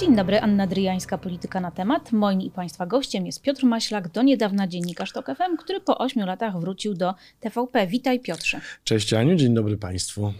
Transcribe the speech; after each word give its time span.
Dzień 0.00 0.16
dobry, 0.16 0.40
Anna 0.40 0.66
Dryjańska, 0.66 1.18
Polityka 1.18 1.60
na 1.60 1.70
temat. 1.70 2.12
Moim 2.12 2.40
i 2.40 2.50
Państwa 2.50 2.86
gościem 2.86 3.26
jest 3.26 3.42
Piotr 3.42 3.64
Maślak, 3.64 4.08
do 4.08 4.22
niedawna 4.22 4.66
dziennikarz 4.66 5.12
TOK 5.12 5.26
FM, 5.26 5.56
który 5.58 5.80
po 5.80 5.98
ośmiu 5.98 6.26
latach 6.26 6.60
wrócił 6.60 6.94
do 6.94 7.14
TVP. 7.40 7.86
Witaj 7.86 8.20
Piotrze. 8.20 8.60
Cześć 8.84 9.14
Aniu, 9.14 9.36
dzień 9.36 9.54
dobry 9.54 9.76
Państwu. 9.76 10.32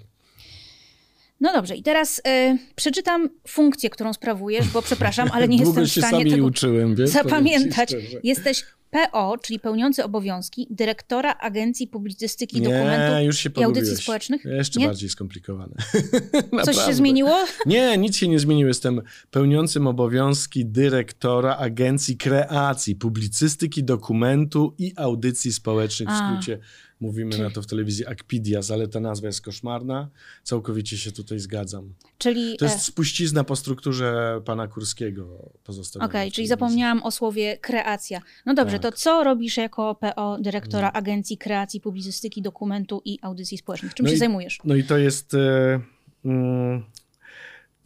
No 1.41 1.53
dobrze, 1.53 1.77
i 1.77 1.83
teraz 1.83 2.19
y, 2.19 2.59
przeczytam 2.77 3.29
funkcję, 3.49 3.91
którą 3.91 4.13
sprawujesz, 4.13 4.69
bo 4.69 4.83
przepraszam, 4.83 5.29
ale 5.33 5.49
nie 5.49 5.59
jestem 5.65 5.85
w 5.85 5.91
stanie 5.91 6.25
się 6.25 6.31
tego 6.31 6.47
uczyłem, 6.47 6.95
wiesz, 6.95 7.11
zapamiętać. 7.11 7.95
Jesteś 8.23 8.65
PO, 8.91 9.37
czyli 9.43 9.61
pełniący 9.61 10.05
obowiązki 10.05 10.67
dyrektora 10.71 11.35
Agencji 11.35 11.89
Publicystyki 11.89 12.61
nie, 12.61 12.69
Dokumentów 12.69 13.23
już 13.27 13.39
się 13.39 13.51
i 13.57 13.65
Audycji 13.65 13.97
Społecznych. 13.97 14.45
Jeszcze 14.45 14.81
nie? 14.81 14.87
bardziej 14.87 15.09
skomplikowane. 15.09 15.75
Coś 16.65 16.77
się 16.77 16.95
zmieniło? 16.95 17.45
Nie, 17.67 17.99
nic 17.99 18.17
się 18.17 18.29
nie 18.29 18.39
zmieniło. 18.39 18.69
Jestem 18.69 19.03
pełniącym 19.31 19.87
obowiązki 19.87 20.67
dyrektora 20.67 21.57
Agencji 21.57 22.17
Kreacji, 22.17 22.97
Publicystyki 22.97 23.85
Dokumentu 23.85 24.75
i 24.79 24.93
Audycji 24.97 25.53
Społecznych, 25.53 26.09
w 26.09 26.13
skrócie 26.17 26.59
mówimy 27.01 27.31
Czyli- 27.31 27.43
na 27.43 27.51
to 27.51 27.63
w 27.63 27.67
telewizji 27.67 28.07
Akpidias, 28.07 28.71
ale 28.71 28.89
ta 28.89 29.01
nazwa 29.01 29.27
jest 29.27 29.41
koszmarna. 29.41 30.09
Całkowicie 30.43 30.99
się 30.99 31.13
tutaj 31.13 31.39
zgadzam. 31.39 31.95
Czyli. 32.19 32.57
To 32.57 32.67
e, 32.67 32.69
jest 32.69 32.83
spuścizna 32.85 33.45
po 33.45 33.57
strukturze 33.57 34.41
pana 34.45 34.69
Kurskiego 34.69 35.51
pozostawiona. 35.65 36.07
Okej, 36.11 36.31
w 36.31 36.35
czyli 36.35 36.47
zapomniałam 36.47 37.03
o 37.03 37.11
słowie 37.11 37.59
kreacja. 37.59 38.21
No 38.47 38.55
dobrze, 38.55 38.79
Tak. 38.79 38.93
to 38.93 38.99
co 38.99 39.25
robisz 39.25 39.57
jako 39.57 39.95
PO 39.95 40.39
dyrektora 40.41 40.89
Mm. 40.89 40.97
Agencji 40.99 41.39
Kreacji, 41.39 41.81
Publicystyki, 41.81 42.43
Dokumentu 42.43 43.03
i 43.05 43.19
Audycji 43.23 43.59
Społecznych? 43.59 43.95
Czym 43.95 44.05
No 44.05 44.11
się 44.11 44.17
i- 44.17 44.19
zajmujesz? 44.19 44.59
No 44.65 44.75
i 44.75 44.85
to 44.85 44.99
jest. 44.99 45.35
e, 45.35 45.81
mm, 46.25 46.85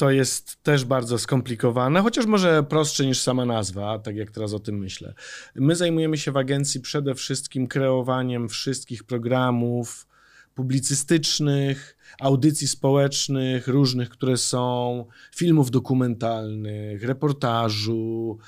To 0.00 0.10
jest 0.10 0.62
też 0.62 0.84
bardzo 0.84 1.18
skomplikowane, 1.18 2.00
chociaż 2.00 2.26
może 2.26 2.62
prostsze 2.62 3.06
niż 3.06 3.20
sama 3.20 3.44
nazwa, 3.44 3.98
tak 3.98 4.16
jak 4.16 4.30
teraz 4.30 4.52
o 4.54 4.58
tym 4.58 4.78
myślę. 4.78 5.14
My 5.54 5.76
zajmujemy 5.76 6.18
się 6.18 6.32
w 6.32 6.36
agencji 6.36 6.80
przede 6.80 7.14
wszystkim 7.14 7.66
kreowaniem 7.66 8.48
wszystkich 8.48 9.04
programów 9.04 10.06
publicystycznych, 10.54 11.96
audycji 12.20 12.68
społecznych, 12.68 13.68
różnych, 13.68 14.08
które 14.08 14.36
są, 14.36 15.04
filmów 15.34 15.70
dokumentalnych, 15.70 17.04
reportażu, 17.04 18.38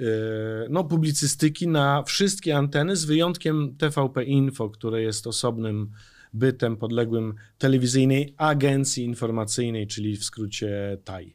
e, 0.00 0.04
no, 0.68 0.84
publicystyki 0.84 1.68
na 1.68 2.02
wszystkie 2.02 2.56
anteny, 2.56 2.96
z 2.96 3.04
wyjątkiem 3.04 3.76
TVP 3.78 4.24
Info, 4.24 4.70
które 4.70 5.02
jest 5.02 5.26
osobnym 5.26 5.90
bytem 6.32 6.76
podległym 6.76 7.34
telewizyjnej 7.58 8.34
agencji 8.36 9.04
informacyjnej, 9.04 9.86
czyli 9.86 10.16
w 10.16 10.24
skrócie 10.24 10.98
TAI. 11.04 11.34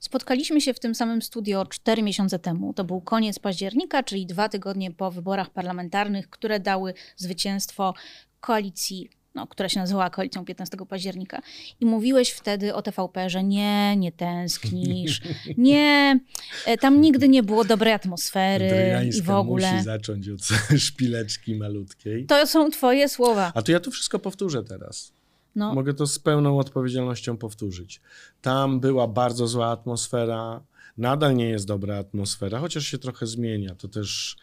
Spotkaliśmy 0.00 0.60
się 0.60 0.74
w 0.74 0.80
tym 0.80 0.94
samym 0.94 1.22
studio 1.22 1.66
cztery 1.66 2.02
miesiące 2.02 2.38
temu. 2.38 2.74
To 2.74 2.84
był 2.84 3.00
koniec 3.00 3.38
października, 3.38 4.02
czyli 4.02 4.26
dwa 4.26 4.48
tygodnie 4.48 4.90
po 4.90 5.10
wyborach 5.10 5.50
parlamentarnych, 5.50 6.30
które 6.30 6.60
dały 6.60 6.94
zwycięstwo 7.16 7.94
koalicji, 8.40 9.10
no, 9.40 9.46
która 9.46 9.68
się 9.68 9.80
nazywała 9.80 10.10
koalicją 10.10 10.44
15 10.44 10.76
października. 10.88 11.42
I 11.80 11.86
mówiłeś 11.86 12.30
wtedy 12.30 12.74
o 12.74 12.82
TVP, 12.82 13.30
że 13.30 13.44
nie, 13.44 13.96
nie 13.96 14.12
tęsknisz, 14.12 15.20
nie, 15.56 16.20
e, 16.66 16.78
tam 16.78 17.00
nigdy 17.00 17.28
nie 17.28 17.42
było 17.42 17.64
dobrej 17.64 17.92
atmosfery 17.92 19.10
i 19.18 19.22
w 19.22 19.30
ogóle. 19.30 19.72
musi 19.72 19.84
zacząć 19.84 20.28
od 20.28 20.40
szpileczki 20.86 21.54
malutkiej. 21.54 22.26
To 22.26 22.46
są 22.46 22.70
twoje 22.70 23.08
słowa. 23.08 23.52
A 23.54 23.62
to 23.62 23.72
ja 23.72 23.80
to 23.80 23.90
wszystko 23.90 24.18
powtórzę 24.18 24.64
teraz. 24.64 25.12
No, 25.54 25.74
Mogę 25.74 25.94
to 25.94 26.06
z 26.06 26.18
pełną 26.18 26.58
odpowiedzialnością 26.58 27.36
powtórzyć. 27.36 28.00
Tam 28.42 28.80
była 28.80 29.08
bardzo 29.08 29.46
zła 29.46 29.66
atmosfera, 29.70 30.62
nadal 30.98 31.34
nie 31.36 31.48
jest 31.48 31.66
dobra 31.66 31.98
atmosfera, 31.98 32.58
chociaż 32.58 32.86
się 32.86 32.98
trochę 32.98 33.26
zmienia. 33.26 33.74
To 33.74 33.88
też 33.88 34.36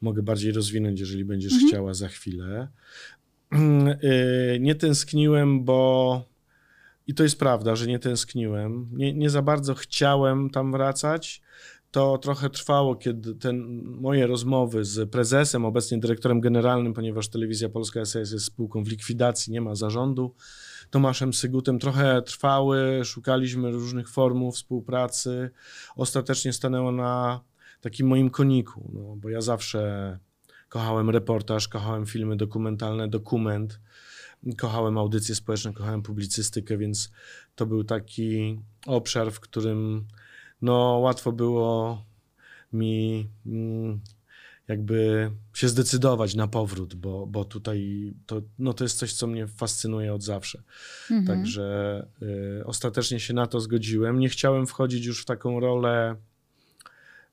mogę 0.00 0.22
bardziej 0.22 0.52
rozwinąć, 0.52 1.00
jeżeli 1.00 1.24
będziesz 1.24 1.52
Mhm. 1.52 1.68
chciała 1.70 1.94
za 1.94 2.08
chwilę. 2.08 2.68
Yy, 3.52 4.58
Nie 4.66 4.74
tęskniłem, 4.74 5.64
bo 5.64 6.30
i 7.06 7.14
to 7.14 7.22
jest 7.22 7.38
prawda, 7.38 7.76
że 7.76 7.86
nie 7.86 7.98
tęskniłem. 7.98 8.88
Nie, 8.92 9.14
nie 9.14 9.30
za 9.30 9.42
bardzo 9.42 9.74
chciałem 9.74 10.50
tam 10.50 10.72
wracać. 10.72 11.42
To 11.90 12.18
trochę 12.18 12.50
trwało, 12.50 12.96
kiedy 12.96 13.34
ten, 13.34 13.82
moje 13.84 14.26
rozmowy 14.26 14.84
z 14.84 15.10
prezesem, 15.10 15.64
obecnie 15.64 15.98
dyrektorem 15.98 16.40
generalnym, 16.40 16.94
ponieważ 16.94 17.28
Telewizja 17.28 17.68
Polska 17.68 18.04
SAS 18.04 18.32
jest 18.32 18.44
spółką 18.44 18.84
w 18.84 18.88
likwidacji, 18.88 19.52
nie 19.52 19.60
ma 19.60 19.74
zarządu, 19.74 20.34
Tomaszem 20.90 21.34
Sygutem 21.34 21.78
trochę 21.78 22.22
trwały, 22.22 23.00
szukaliśmy 23.04 23.70
różnych 23.70 24.08
form 24.08 24.50
współpracy. 24.52 25.50
Ostatecznie 25.96 26.52
stanęło 26.52 26.92
na 26.92 27.40
takim 27.80 28.06
moim 28.06 28.30
koniku, 28.30 28.90
no, 28.94 29.16
bo 29.16 29.28
ja 29.28 29.40
zawsze 29.40 30.18
kochałem 30.70 31.10
reportaż, 31.10 31.68
kochałem 31.68 32.06
filmy 32.06 32.36
dokumentalne, 32.36 33.08
dokument, 33.08 33.80
kochałem 34.56 34.98
audycje 34.98 35.34
społeczne, 35.34 35.72
kochałem 35.72 36.02
publicystykę, 36.02 36.78
więc 36.78 37.10
to 37.54 37.66
był 37.66 37.84
taki 37.84 38.60
obszar, 38.86 39.32
w 39.32 39.40
którym 39.40 40.06
no, 40.62 40.98
łatwo 41.02 41.32
było 41.32 42.04
mi 42.72 43.28
mm, 43.46 44.00
jakby 44.68 45.30
się 45.54 45.68
zdecydować 45.68 46.34
na 46.34 46.48
powrót, 46.48 46.94
bo, 46.94 47.26
bo 47.26 47.44
tutaj 47.44 48.12
to, 48.26 48.42
no, 48.58 48.72
to 48.72 48.84
jest 48.84 48.98
coś, 48.98 49.12
co 49.12 49.26
mnie 49.26 49.46
fascynuje 49.46 50.14
od 50.14 50.22
zawsze. 50.22 50.62
mhm. 51.10 51.26
Także 51.26 52.06
y, 52.22 52.66
ostatecznie 52.66 53.20
się 53.20 53.34
na 53.34 53.46
to 53.46 53.60
zgodziłem. 53.60 54.18
Nie 54.18 54.28
chciałem 54.28 54.66
wchodzić 54.66 55.06
już 55.06 55.22
w 55.22 55.24
taką 55.24 55.60
rolę, 55.60 56.16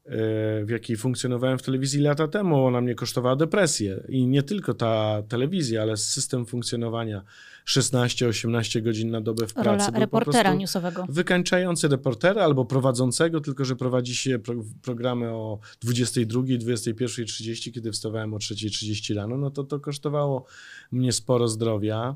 w 0.07 0.67
jakiej 0.69 0.97
funkcjonowałem 0.97 1.57
w 1.57 1.61
telewizji 1.61 2.01
lata 2.01 2.27
temu. 2.27 2.65
Ona 2.65 2.81
mnie 2.81 2.95
kosztowała 2.95 3.35
depresję. 3.35 4.03
I 4.09 4.27
nie 4.27 4.43
tylko 4.43 4.73
ta 4.73 5.23
telewizja, 5.29 5.81
ale 5.81 5.97
system 5.97 6.45
funkcjonowania 6.45 7.21
16-18 7.67 8.81
godzin 8.81 9.11
na 9.11 9.21
dobę 9.21 9.47
w 9.47 9.53
pracy. 9.53 9.91
Rola 9.91 9.99
reportera 9.99 10.53
newsowego. 10.53 11.05
wykańczający 11.09 11.87
reportera 11.87 12.43
albo 12.43 12.65
prowadzącego, 12.65 13.41
tylko 13.41 13.65
że 13.65 13.75
prowadzi 13.75 14.15
się 14.15 14.39
pro, 14.39 14.55
programy 14.81 15.29
o 15.29 15.59
22, 15.81 16.41
21.30, 16.41 17.73
kiedy 17.73 17.91
wstawałem 17.91 18.33
o 18.33 18.37
3.30 18.37 19.15
rano, 19.15 19.37
no 19.37 19.51
to 19.51 19.63
to 19.63 19.79
kosztowało 19.79 20.45
mnie 20.91 21.11
sporo 21.11 21.47
zdrowia 21.47 22.15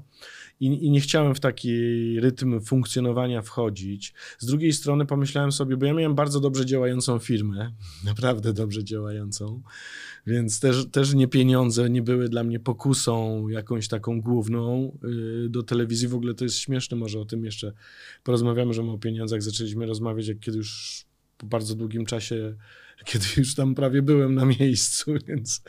i, 0.60 0.86
i 0.86 0.92
nie 0.92 1.02
chciałem 1.02 1.36
w 1.36 1.40
taki 1.40 1.72
rytm 2.20 2.62
funkcjonowania 2.62 3.42
wchodzić. 3.42 4.14
Z 4.40 4.46
drugiej 4.46 4.74
strony 4.74 5.06
pomyślałem 5.06 5.52
sobie, 5.52 5.78
bo 5.78 5.86
ja 5.86 5.94
miałem 5.94 6.16
bardzo 6.16 6.40
dobrze 6.40 6.66
działającą 6.66 7.20
firmę, 7.20 7.72
naprawdę 8.06 8.54
dobrze 8.54 8.84
działającą, 8.84 9.62
więc 10.28 10.60
też, 10.60 10.86
też 10.92 11.14
nie 11.14 11.28
pieniądze 11.28 11.90
nie 11.90 12.02
były 12.02 12.30
dla 12.30 12.44
mnie 12.44 12.60
pokusą 12.60 13.48
jakąś 13.48 13.88
taką 13.88 14.22
główną 14.22 14.98
yy, 15.04 15.41
do 15.50 15.64
telewizji. 15.64 16.08
W 16.08 16.16
ogóle 16.16 16.34
to 16.34 16.44
jest 16.44 16.58
śmieszne, 16.58 16.98
może 16.98 17.20
o 17.20 17.26
tym 17.26 17.46
jeszcze 17.46 17.74
porozmawiamy, 18.24 18.74
że 18.74 18.84
my 18.84 18.92
o 18.92 18.98
pieniądzach 18.98 19.44
zaczęliśmy 19.44 19.86
rozmawiać, 19.86 20.28
jak 20.28 20.40
kiedy 20.40 20.58
już 20.58 21.04
po 21.38 21.46
bardzo 21.46 21.76
długim 21.76 22.06
czasie, 22.06 22.56
kiedy 23.06 23.26
już 23.38 23.56
tam 23.56 23.76
prawie 23.76 24.02
byłem 24.02 24.36
na 24.36 24.46
miejscu, 24.46 25.14
więc, 25.28 25.62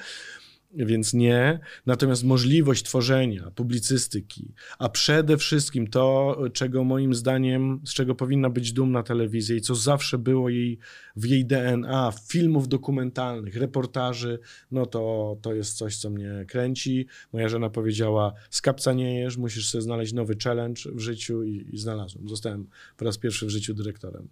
więc 0.75 1.15
nie. 1.15 1.59
Natomiast 1.87 2.25
możliwość 2.25 2.83
tworzenia 2.85 3.51
publicystyki, 3.51 4.55
a 4.79 4.89
przede 4.89 5.37
wszystkim 5.37 5.87
to, 5.87 6.37
czego 6.53 6.85
moim 6.85 7.15
zdaniem, 7.15 7.81
z 7.87 7.95
czego 7.95 8.15
powinna 8.15 8.51
być 8.51 8.73
dumna 8.73 9.03
telewizja 9.03 9.57
i 9.57 9.61
co 9.61 9.75
zawsze 9.75 10.19
było 10.19 10.49
jej 10.49 10.79
w 11.17 11.25
jej 11.25 11.45
DNA, 11.45 12.13
filmów 12.29 12.69
dokumentalnych, 12.69 13.57
reportaży, 13.57 14.39
no 14.71 14.87
to, 14.87 15.37
to 15.43 15.55
jest 15.55 15.77
coś, 15.77 15.97
co 15.97 16.11
mnie 16.11 16.45
kręci. 16.49 17.07
Moja 17.33 17.49
żona 17.49 17.71
powiedziała, 17.71 18.33
z 18.51 18.61
kapca 18.61 18.93
nie 18.93 19.21
jesz, 19.21 19.37
musisz 19.37 19.71
sobie 19.71 19.83
znaleźć 19.83 20.13
nowy 20.13 20.37
challenge 20.45 20.83
w 20.95 21.01
życiu 21.01 21.43
i, 21.43 21.67
i 21.73 21.79
znalazłem. 21.79 22.29
Zostałem 22.29 22.67
po 22.97 23.05
raz 23.05 23.19
pierwszy 23.19 23.47
w 23.47 23.51
życiu 23.51 23.75
dyrektorem. 23.75 24.29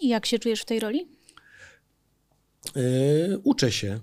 I 0.00 0.08
jak 0.08 0.26
się 0.26 0.38
czujesz 0.38 0.60
w 0.60 0.64
tej 0.64 0.80
roli? 0.80 1.08
Yy, 2.76 3.38
uczę 3.44 3.72
się. 3.72 4.00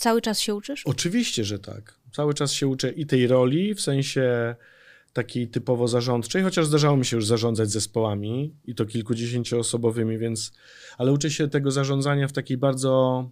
Cały 0.00 0.20
czas 0.22 0.40
się 0.40 0.54
uczysz? 0.54 0.82
Oczywiście, 0.86 1.44
że 1.44 1.58
tak. 1.58 1.94
Cały 2.12 2.34
czas 2.34 2.52
się 2.52 2.66
uczę 2.66 2.90
i 2.90 3.06
tej 3.06 3.26
roli, 3.26 3.74
w 3.74 3.80
sensie 3.80 4.54
takiej 5.12 5.48
typowo 5.48 5.88
zarządczej, 5.88 6.42
chociaż 6.42 6.66
zdarzało 6.66 6.96
mi 6.96 7.04
się 7.06 7.16
już 7.16 7.26
zarządzać 7.26 7.70
zespołami 7.70 8.54
i 8.64 8.74
to 8.74 8.86
kilkudziesięcioosobowymi, 8.86 10.18
więc, 10.18 10.52
ale 10.98 11.12
uczę 11.12 11.30
się 11.30 11.48
tego 11.48 11.70
zarządzania 11.70 12.28
w 12.28 12.32
takiej 12.32 12.56
bardzo 12.56 13.30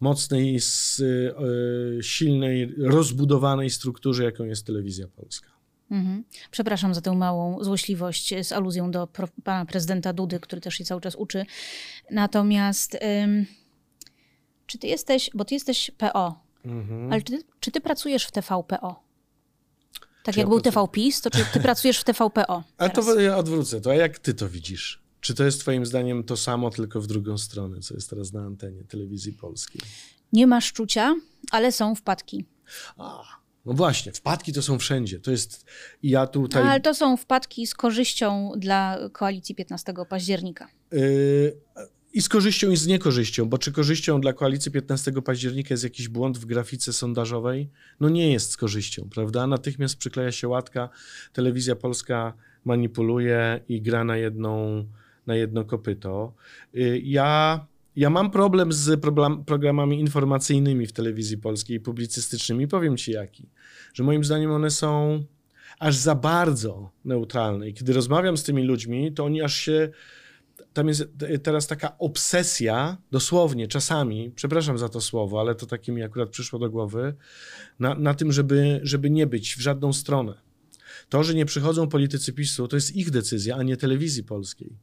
mocnej, 0.00 0.56
s- 0.56 1.00
y, 1.98 2.02
silnej, 2.02 2.74
rozbudowanej 2.78 3.70
strukturze, 3.70 4.24
jaką 4.24 4.44
jest 4.44 4.66
telewizja 4.66 5.08
polska. 5.08 5.48
Mhm. 5.90 6.24
Przepraszam 6.50 6.94
za 6.94 7.00
tę 7.00 7.12
małą 7.16 7.64
złośliwość 7.64 8.34
z 8.46 8.52
aluzją 8.52 8.90
do 8.90 9.06
pro, 9.06 9.28
pana 9.44 9.64
prezydenta 9.66 10.12
Dudy, 10.12 10.40
który 10.40 10.60
też 10.60 10.74
się 10.74 10.84
cały 10.84 11.00
czas 11.00 11.14
uczy. 11.14 11.44
Natomiast 12.10 12.94
ym, 13.24 13.46
czy 14.68 14.78
ty 14.78 14.86
jesteś, 14.86 15.30
bo 15.34 15.44
ty 15.44 15.54
jesteś 15.54 15.90
PO, 15.98 16.40
Mhm. 16.64 17.12
ale 17.12 17.22
czy 17.22 17.32
ty, 17.32 17.42
czy 17.60 17.70
ty 17.70 17.80
pracujesz 17.80 18.24
w 18.24 18.30
TVPO? 18.30 19.02
Tak 20.24 20.34
Czy 20.34 20.40
jak 20.40 20.46
ja 20.46 20.50
był 20.50 20.60
pracuję? 20.60 20.86
TVPiS, 20.86 21.20
to 21.20 21.30
czy 21.30 21.44
ty 21.52 21.60
pracujesz 21.60 21.98
w 21.98 22.04
TVPO? 22.04 22.62
A 22.78 22.88
teraz? 22.88 23.06
to 23.06 23.20
ja 23.20 23.36
odwrócę 23.36 23.80
to, 23.80 23.90
a 23.90 23.94
jak 23.94 24.18
ty 24.18 24.34
to 24.34 24.48
widzisz? 24.48 25.02
Czy 25.20 25.34
to 25.34 25.44
jest 25.44 25.60
twoim 25.60 25.86
zdaniem 25.86 26.24
to 26.24 26.36
samo, 26.36 26.70
tylko 26.70 27.00
w 27.00 27.06
drugą 27.06 27.38
stronę, 27.38 27.80
co 27.80 27.94
jest 27.94 28.10
teraz 28.10 28.32
na 28.32 28.40
antenie 28.40 28.84
telewizji 28.84 29.32
polskiej? 29.32 29.80
Nie 30.32 30.46
ma 30.46 30.60
szczucia, 30.60 31.14
ale 31.50 31.72
są 31.72 31.94
wpadki. 31.94 32.44
A, 32.96 33.22
no 33.64 33.72
właśnie, 33.72 34.12
wpadki 34.12 34.52
to 34.52 34.62
są 34.62 34.78
wszędzie. 34.78 35.20
To 35.20 35.30
jest, 35.30 35.66
i 36.02 36.10
ja 36.10 36.26
tutaj... 36.26 36.62
Ale 36.62 36.80
to 36.80 36.94
są 36.94 37.16
wpadki 37.16 37.66
z 37.66 37.74
korzyścią 37.74 38.52
dla 38.56 38.98
koalicji 39.12 39.54
15 39.54 39.94
października. 40.08 40.68
Yy, 40.92 41.58
I 42.12 42.22
z 42.22 42.28
korzyścią, 42.28 42.70
i 42.70 42.76
z 42.76 42.86
niekorzyścią, 42.86 43.48
bo 43.48 43.58
czy 43.58 43.72
korzyścią 43.72 44.20
dla 44.20 44.32
koalicji 44.32 44.72
15 44.72 45.12
października 45.12 45.68
jest 45.70 45.84
jakiś 45.84 46.08
błąd 46.08 46.38
w 46.38 46.44
grafice 46.44 46.92
sondażowej? 46.92 47.70
No 48.00 48.08
nie 48.08 48.32
jest 48.32 48.50
z 48.50 48.56
korzyścią, 48.56 49.08
prawda? 49.14 49.46
Natychmiast 49.46 49.96
przykleja 49.96 50.32
się 50.32 50.48
łatka, 50.48 50.88
telewizja 51.32 51.76
polska 51.76 52.32
manipuluje 52.64 53.60
i 53.68 53.82
gra 53.82 54.04
na, 54.04 54.16
jedną, 54.16 54.84
na 55.26 55.36
jedno 55.36 55.64
kopyto. 55.64 56.34
Yy, 56.74 56.98
ja, 56.98 57.66
ja 57.96 58.10
mam 58.10 58.30
problem 58.30 58.72
z 58.72 59.00
problem, 59.00 59.44
programami 59.44 60.00
informacyjnymi 60.00 60.86
w 60.86 60.92
telewizji 60.92 61.38
polskiej 61.38 61.76
i 61.76 61.80
publicystycznymi. 61.80 62.68
Powiem 62.68 62.96
ci 62.96 63.12
jaki. 63.12 63.48
Że 63.94 64.04
moim 64.04 64.24
zdaniem 64.24 64.50
one 64.50 64.70
są 64.70 65.24
aż 65.78 65.96
za 65.96 66.14
bardzo 66.14 66.90
neutralne. 67.04 67.68
I 67.68 67.74
kiedy 67.74 67.92
rozmawiam 67.92 68.36
z 68.36 68.42
tymi 68.42 68.62
ludźmi, 68.62 69.12
to 69.12 69.24
oni 69.24 69.42
aż 69.42 69.54
się 69.54 69.88
tam 70.72 70.88
jest 70.88 71.04
teraz 71.42 71.66
taka 71.66 71.98
obsesja, 71.98 72.96
dosłownie, 73.10 73.68
czasami, 73.68 74.30
przepraszam 74.34 74.78
za 74.78 74.88
to 74.88 75.00
słowo, 75.00 75.40
ale 75.40 75.54
to 75.54 75.66
takie 75.66 75.92
mi 75.92 76.02
akurat 76.02 76.28
przyszło 76.30 76.58
do 76.58 76.70
głowy, 76.70 77.14
na, 77.78 77.94
na 77.94 78.14
tym, 78.14 78.32
żeby, 78.32 78.80
żeby 78.82 79.10
nie 79.10 79.26
być 79.26 79.56
w 79.56 79.60
żadną 79.60 79.92
stronę. 79.92 80.34
To, 81.08 81.24
że 81.24 81.34
nie 81.34 81.46
przychodzą 81.46 81.88
politycy 81.88 82.32
PiSu, 82.32 82.68
to 82.68 82.76
jest 82.76 82.96
ich 82.96 83.10
decyzja, 83.10 83.56
a 83.56 83.62
nie 83.62 83.76
telewizji 83.76 84.24
polskiej. 84.24 84.76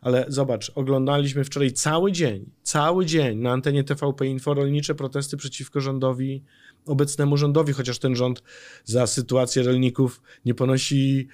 Ale 0.00 0.24
zobacz, 0.28 0.72
oglądaliśmy 0.74 1.44
wczoraj 1.44 1.72
cały 1.72 2.12
dzień, 2.12 2.50
cały 2.62 3.06
dzień 3.06 3.38
na 3.38 3.52
antenie 3.52 3.84
TVP 3.84 4.26
Info 4.26 4.54
rolnicze 4.54 4.94
protesty 4.94 5.36
przeciwko 5.36 5.80
rządowi, 5.80 6.42
obecnemu 6.86 7.36
rządowi, 7.36 7.72
chociaż 7.72 7.98
ten 7.98 8.16
rząd 8.16 8.42
za 8.84 9.06
sytuację 9.06 9.62
rolników 9.62 10.22
nie 10.44 10.54
ponosi 10.54 11.28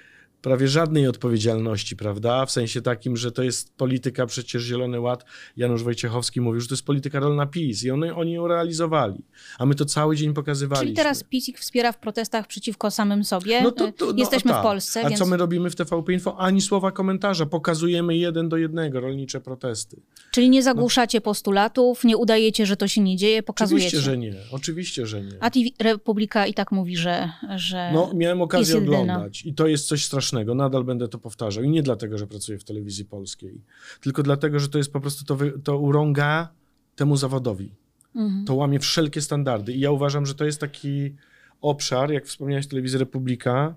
prawie 0.45 0.69
żadnej 0.69 1.09
odpowiedzialności, 1.09 1.97
prawda? 1.97 2.47
W 2.47 2.51
sensie 2.51 2.83
takim, 2.83 3.17
że 3.17 3.33
to 3.33 3.43
jest 3.43 3.77
polityka 3.77 4.27
przecież 4.27 4.63
Zielony 4.63 5.01
Ład. 5.01 5.25
Janusz 5.57 5.83
Wojciechowski 5.83 6.41
mówił, 6.41 6.61
że 6.61 6.69
to 6.69 6.75
jest 6.75 6.85
polityka 6.85 7.21
rolna 7.21 7.47
PiS 7.47 7.85
i 7.85 7.91
one, 7.91 8.15
oni 8.15 8.33
ją 8.33 8.49
realizowali. 8.49 9.25
A 9.59 9.67
my 9.67 9.75
to 9.75 9.85
cały 9.85 10.17
dzień 10.17 10.35
pokazywaliśmy. 10.35 10.87
Czyli 10.87 10.97
teraz 10.97 11.25
PiS 11.25 11.49
ich 11.49 11.59
wspiera 11.59 11.93
w 11.93 11.99
protestach 11.99 12.47
przeciwko 12.47 12.91
samym 12.91 13.25
sobie. 13.25 13.63
No 13.63 13.71
to, 13.71 13.93
to, 13.93 14.07
no, 14.07 14.13
Jesteśmy 14.17 14.51
tak. 14.51 14.61
w 14.61 14.63
Polsce. 14.63 15.05
A 15.05 15.09
więc... 15.09 15.19
co 15.19 15.27
my 15.27 15.37
robimy 15.37 15.71
w 15.71 15.77
TVP 15.77 16.13
Info? 16.13 16.39
Ani 16.39 16.61
słowa 16.61 16.93
komentarza. 16.93 17.47
Pokazujemy 17.47 18.17
jeden 18.17 18.49
do 18.49 18.57
jednego 18.57 19.01
rolnicze 19.01 19.41
protesty. 19.41 20.01
Czyli 20.31 20.51
nie 20.51 20.63
zagłuszacie 20.63 21.19
no. 21.19 21.23
postulatów, 21.23 22.05
nie 22.05 22.17
udajecie, 22.17 22.67
że 22.67 22.77
to 22.77 22.89
się 22.89 23.01
nie 23.01 23.17
dzieje, 23.17 23.43
pokazujecie. 23.43 23.87
Oczywiście, 23.87 24.11
że 24.11 24.19
nie. 24.19 24.35
Oczywiście, 24.51 25.07
że 25.07 25.23
nie. 25.23 25.33
A 25.41 25.51
TV 25.51 25.67
Republika 25.79 26.47
i 26.47 26.55
tak 26.55 26.73
mówi, 26.73 26.97
że, 26.97 27.33
że 27.57 27.91
No, 27.95 28.11
miałem 28.15 28.43
okazję 28.43 28.79
oglądać 28.79 29.43
i 29.47 29.55
to 29.55 29.67
jest 29.67 29.87
coś 29.87 30.05
strasznego. 30.05 30.34
Nadal 30.55 30.85
będę 30.85 31.09
to 31.09 31.19
powtarzał. 31.19 31.65
I 31.65 31.69
nie 31.69 31.83
dlatego, 31.83 32.19
że 32.19 32.27
pracuję 32.27 32.59
w 32.59 32.65
telewizji 32.65 33.05
polskiej, 33.05 33.61
tylko 34.01 34.23
dlatego, 34.23 34.59
że 34.59 34.69
to 34.69 34.79
jest 34.79 34.93
po 34.93 35.01
prostu, 35.01 35.25
to, 35.25 35.45
to 35.65 35.79
urąga 35.79 36.49
temu 36.97 37.17
zawodowi. 37.17 37.75
Mhm. 38.15 38.45
To 38.45 38.55
łamie 38.55 38.79
wszelkie 38.79 39.21
standardy. 39.21 39.73
I 39.73 39.81
ja 39.81 39.91
uważam, 39.91 40.27
że 40.27 40.35
to 40.35 40.45
jest 40.45 40.61
taki 40.61 41.15
obszar, 41.61 42.11
jak 42.11 42.27
wspomniałeś, 42.27 42.67
telewizja 42.67 42.99
Republika, 42.99 43.75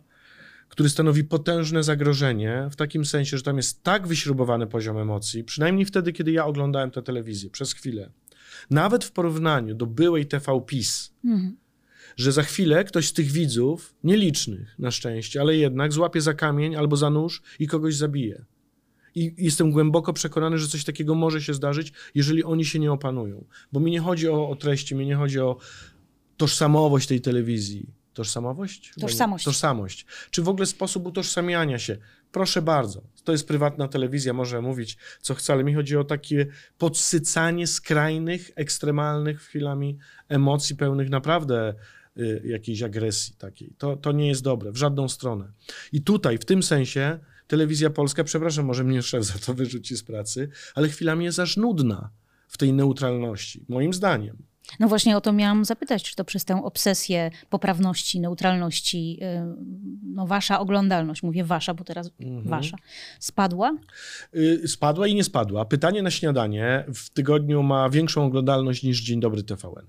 który 0.70 0.90
stanowi 0.90 1.24
potężne 1.24 1.84
zagrożenie, 1.84 2.68
w 2.72 2.76
takim 2.76 3.06
sensie, 3.06 3.38
że 3.38 3.44
tam 3.44 3.58
jest 3.58 3.84
tak 3.84 4.08
wyśrubowany 4.08 4.68
poziom 4.68 4.98
emocji, 4.98 5.44
przynajmniej 5.44 5.86
wtedy, 5.86 6.14
kiedy 6.14 6.32
ja 6.32 6.46
oglądałem 6.46 6.92
tę 6.92 7.02
telewizję, 7.02 7.50
przez 7.50 7.74
chwilę. 7.74 8.10
Nawet 8.70 9.06
w 9.06 9.12
porównaniu 9.12 9.76
do 9.76 9.86
byłej 9.86 10.26
TV 10.26 10.62
PiS, 10.66 11.14
mhm 11.26 11.58
że 12.18 12.32
za 12.32 12.44
chwilę 12.44 12.84
ktoś 12.84 13.08
z 13.08 13.14
tych 13.14 13.32
widzów, 13.32 13.96
nielicznych 14.04 14.76
na 14.80 14.92
szczęście, 14.92 15.42
ale 15.42 15.56
jednak 15.56 15.94
złapie 15.94 16.22
za 16.22 16.34
kamień 16.34 16.76
albo 16.76 16.98
za 16.98 17.10
nóż 17.10 17.42
i 17.60 17.68
kogoś 17.68 17.96
zabije. 17.96 18.46
I 19.16 19.36
jestem 19.38 19.72
głęboko 19.72 20.14
przekonany, 20.14 20.58
że 20.58 20.68
coś 20.68 20.84
takiego 20.84 21.16
może 21.16 21.42
się 21.42 21.54
zdarzyć, 21.54 21.94
jeżeli 22.16 22.44
oni 22.44 22.66
się 22.66 22.80
nie 22.80 22.92
opanują. 22.92 23.46
Bo 23.72 23.80
mi 23.80 23.92
nie 23.92 24.00
chodzi 24.00 24.30
o, 24.30 24.50
o 24.50 24.56
treści, 24.56 24.96
mi 24.96 25.06
nie 25.06 25.16
chodzi 25.16 25.40
o 25.40 25.58
tożsamowość 26.38 27.08
tej 27.08 27.22
telewizji. 27.22 27.94
Tożsamowość? 28.14 28.94
Tożsamość. 29.00 29.46
Tożsamość. 29.46 30.06
Czy 30.32 30.42
w 30.42 30.50
ogóle 30.50 30.66
sposób 30.66 31.06
utożsamiania 31.06 31.80
się. 31.80 31.98
Proszę 32.32 32.62
bardzo. 32.62 33.02
To 33.24 33.32
jest 33.32 33.48
prywatna 33.48 33.88
telewizja, 33.88 34.34
może 34.34 34.62
mówić 34.62 34.98
co 35.22 35.36
chce, 35.36 35.54
ale 35.54 35.64
mi 35.64 35.74
chodzi 35.74 35.98
o 35.98 36.04
takie 36.04 36.48
podsycanie 36.78 37.68
skrajnych, 37.68 38.52
ekstremalnych 38.56 39.42
chwilami 39.42 39.98
emocji 40.30 40.76
pełnych 40.76 41.10
naprawdę 41.10 41.74
jakiejś 42.44 42.82
agresji 42.84 43.36
takiej. 43.38 43.74
To, 43.78 43.96
to 43.96 44.12
nie 44.12 44.28
jest 44.28 44.44
dobre, 44.44 44.72
w 44.72 44.78
żadną 44.78 45.10
stronę. 45.10 45.52
I 45.92 46.02
tutaj, 46.02 46.38
w 46.38 46.46
tym 46.46 46.64
sensie, 46.64 47.20
telewizja 47.48 47.90
polska, 47.90 48.24
przepraszam, 48.24 48.66
może 48.66 48.84
mnie 48.84 49.02
szef 49.02 49.24
za 49.24 49.34
to 49.46 49.54
wyrzuci 49.64 49.98
z 49.98 50.04
pracy, 50.04 50.50
ale 50.76 50.90
chwilami 50.90 51.26
jest 51.26 51.40
aż 51.40 51.58
nudna 51.58 52.10
w 52.48 52.58
tej 52.58 52.74
neutralności, 52.74 53.66
moim 53.70 53.94
zdaniem. 53.94 54.38
No 54.80 54.88
właśnie 54.88 55.18
o 55.18 55.22
to 55.22 55.34
miałam 55.34 55.66
zapytać, 55.66 56.04
czy 56.04 56.16
to 56.16 56.26
przez 56.26 56.46
tę 56.46 56.64
obsesję 56.64 57.32
poprawności, 57.50 58.20
neutralności, 58.20 59.20
y, 59.22 59.56
no 60.04 60.28
wasza 60.28 60.60
oglądalność, 60.60 61.24
mówię 61.24 61.44
wasza, 61.44 61.74
bo 61.74 61.84
teraz 61.84 62.12
mhm. 62.20 62.48
wasza, 62.48 62.78
spadła? 63.20 63.78
Y, 64.36 64.68
spadła 64.68 65.08
i 65.08 65.16
nie 65.16 65.24
spadła. 65.24 65.66
Pytanie 65.66 66.02
na 66.02 66.12
śniadanie 66.12 66.86
w 66.94 67.10
tygodniu 67.10 67.64
ma 67.64 67.90
większą 67.90 68.26
oglądalność 68.26 68.84
niż 68.84 69.02
Dzień 69.02 69.20
Dobry 69.20 69.44
TVN 69.44 69.86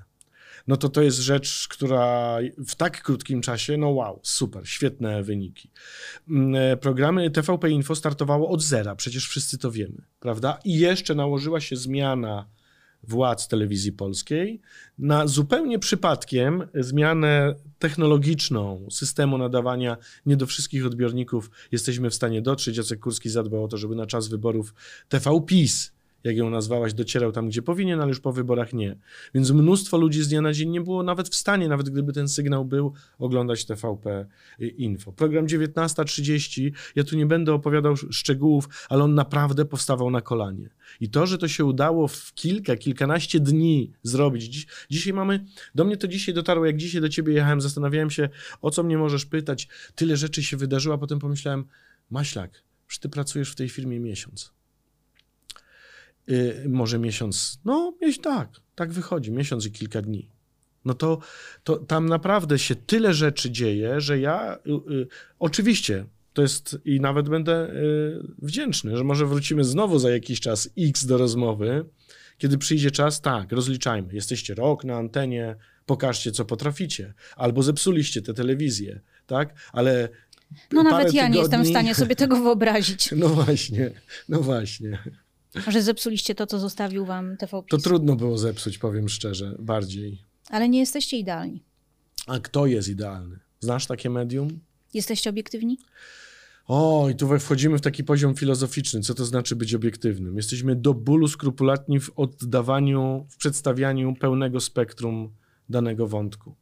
no 0.69 0.76
to 0.76 0.88
to 0.88 1.03
jest 1.03 1.19
rzecz, 1.19 1.69
która 1.69 2.38
w 2.67 2.75
tak 2.75 3.03
krótkim 3.03 3.41
czasie, 3.41 3.76
no 3.76 3.88
wow, 3.88 4.20
super, 4.23 4.69
świetne 4.69 5.23
wyniki. 5.23 5.70
Mm, 6.29 6.55
e, 6.55 6.76
programy 6.76 7.31
TVP 7.31 7.70
Info 7.70 7.94
startowało 7.94 8.49
od 8.49 8.62
zera, 8.62 8.94
przecież 8.94 9.29
wszyscy 9.29 9.59
to 9.59 9.70
wiemy, 9.70 10.03
prawda? 10.20 10.59
I 10.65 10.79
jeszcze 10.79 11.15
nałożyła 11.15 11.61
się 11.61 11.76
zmiana 11.76 12.47
władz 13.03 13.49
telewizji 13.49 13.93
polskiej 13.93 14.61
na 14.99 15.26
zupełnie 15.26 15.79
przypadkiem 15.79 16.69
zmianę 16.75 17.55
technologiczną 17.79 18.87
systemu 18.91 19.38
nadawania. 19.38 19.97
Nie 20.26 20.37
do 20.37 20.47
wszystkich 20.47 20.87
odbiorników 20.87 21.50
jesteśmy 21.73 22.10
w 22.10 22.15
stanie 22.15 22.43
dotrzeć. 22.43 22.77
Jacek 22.77 23.01
Kurski 23.01 23.31
zadbał 23.31 23.65
o 23.65 23.69
to, 23.69 23.77
żeby 23.77 23.94
na 23.94 24.06
czas 24.06 24.29
wyborów 24.29 24.75
TV 25.08 25.41
PiS 25.46 25.93
jak 26.25 26.37
ją 26.37 26.51
nazwałaś, 26.51 26.94
docierał 26.94 27.32
tam, 27.32 27.48
gdzie 27.48 27.63
powinien, 27.63 28.01
ale 28.01 28.08
już 28.08 28.20
po 28.20 28.32
wyborach 28.32 28.72
nie. 28.72 28.96
Więc 29.34 29.51
mnóstwo 29.51 29.98
ludzi 29.98 30.22
z 30.22 30.29
dnia 30.29 30.41
na 30.41 30.53
dzień 30.53 30.70
nie 30.70 30.81
było 30.81 31.03
nawet 31.03 31.29
w 31.29 31.34
stanie, 31.34 31.69
nawet 31.69 31.91
gdyby 31.91 32.13
ten 32.13 32.29
sygnał 32.29 32.65
był, 32.65 32.93
oglądać 33.19 33.65
TVP 33.65 34.27
Info. 34.58 35.13
Program 35.13 35.46
19.30, 35.46 36.70
ja 36.96 37.05
tu 37.05 37.17
nie 37.17 37.27
będę 37.27 37.55
opowiadał 37.55 37.96
szczegółów, 37.96 38.69
ale 38.89 39.05
on 39.05 39.15
naprawdę 39.15 39.65
powstawał 39.65 40.10
na 40.10 40.20
kolanie. 40.20 40.70
I 41.01 41.10
to, 41.10 41.27
że 41.27 41.39
to 41.39 41.48
się 41.48 41.65
udało 41.65 42.08
w 42.08 42.32
kilka, 42.34 42.77
kilkanaście 42.77 43.41
dni 43.41 43.93
zrobić. 44.03 44.44
Dziś, 44.44 44.67
dzisiaj 44.91 45.13
mamy, 45.13 45.44
do 45.75 45.84
mnie 45.84 45.96
to 45.96 46.08
dzisiaj 46.08 46.34
dotarło, 46.34 46.67
jak 46.67 46.77
dzisiaj 46.77 47.01
do 47.01 47.08
ciebie 47.08 47.32
jechałem, 47.32 47.60
zastanawiałem 47.60 48.10
się, 48.10 48.29
o 48.63 48.70
co 48.70 48.82
mnie 48.82 48.98
możesz 48.98 49.27
pytać. 49.27 49.69
Tyle 49.94 50.17
rzeczy 50.17 50.43
się 50.43 50.56
wydarzyło, 50.56 50.94
a 50.94 50.98
potem 50.98 51.19
pomyślałem, 51.19 51.65
Maślak, 52.10 52.63
że 52.89 52.98
ty 52.98 53.08
pracujesz 53.08 53.53
w 53.53 53.55
tej 53.55 53.69
firmie 53.69 54.01
miesiąc 54.01 54.57
y, 56.31 56.65
może 56.69 56.99
miesiąc, 56.99 57.61
no 57.65 57.94
tak, 58.23 58.49
tak 58.75 58.93
wychodzi, 58.93 59.32
miesiąc 59.32 59.67
i 59.67 59.73
kilka 59.73 60.03
dni. 60.03 60.31
No 60.85 60.94
to, 60.94 61.19
to 61.65 61.77
tam 61.77 62.08
naprawdę 62.08 62.58
się 62.58 62.75
tyle 62.75 63.15
rzeczy 63.15 63.51
dzieje, 63.51 64.01
że 64.01 64.19
ja 64.19 64.58
y, 64.67 64.93
y, 64.93 65.06
oczywiście 65.39 66.06
to 66.32 66.43
jest 66.43 66.79
i 66.85 67.01
nawet 67.01 67.29
będę 67.29 67.70
y, 67.70 68.35
wdzięczny, 68.39 68.97
że 68.97 69.05
może 69.05 69.27
wrócimy 69.27 69.65
znowu 69.65 69.99
za 69.99 70.11
jakiś 70.11 70.41
czas 70.41 70.70
X 70.79 71.06
do 71.06 71.19
rozmowy, 71.19 71.85
kiedy 72.39 72.58
przyjdzie 72.58 72.91
czas, 72.91 73.20
tak, 73.20 73.53
rozliczajmy. 73.53 74.15
Jesteście 74.15 74.55
rok 74.55 74.85
na 74.85 74.97
antenie, 74.97 75.56
pokażcie, 75.87 76.32
co 76.32 76.44
potraficie. 76.44 77.15
Albo 77.37 77.63
zepsuliście 77.63 78.23
tę 78.23 78.35
telewizję, 78.35 79.01
tak? 79.27 79.55
Ale. 79.73 80.08
No 80.73 80.82
nawet 80.82 81.05
ja 81.05 81.11
tygodni... 81.11 81.35
nie 81.35 81.41
jestem 81.41 81.65
w 81.65 81.69
stanie 81.69 81.94
sobie 81.94 82.17
tego 82.17 82.37
wyobrazić. 82.37 83.11
No 83.17 83.29
właśnie, 83.29 83.91
no 84.29 84.41
właśnie. 84.41 84.99
Że 85.69 85.82
zepsuliście 85.82 86.34
to, 86.34 86.46
co 86.46 86.58
zostawił 86.58 87.05
wam 87.05 87.36
TVP. 87.36 87.69
To 87.70 87.79
trudno 87.79 88.17
było 88.17 88.38
zepsuć, 88.38 88.79
powiem 88.79 89.08
szczerze, 89.08 89.56
bardziej. 89.58 90.22
Ale 90.50 90.69
nie 90.69 90.79
jesteście 90.79 91.17
idealni. 91.17 91.65
A 92.27 92.38
kto 92.38 92.67
jest 92.67 92.88
idealny? 92.88 93.38
Znasz 93.60 93.86
takie 93.86 94.10
medium? 94.10 94.60
Jesteście 94.94 95.31
obiektywni? 95.31 95.79
O, 96.67 97.08
i 97.10 97.15
tu 97.15 97.38
wchodzimy 97.38 97.79
w 97.79 97.81
taki 97.81 98.05
poziom 98.05 98.34
filozoficzny. 98.34 99.00
Co 99.00 99.15
to 99.15 99.24
znaczy 99.24 99.56
być 99.56 99.74
obiektywnym? 99.74 100.36
Jesteśmy 100.36 100.77
do 100.77 100.94
bólu 100.94 101.29
skrupulatni 101.29 102.00
w 102.00 102.10
oddawaniu, 102.17 103.27
w 103.31 103.36
przedstawianiu 103.36 104.15
pełnego 104.15 104.60
spektrum 104.60 105.34
danego 105.69 106.06
wątku. 106.06 106.56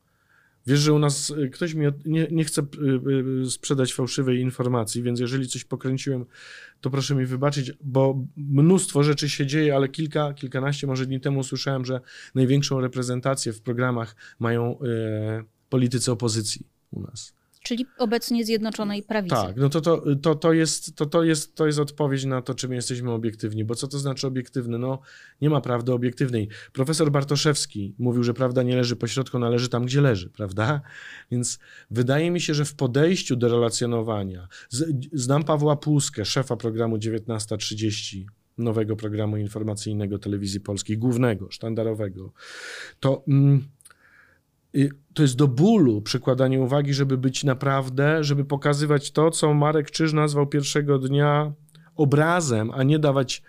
Wiesz, 0.67 0.81
że 0.81 0.93
u 0.93 0.99
nas 0.99 1.31
y, 1.31 1.51
ktoś 1.51 1.75
mi 1.75 1.87
nie, 2.05 2.27
nie 2.31 2.45
chce 2.45 2.63
y, 2.63 3.45
y, 3.45 3.51
sprzedać 3.51 3.95
fałszywej 3.95 4.41
informacji, 4.41 5.03
więc 5.03 5.21
jeżeli 5.21 5.49
coś 5.49 5.65
pokręciłem, 5.65 6.27
to 6.81 6.91
proszę 6.91 7.15
mi 7.15 7.27
wybaczyć, 7.27 7.73
bo 7.81 8.25
mnóstwo 8.37 9.03
rzeczy 9.03 9.29
się 9.29 9.47
dzieje, 9.47 9.77
ale 9.77 9.89
kilka, 9.89 10.35
kilkanaście 10.35 10.87
może 10.87 11.07
dni 11.07 11.21
temu 11.21 11.41
usłyszałem, 11.41 11.85
że 11.85 12.01
największą 12.35 12.81
reprezentację 12.81 13.53
w 13.53 13.61
programach 13.61 14.17
mają 14.39 14.79
politycy 15.69 16.13
opozycji 16.13 16.67
u 16.91 17.01
nas. 17.01 17.35
Czyli 17.67 17.87
obecnie 17.99 18.45
Zjednoczonej 18.45 19.03
Prawicy. 19.03 19.37
Tak, 19.37 19.57
no 19.57 19.69
to, 19.69 19.81
to, 19.81 20.03
to, 20.23 20.35
to, 20.35 20.53
jest, 20.53 20.97
to, 20.97 21.07
to, 21.07 21.23
jest, 21.23 21.55
to 21.55 21.67
jest 21.67 21.79
odpowiedź 21.79 22.25
na 22.25 22.43
to, 22.43 22.55
czy 22.55 22.69
my 22.69 22.75
jesteśmy 22.75 23.11
obiektywni, 23.11 23.65
bo 23.65 23.75
co 23.75 23.89
to 23.89 23.99
znaczy 23.99 24.27
obiektywny? 24.27 24.79
No 24.79 24.99
nie 25.41 25.51
ma 25.51 25.61
prawdy 25.61 25.93
obiektywnej. 25.93 26.49
Profesor 26.73 27.11
Bartoszewski 27.11 27.95
mówił, 27.99 28.23
że 28.23 28.35
prawda 28.35 28.63
nie 28.63 28.77
leży 28.77 28.97
po 28.97 29.07
środku, 29.07 29.39
należy 29.39 29.69
tam, 29.69 29.87
gdzie 29.87 30.01
leży, 30.01 30.31
prawda? 30.31 30.81
Więc 31.31 31.59
wydaje 31.91 32.31
mi 32.31 32.41
się, 32.41 32.55
że 32.55 32.65
w 32.65 32.75
podejściu 32.75 33.37
do 33.37 33.49
relacjonowania, 33.49 34.49
z, 34.69 34.85
znam 35.13 35.45
Pawła 35.45 35.77
Płuskę, 35.77 36.25
szefa 36.25 36.57
programu 36.57 36.99
1930, 36.99 38.27
nowego 38.59 38.97
programu 38.97 39.37
informacyjnego 39.37 40.19
telewizji 40.19 40.61
polskiej, 40.61 40.99
głównego, 40.99 41.51
sztandarowego, 41.51 42.33
to... 43.01 43.25
Mm, 43.29 43.76
to 45.15 45.23
jest 45.23 45.37
do 45.37 45.49
bólu 45.49 46.03
przykładanie 46.03 46.61
uwagi, 46.61 46.95
żeby 46.95 47.19
być 47.19 47.45
naprawdę, 47.45 48.25
żeby 48.25 48.45
pokazywać 48.45 49.11
to, 49.11 49.31
co 49.31 49.55
Marek 49.55 49.91
Czyż 49.91 50.13
nazwał 50.13 50.47
pierwszego 50.47 50.99
dnia 50.99 51.53
obrazem, 51.97 52.71
a 52.71 52.83
nie 52.83 52.99
dawać, 52.99 53.43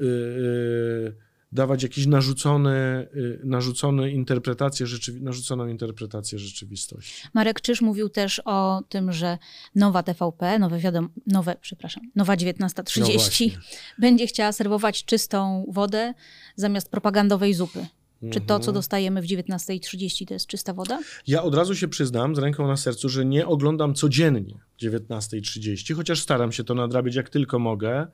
yy, 0.00 1.14
dawać 1.52 1.82
jakieś 1.82 2.06
narzucone, 2.06 3.06
yy, 3.14 3.40
narzucone 3.44 4.10
interpretacje, 4.10 4.86
rzeczywi- 4.86 5.22
narzuconą 5.22 5.66
interpretację 5.66 6.38
rzeczywistości. 6.38 7.28
Marek 7.34 7.60
Czyż 7.60 7.80
mówił 7.80 8.08
też 8.08 8.42
o 8.44 8.82
tym, 8.88 9.12
że 9.12 9.38
nowa 9.74 10.02
TVP, 10.02 10.58
nowe, 10.58 10.78
wiadom- 10.78 11.08
nowe 11.26 11.56
przepraszam, 11.60 12.02
nowa 12.16 12.36
19.30 12.36 13.50
no 13.54 13.60
będzie 13.98 14.26
chciała 14.26 14.52
serwować 14.52 15.04
czystą 15.04 15.64
wodę 15.68 16.14
zamiast 16.56 16.90
propagandowej 16.90 17.54
zupy. 17.54 17.86
Czy 18.32 18.40
to, 18.40 18.46
co 18.46 18.54
mhm. 18.54 18.74
dostajemy 18.74 19.22
w 19.22 19.24
19.30, 19.24 20.26
to 20.26 20.34
jest 20.34 20.46
czysta 20.46 20.74
woda? 20.74 20.98
Ja 21.26 21.42
od 21.42 21.54
razu 21.54 21.76
się 21.76 21.88
przyznam 21.88 22.36
z 22.36 22.38
ręką 22.38 22.66
na 22.66 22.76
sercu, 22.76 23.08
że 23.08 23.24
nie 23.24 23.46
oglądam 23.46 23.94
codziennie 23.94 24.54
19.30, 24.82 25.94
chociaż 25.94 26.20
staram 26.20 26.52
się 26.52 26.64
to 26.64 26.74
nadrabiać 26.74 27.14
jak 27.14 27.28
tylko 27.28 27.58
mogę. 27.58 28.06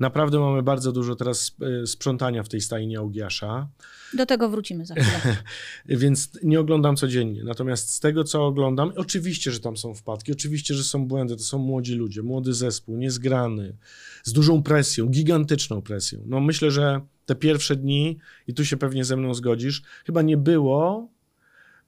Naprawdę 0.00 0.40
mamy 0.40 0.62
bardzo 0.62 0.92
dużo 0.92 1.16
teraz 1.16 1.56
e, 1.82 1.86
sprzątania 1.86 2.42
w 2.42 2.48
tej 2.48 2.60
stajni 2.60 2.96
Augiasza. 2.96 3.68
Do 4.14 4.26
tego 4.26 4.48
wrócimy 4.48 4.86
za 4.86 4.94
chwilę. 4.94 5.36
Więc 6.02 6.30
nie 6.42 6.60
oglądam 6.60 6.96
codziennie. 6.96 7.44
Natomiast 7.44 7.90
z 7.94 8.00
tego, 8.00 8.24
co 8.24 8.46
oglądam, 8.46 8.92
oczywiście, 8.96 9.50
że 9.50 9.60
tam 9.60 9.76
są 9.76 9.94
wpadki, 9.94 10.32
oczywiście, 10.32 10.74
że 10.74 10.84
są 10.84 11.06
błędy. 11.06 11.36
To 11.36 11.42
są 11.42 11.58
młodzi 11.58 11.94
ludzie, 11.94 12.22
młody 12.22 12.54
zespół, 12.54 12.96
niezgrany, 12.96 13.76
z 14.24 14.32
dużą 14.32 14.62
presją, 14.62 15.06
gigantyczną 15.06 15.82
presją. 15.82 16.22
No 16.26 16.40
myślę, 16.40 16.70
że 16.70 17.00
te 17.26 17.34
pierwsze 17.34 17.76
dni, 17.76 18.18
i 18.46 18.54
tu 18.54 18.64
się 18.64 18.76
pewnie 18.76 19.04
ze 19.04 19.16
mną 19.16 19.34
zgodzisz, 19.34 19.82
chyba 20.06 20.22
nie 20.22 20.36
było 20.36 21.12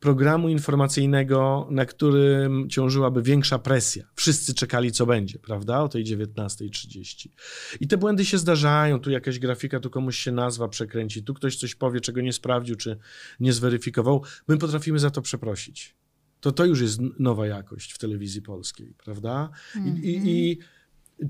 programu 0.04 0.48
informacyjnego, 0.48 1.68
na 1.70 1.86
którym 1.86 2.70
ciążyłaby 2.70 3.22
większa 3.22 3.58
presja. 3.58 4.04
Wszyscy 4.14 4.54
czekali, 4.54 4.92
co 4.92 5.06
będzie, 5.06 5.38
prawda? 5.38 5.80
O 5.80 5.88
tej 5.88 6.04
19.30. 6.04 7.28
I 7.80 7.88
te 7.88 7.96
błędy 7.96 8.24
się 8.24 8.38
zdarzają. 8.38 9.00
Tu 9.00 9.10
jakaś 9.10 9.38
grafika, 9.38 9.80
tu 9.80 9.90
komuś 9.90 10.18
się 10.18 10.32
nazwa 10.32 10.68
przekręci, 10.68 11.22
tu 11.22 11.34
ktoś 11.34 11.56
coś 11.56 11.74
powie, 11.74 12.00
czego 12.00 12.20
nie 12.20 12.32
sprawdził, 12.32 12.76
czy 12.76 12.98
nie 13.40 13.52
zweryfikował. 13.52 14.22
My 14.48 14.58
potrafimy 14.58 14.98
za 14.98 15.10
to 15.10 15.22
przeprosić. 15.22 15.96
To 16.40 16.52
to 16.52 16.64
już 16.64 16.80
jest 16.80 17.00
nowa 17.18 17.46
jakość 17.46 17.92
w 17.92 17.98
telewizji 17.98 18.42
polskiej, 18.42 18.94
prawda? 19.04 19.50
Mm 19.76 19.94
-hmm. 19.94 20.04
I, 20.04 20.10
i, 20.10 20.16
mhm. 20.16 20.28
i 20.28 20.58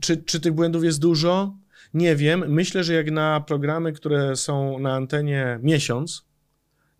czy, 0.01 0.17
czy 0.17 0.41
tych 0.41 0.53
błędów 0.53 0.85
jest 0.85 1.01
dużo? 1.01 1.57
Nie 1.95 2.17
wiem. 2.17 2.45
Myślę, 2.49 2.85
że 2.85 2.95
jak 2.95 3.11
na 3.11 3.41
programy, 3.41 3.93
które 3.93 4.37
są 4.37 4.79
na 4.79 4.95
antenie 4.95 5.59
miesiąc, 5.63 6.25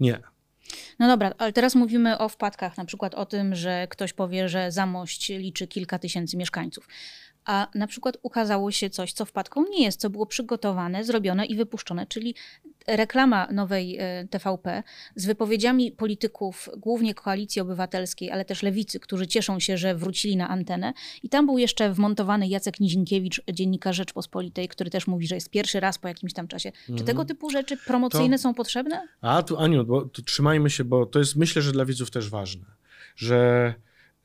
nie. 0.01 0.19
No 0.99 1.09
dobra, 1.09 1.33
ale 1.39 1.53
teraz 1.53 1.75
mówimy 1.75 2.19
o 2.19 2.29
wpadkach, 2.29 2.77
na 2.77 2.85
przykład 2.85 3.15
o 3.15 3.27
tym, 3.27 3.55
że 3.55 3.87
ktoś 3.91 4.13
powie, 4.13 4.49
że 4.49 4.73
Zamość 4.73 5.29
liczy 5.29 5.67
kilka 5.67 5.99
tysięcy 5.99 6.37
mieszkańców 6.37 6.89
a 7.45 7.69
na 7.75 7.87
przykład 7.87 8.17
ukazało 8.23 8.71
się 8.71 8.91
coś, 8.91 9.13
co 9.13 9.25
wpadką 9.25 9.65
nie 9.71 9.85
jest, 9.85 10.01
co 10.01 10.11
było 10.11 10.27
przygotowane, 10.27 11.05
zrobione 11.05 11.47
i 11.47 11.57
wypuszczone, 11.57 12.07
czyli 12.07 12.35
reklama 12.87 13.49
nowej 13.53 13.97
e, 13.99 14.29
TVP 14.31 14.83
z 15.15 15.27
wypowiedziami 15.27 15.93
polityków, 15.93 16.69
głównie 16.77 17.15
koalicji 17.15 17.63
obywatelskiej, 17.63 18.31
ale 18.31 18.45
też 18.45 18.63
lewicy, 18.63 19.01
którzy 19.01 19.27
cieszą 19.27 19.61
się, 19.61 19.79
że 19.79 19.95
wrócili 19.95 20.37
na 20.37 20.49
antenę. 20.49 20.93
I 21.23 21.29
tam 21.29 21.47
był 21.47 21.59
jeszcze 21.59 21.93
wmontowany 21.93 22.49
Jacek 22.49 22.81
Nizinkiewicz, 22.81 23.43
dziennikarz 23.53 23.97
Rzeczpospolitej, 23.97 24.69
który 24.69 24.91
też 24.91 25.07
mówi, 25.07 25.27
że 25.27 25.35
jest 25.35 25.51
pierwszy 25.51 25.81
raz 25.81 25.99
po 25.99 26.09
jakimś 26.09 26.33
tam 26.33 26.49
czasie. 26.49 26.73
Czy 26.73 26.93
mhm. 26.93 27.07
tego 27.07 27.25
typu 27.25 27.51
rzeczy 27.51 27.77
promocyjne 27.77 28.37
to... 28.37 28.43
są 28.43 28.55
potrzebne? 28.55 29.09
A 29.21 29.43
tu 29.43 29.59
Aniu, 29.59 29.85
bo 29.85 30.03
tu 30.03 30.23
trzymajmy 30.23 30.71
się, 30.71 30.85
bo 30.85 31.07
to 31.07 31.19
jest 31.19 31.37
myślę, 31.37 31.63
że 31.63 31.73
dla 31.73 31.85
widzów 31.85 32.11
też 32.11 32.31
ważne, 32.31 32.67
że 33.17 33.75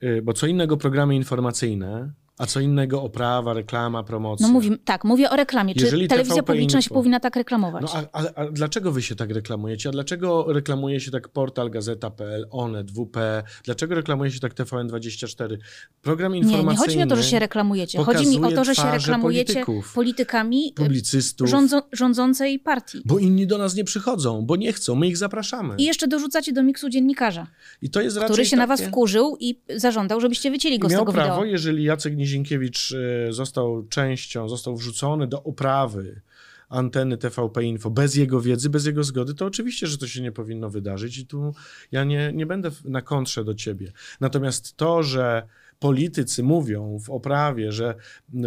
y, 0.03 0.21
bo 0.21 0.33
co 0.33 0.47
innego 0.47 0.77
programy 0.77 1.15
informacyjne, 1.15 2.11
a 2.39 2.45
co 2.45 2.59
innego 2.59 3.03
oprawa, 3.03 3.53
reklama, 3.53 4.03
promocja. 4.03 4.47
No 4.47 4.53
mówię, 4.53 4.77
tak, 4.85 5.03
mówię 5.03 5.29
o 5.29 5.35
reklamie. 5.35 5.75
Czy 5.75 5.85
Jeżeli 5.85 6.07
telewizja 6.07 6.35
TVP 6.35 6.53
publiczna 6.53 6.79
Info, 6.79 6.87
się 6.89 6.93
powinna 6.93 7.19
tak 7.19 7.35
reklamować? 7.35 7.81
No 7.81 7.89
a, 8.13 8.23
a, 8.23 8.33
a, 8.35 8.51
dlaczego 8.51 8.91
wy 8.91 9.01
się 9.01 9.15
tak 9.15 9.31
reklamujecie? 9.31 9.89
A 9.89 9.91
dlaczego 9.91 10.53
reklamuje 10.53 10.99
się 10.99 11.11
tak 11.11 11.29
portal 11.29 11.69
Gazeta.pl, 11.69 12.47
Onet, 12.51 12.91
WP? 12.91 13.17
Dlaczego 13.63 13.95
reklamuje 13.95 14.31
się 14.31 14.39
tak 14.39 14.53
TVN24? 14.53 15.57
Program 16.01 16.35
informacyjny 16.35 16.65
Nie, 16.65 16.71
nie 16.71 16.77
chodzi 16.77 16.97
mi 16.97 17.03
o 17.03 17.07
to, 17.07 17.15
że 17.15 17.23
się 17.23 17.39
reklamujecie. 17.39 18.03
Chodzi 18.03 18.27
mi 18.27 18.43
o 18.43 18.51
to, 18.51 18.63
że 18.63 18.75
się 18.75 18.91
reklamujecie 18.91 19.53
polityków, 19.53 19.93
politykami 19.93 20.73
publicystów, 20.75 21.49
rządzo, 21.49 21.81
rządzącej 21.91 22.59
partii. 22.59 23.01
Bo 23.05 23.19
inni 23.19 23.47
do 23.47 23.57
nas 23.57 23.75
nie 23.75 23.83
przychodzą, 23.83 24.45
bo 24.45 24.55
nie 24.55 24.73
chcą, 24.73 24.95
my 24.95 25.07
ich 25.07 25.17
zapraszamy. 25.17 25.75
I 25.77 25.83
jeszcze 25.83 26.07
dorzucacie 26.07 26.53
do 26.53 26.63
miksu 26.63 26.89
dziennikarza, 26.89 27.47
I 27.81 27.89
to 27.89 28.01
jest 28.01 28.19
który 28.19 28.45
się 28.45 28.49
takie... 28.49 28.57
na 28.57 28.67
was 28.67 28.81
wkurzył 28.81 29.37
i 29.39 29.59
zażądał, 29.75 30.21
żebyście 30.21 30.51
wycięli 30.51 30.79
go 30.79 30.89
z 30.89 30.91
tego 30.91 31.05
prawo, 31.05 31.35
wideo. 31.35 31.45
jeżeli 31.45 31.83
Jacek 31.83 32.17
Nizinkiewicz 32.17 32.28
e, 32.37 33.33
został 33.33 33.87
częścią, 33.87 34.49
został 34.49 34.77
wrzucony 34.77 35.27
do 35.27 35.39
uprawy 35.39 36.21
anteny 36.69 37.17
TVP 37.17 37.63
Info 37.63 37.89
bez 37.89 38.15
jego 38.15 38.41
wiedzy, 38.41 38.69
bez 38.69 38.85
jego 38.85 39.03
zgody, 39.03 39.33
to 39.33 39.45
oczywiście, 39.45 39.87
że 39.87 39.97
to 39.97 40.07
się 40.07 40.21
nie 40.21 40.31
powinno 40.31 40.69
wydarzyć 40.69 41.17
i 41.17 41.25
tu 41.25 41.53
ja 41.91 42.03
nie, 42.03 42.31
nie 42.33 42.45
będę 42.45 42.71
na 42.85 43.01
kontrze 43.01 43.43
do 43.43 43.55
ciebie. 43.55 43.91
Natomiast 44.19 44.77
to, 44.77 45.03
że 45.03 45.47
politycy 45.79 46.43
mówią 46.43 46.99
w 46.99 47.09
oprawie, 47.09 47.71
że 47.71 47.95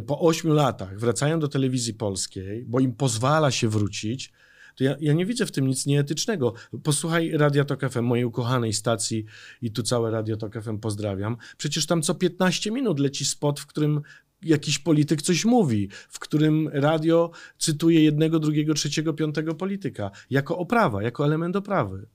po 0.07 0.21
ośmiu 0.21 0.53
latach 0.53 0.99
wracają 0.99 1.41
do 1.41 1.49
telewizji 1.49 1.95
polskiej, 1.95 2.65
bo 2.65 2.81
im 2.81 2.93
pozwala 2.93 3.51
się 3.51 3.69
wrócić, 3.69 4.33
to 4.77 4.85
ja, 4.85 4.97
ja 5.01 5.13
nie 5.13 5.27
widzę 5.27 5.47
w 5.47 5.53
tym 5.53 5.67
nic 5.67 5.87
nieetycznego. 5.87 6.55
Posłuchaj 6.83 7.31
Radia 7.31 7.65
Tok 7.65 7.91
FM, 7.91 8.03
mojej 8.03 8.25
ukochanej 8.25 8.73
stacji 8.73 9.25
i 9.63 9.71
tu 9.71 9.83
całe 9.83 10.11
Radio 10.11 10.37
Tok 10.37 10.63
FM 10.63 10.79
pozdrawiam. 10.79 11.37
Przecież 11.57 11.87
tam 11.87 12.03
co 12.03 12.15
15 12.15 12.71
minut 12.71 13.01
leci 13.01 13.25
spot, 13.25 13.61
w 13.61 13.67
którym 13.67 14.01
jakiś 14.43 14.79
polityk 14.79 15.23
coś 15.23 15.45
mówi, 15.45 15.89
w 16.09 16.19
którym 16.19 16.69
radio 16.73 17.31
cytuje 17.59 18.05
jednego, 18.05 18.39
drugiego, 18.39 18.75
trzeciego, 18.75 19.13
piątego 19.13 19.55
polityka 19.55 20.11
jako 20.31 20.59
oprawa, 20.59 21.03
jako 21.03 21.25
element 21.25 21.57
oprawy. 21.57 22.07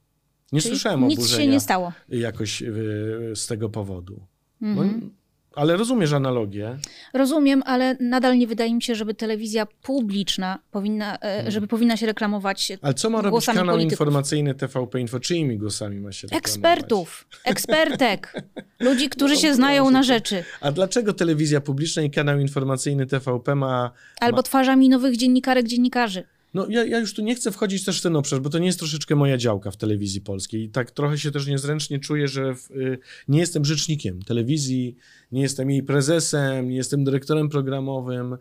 Nie 0.51 0.61
Czyli 0.61 0.71
słyszałem 0.75 1.07
nic 1.07 1.29
się 1.29 1.47
nie 1.47 1.59
stało. 1.59 1.93
jakoś 2.09 2.61
y, 2.61 3.31
z 3.35 3.47
tego 3.47 3.69
powodu. 3.69 4.27
Mhm. 4.61 5.01
No, 5.03 5.09
ale 5.57 5.77
rozumiesz 5.77 6.13
analogię? 6.13 6.77
Rozumiem, 7.13 7.63
ale 7.65 7.97
nadal 7.99 8.37
nie 8.37 8.47
wydaje 8.47 8.75
mi 8.75 8.81
się, 8.81 8.95
żeby 8.95 9.13
telewizja 9.13 9.65
publiczna 9.65 10.59
powinna, 10.71 11.17
hmm. 11.21 11.51
żeby 11.51 11.67
powinna 11.67 11.97
się 11.97 12.05
reklamować 12.05 12.71
Ale 12.81 12.93
co 12.93 13.09
ma 13.09 13.21
robić 13.21 13.45
kanał 13.45 13.65
polityków? 13.65 13.91
informacyjny 13.91 14.55
TVP 14.55 14.99
Info? 14.99 15.19
Czyimi 15.19 15.57
głosami 15.57 15.99
ma 15.99 16.11
się 16.11 16.27
reklamować? 16.27 16.49
Ekspertów, 16.49 17.27
ekspertek, 17.43 18.43
ludzi, 18.79 19.09
którzy 19.09 19.33
no, 19.33 19.39
się 19.39 19.53
znają 19.53 19.91
na 19.91 20.03
rzeczy. 20.03 20.43
A 20.61 20.71
dlaczego 20.71 21.13
telewizja 21.13 21.61
publiczna 21.61 22.01
i 22.01 22.11
kanał 22.11 22.39
informacyjny 22.39 23.05
TVP 23.05 23.55
ma... 23.55 23.91
Albo 24.21 24.37
ma... 24.37 24.43
twarzami 24.43 24.89
nowych 24.89 25.17
dziennikarek, 25.17 25.67
dziennikarzy. 25.67 26.23
No 26.57 26.67
ja, 26.69 26.85
ja 26.85 26.99
już 26.99 27.13
tu 27.13 27.21
nie 27.21 27.35
chcę 27.35 27.51
wchodzić 27.51 27.85
też 27.85 27.99
w 27.99 28.03
ten 28.03 28.15
obszar, 28.15 28.41
bo 28.41 28.49
to 28.49 28.59
nie 28.59 28.65
jest 28.65 28.79
troszeczkę 28.79 29.15
moja 29.15 29.37
działka 29.37 29.71
w 29.71 29.77
telewizji 29.77 30.21
polskiej. 30.21 30.63
I 30.63 30.69
tak 30.69 30.91
trochę 30.91 31.17
się 31.17 31.31
też 31.31 31.47
niezręcznie 31.47 31.99
czuję, 31.99 32.27
że 32.27 32.55
w, 32.55 32.71
y, 32.71 32.99
nie 33.27 33.39
jestem 33.39 33.65
rzecznikiem 33.65 34.21
telewizji, 34.21 34.95
nie 35.31 35.41
jestem 35.41 35.71
jej 35.71 35.83
prezesem, 35.83 36.69
nie 36.69 36.75
jestem 36.75 37.03
dyrektorem 37.03 37.49
programowym, 37.49 38.37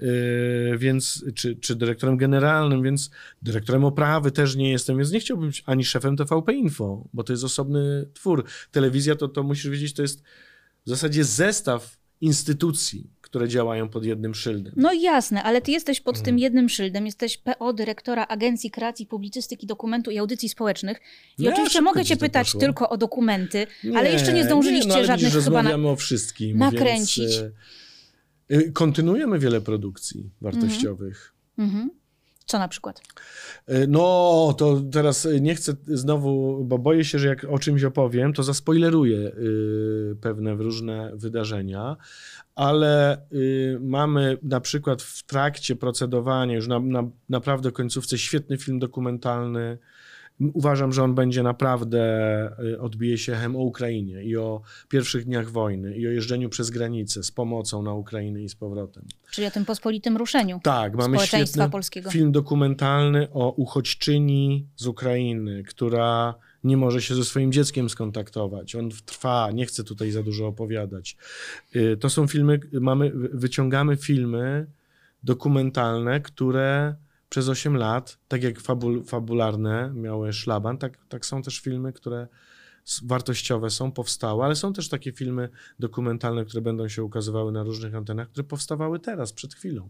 y, 0.00 0.74
więc, 0.78 1.24
czy, 1.34 1.56
czy 1.56 1.76
dyrektorem 1.76 2.16
generalnym, 2.16 2.82
więc 2.82 3.10
dyrektorem 3.42 3.84
oprawy 3.84 4.30
też 4.30 4.56
nie 4.56 4.70
jestem, 4.70 4.96
więc 4.96 5.12
nie 5.12 5.20
chciałbym 5.20 5.46
być 5.46 5.62
ani 5.66 5.84
szefem 5.84 6.16
TVP 6.16 6.52
Info, 6.52 7.08
bo 7.12 7.24
to 7.24 7.32
jest 7.32 7.44
osobny 7.44 8.06
twór. 8.14 8.44
Telewizja 8.70 9.16
to, 9.16 9.28
to 9.28 9.42
musisz 9.42 9.70
wiedzieć, 9.70 9.94
to 9.94 10.02
jest 10.02 10.22
w 10.86 10.88
zasadzie 10.88 11.24
zestaw 11.24 12.00
instytucji, 12.20 13.10
które 13.30 13.48
działają 13.48 13.88
pod 13.88 14.04
jednym 14.04 14.34
szyldem. 14.34 14.72
No 14.76 14.92
jasne, 14.92 15.42
ale 15.42 15.60
ty 15.62 15.70
jesteś 15.70 16.00
pod 16.00 16.16
Mm. 16.16 16.24
tym 16.24 16.38
jednym 16.38 16.68
szyldem, 16.68 17.06
jesteś 17.06 17.36
PO 17.36 17.72
dyrektora 17.72 18.26
Agencji 18.26 18.70
Kreacji 18.70 19.06
Publicystyki, 19.06 19.66
Dokumentu 19.66 20.10
i 20.10 20.18
Audycji 20.18 20.48
Społecznych. 20.48 21.00
I 21.38 21.42
No, 21.42 21.50
oczywiście 21.52 21.80
mogę 21.80 22.02
ci 22.02 22.08
cię 22.08 22.16
pytać 22.16 22.46
poszło. 22.46 22.60
tylko 22.60 22.88
o 22.88 22.96
dokumenty, 22.96 23.66
ale 23.96 24.12
jeszcze 24.12 24.32
nie 24.32 24.44
zdążyliście 24.44 24.88
no, 24.88 24.94
ale 24.94 25.04
żadnych 25.04 25.30
widzisz, 25.32 25.44
chyba 25.44 25.62
na... 25.62 25.68
rozmawiamy 25.70 25.88
o 25.88 25.96
wszystkim. 25.96 26.58
nakręcić. 26.58 27.18
Więc, 28.50 28.62
e, 28.64 28.66
e, 28.68 28.72
kontynuujemy 28.72 29.38
wiele 29.38 29.60
produkcji 29.60 30.30
wartościowych. 30.40 31.32
Mhm. 31.58 31.90
Co 32.50 32.58
na 32.58 32.68
przykład? 32.68 33.02
E, 33.66 33.86
No, 33.86 34.54
to 34.58 34.80
teraz 34.92 35.26
e, 35.26 35.40
nie 35.40 35.54
chcę 35.54 35.72
znowu, 35.86 36.64
bo 36.64 36.78
boję 36.78 37.04
się, 37.04 37.18
że 37.18 37.28
jak 37.28 37.44
o 37.44 37.58
czymś 37.58 37.84
opowiem, 37.84 38.32
to 38.32 38.42
zaspoileruję 38.42 39.18
y, 39.18 40.16
pewne 40.20 40.54
różne 40.54 41.10
wydarzenia, 41.14 41.96
ale 42.54 43.18
y, 43.32 43.78
mamy 43.80 44.38
na 44.42 44.60
przykład 44.60 45.02
w 45.02 45.22
trakcie 45.22 45.76
procedowania, 45.76 46.54
już 46.56 46.68
na, 46.68 46.80
na 46.80 47.02
naprawdę 47.28 47.72
końcówce, 47.72 48.18
świetny 48.18 48.58
film 48.58 48.78
dokumentalny. 48.78 49.78
Uważam, 50.52 50.92
że 50.92 51.02
on 51.02 51.14
będzie 51.14 51.42
naprawdę, 51.42 52.00
y, 52.64 52.80
odbije 52.80 53.18
się 53.18 53.32
echem 53.32 53.56
o 53.56 53.58
Ukrainie 53.58 54.24
i 54.24 54.36
o 54.36 54.62
pierwszych 54.88 55.24
dniach 55.24 55.50
wojny 55.50 55.96
i 55.96 56.06
o 56.06 56.10
jeżdżeniu 56.10 56.48
przez 56.48 56.70
granicę 56.70 57.22
z 57.22 57.30
pomocą 57.30 57.82
na 57.82 57.92
Ukrainę 57.94 58.42
i 58.42 58.48
z 58.48 58.54
powrotem. 58.54 59.04
Czyli 59.30 59.46
o 59.46 59.50
tym 59.50 59.64
pospolitym 59.64 60.16
ruszeniu 60.16 60.60
Tak, 60.62 60.96
mamy 60.96 61.18
świetny 61.18 61.70
polskiego. 61.70 62.10
film 62.10 62.32
dokumentalny 62.32 63.28
o 63.32 63.50
uchodźczyni 63.52 64.66
z 64.76 64.86
Ukrainy, 64.86 65.62
która 65.62 66.34
nie 66.64 66.76
może 66.76 67.02
się 67.02 67.14
ze 67.14 67.24
swoim 67.24 67.52
dzieckiem 67.52 67.90
skontaktować. 67.90 68.74
On 68.74 68.90
trwa, 69.06 69.50
nie 69.54 69.66
chcę 69.66 69.84
tutaj 69.84 70.10
za 70.10 70.22
dużo 70.22 70.46
opowiadać. 70.46 71.16
Y, 71.76 71.96
To 72.00 72.10
są 72.10 72.26
filmy, 72.26 72.60
mamy, 72.72 73.10
wyciągamy 73.14 73.96
filmy 73.96 74.66
dokumentalne, 75.22 76.20
które 76.20 76.94
przez 77.30 77.48
8 77.48 77.76
lat, 77.76 78.18
tak 78.28 78.42
jak 78.42 78.60
fabul, 78.60 79.04
fabularne 79.04 79.92
miały 79.94 80.32
szlaban, 80.32 80.78
tak, 80.78 80.98
tak 81.08 81.26
są 81.26 81.42
też 81.42 81.60
filmy, 81.60 81.92
które 81.92 82.28
wartościowe 83.04 83.70
są, 83.70 83.92
powstałe, 83.92 84.44
ale 84.44 84.56
są 84.56 84.72
też 84.72 84.88
takie 84.88 85.12
filmy 85.12 85.48
dokumentalne, 85.78 86.44
które 86.44 86.60
będą 86.60 86.88
się 86.88 87.04
ukazywały 87.04 87.52
na 87.52 87.62
różnych 87.62 87.94
antenach, 87.94 88.28
które 88.28 88.44
powstawały 88.44 88.98
teraz, 89.00 89.32
przed 89.32 89.54
chwilą. 89.54 89.88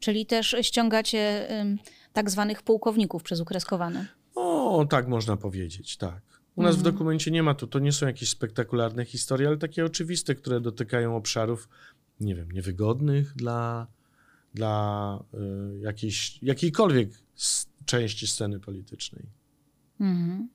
Czyli 0.00 0.26
też 0.26 0.56
ściągacie 0.62 1.50
ym, 1.60 1.78
tak 2.12 2.30
zwanych 2.30 2.62
pułkowników 2.62 3.22
przez 3.22 3.40
ukreskowane. 3.40 4.06
O, 4.34 4.86
tak 4.90 5.08
można 5.08 5.36
powiedzieć, 5.36 5.96
tak. 5.96 6.22
U 6.56 6.62
nas 6.62 6.76
w 6.76 6.78
Mhm. 6.78 6.94
dokumencie 6.94 7.30
nie 7.30 7.42
ma 7.42 7.54
tu, 7.54 7.66
to 7.66 7.78
nie 7.78 7.92
są 7.92 8.06
jakieś 8.06 8.28
spektakularne 8.28 9.04
historie, 9.04 9.48
ale 9.48 9.56
takie 9.56 9.84
oczywiste, 9.84 10.34
które 10.34 10.60
dotykają 10.60 11.16
obszarów, 11.16 11.68
nie 12.20 12.34
wiem, 12.34 12.50
niewygodnych 12.50 13.34
dla, 13.34 13.86
dla 14.54 15.24
y, 15.34 15.78
jakiejś, 15.80 16.38
jakiejkolwiek 16.42 17.10
części 17.86 18.26
sceny 18.26 18.60
politycznej. 18.60 19.22
Mhm. 20.00 20.48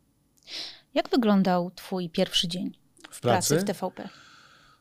Jak 0.93 1.09
wyglądał 1.09 1.71
twój 1.71 2.09
pierwszy 2.09 2.47
dzień 2.47 2.71
W 3.09 3.21
pracy 3.21 3.55
pracy? 3.55 3.59
w 3.59 3.63
TVP? 3.63 4.09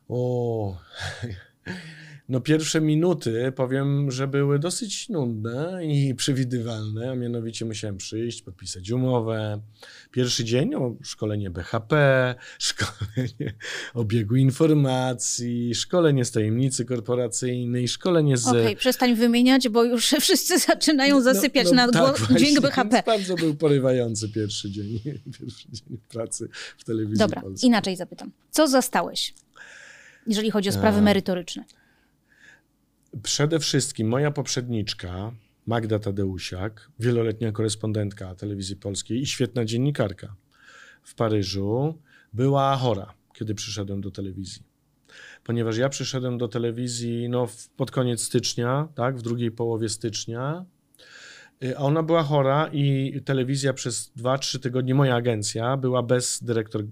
O, 0.09 0.77
no 2.33 2.41
pierwsze 2.41 2.81
minuty 2.81 3.51
powiem, 3.55 4.11
że 4.11 4.27
były 4.27 4.59
dosyć 4.59 5.09
nudne 5.09 5.85
i 5.85 6.15
przewidywalne, 6.21 7.11
a 7.11 7.15
mianowicie 7.15 7.65
musiałem 7.65 7.97
przyjść, 7.97 8.41
podpisać 8.41 8.91
umowę. 8.91 9.61
Pierwszy 10.11 10.43
dzień, 10.43 10.75
o, 10.75 10.95
szkolenie 11.03 11.49
BHP, 11.49 11.95
szkolenie 12.59 13.53
obiegu 13.93 14.35
informacji, 14.35 15.75
szkolenie 15.75 16.25
z 16.25 16.31
tajemnicy 16.31 16.85
korporacyjnej, 16.85 17.87
szkolenie 17.87 18.37
z... 18.37 18.47
Okej, 18.47 18.75
przestań 18.75 19.15
wymieniać, 19.15 19.69
bo 19.69 19.83
już 19.83 20.09
wszyscy 20.21 20.59
zaczynają 20.59 21.21
zasypiać 21.21 21.71
na 21.71 21.91
tak, 21.91 22.01
głos, 22.01 22.19
właśnie, 22.19 22.35
dźwięk 22.37 22.59
BHP. 22.59 23.03
Bardzo 23.05 23.35
był 23.35 23.55
porywający 23.55 24.29
pierwszy 24.29 24.71
dzień, 24.71 24.99
pierwszy 25.39 25.67
dzień 25.71 25.97
pracy 26.09 26.49
w 26.77 26.83
telewizji 26.83 27.17
Dobra, 27.17 27.41
polskiej. 27.41 27.67
inaczej 27.67 27.95
zapytam. 27.95 28.31
Co 28.51 28.67
zastałeś, 28.67 29.33
jeżeli 30.27 30.51
chodzi 30.51 30.69
o 30.69 30.71
sprawy 30.71 30.97
A. 30.97 31.01
merytoryczne? 31.01 31.63
Przede 33.21 33.59
wszystkim 33.59 34.07
moja 34.07 34.31
poprzedniczka, 34.31 35.31
Magda 35.65 35.99
Tadeusiak, 35.99 36.91
wieloletnia 36.99 37.51
korespondentka 37.51 38.35
telewizji 38.35 38.75
polskiej 38.75 39.21
i 39.21 39.25
świetna 39.25 39.65
dziennikarka 39.65 40.35
w 41.03 41.15
Paryżu, 41.15 41.99
była 42.33 42.75
chora, 42.75 43.13
kiedy 43.33 43.55
przyszedłem 43.55 44.01
do 44.01 44.11
telewizji. 44.11 44.63
Ponieważ 45.43 45.77
ja 45.77 45.89
przyszedłem 45.89 46.37
do 46.37 46.47
telewizji 46.47 47.29
no, 47.29 47.47
pod 47.77 47.91
koniec 47.91 48.21
stycznia, 48.21 48.87
tak, 48.95 49.17
w 49.17 49.21
drugiej 49.21 49.51
połowie 49.51 49.89
stycznia, 49.89 50.65
y, 51.63 51.77
a 51.77 51.79
ona 51.79 52.03
była 52.03 52.23
chora 52.23 52.69
i 52.73 53.21
telewizja 53.25 53.73
przez 53.73 54.11
2-3 54.17 54.59
tygodnie, 54.59 54.95
moja 54.95 55.15
agencja, 55.15 55.77
była 55.77 56.03
bez 56.03 56.43
dyrektor 56.43 56.81
y, 56.81 56.85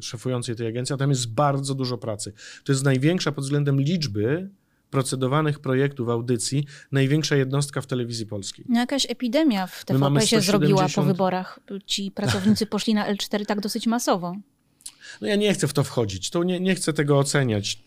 szefującej 0.00 0.56
tej 0.56 0.66
agencji, 0.66 0.94
a 0.94 0.96
tam 0.96 1.10
jest 1.10 1.32
bardzo 1.32 1.74
dużo 1.74 1.98
pracy. 1.98 2.32
To 2.64 2.72
jest 2.72 2.84
największa 2.84 3.32
pod 3.32 3.44
względem 3.44 3.80
liczby 3.80 4.50
procedowanych 4.90 5.58
projektów, 5.58 6.08
audycji, 6.08 6.66
największa 6.92 7.36
jednostka 7.36 7.80
w 7.80 7.86
telewizji 7.86 8.26
polskiej. 8.26 8.64
No 8.68 8.80
jakaś 8.80 9.06
epidemia 9.10 9.66
w 9.66 9.84
TVP 9.84 10.26
się 10.26 10.40
zrobiła 10.40 10.82
po 10.82 10.88
170 10.88 11.06
wyborach. 11.06 11.60
Ci 11.86 12.10
pracownicy 12.10 12.66
poszli 12.66 12.94
na 12.94 13.14
L4 13.14 13.44
tak 13.46 13.60
dosyć 13.60 13.86
masowo. 13.86 14.36
No 15.20 15.28
ja 15.28 15.36
nie 15.36 15.54
chcę 15.54 15.68
w 15.68 15.72
to 15.72 15.84
wchodzić, 15.84 16.30
to 16.30 16.44
nie, 16.44 16.60
nie 16.60 16.74
chcę 16.74 16.92
tego 16.92 17.18
oceniać. 17.18 17.82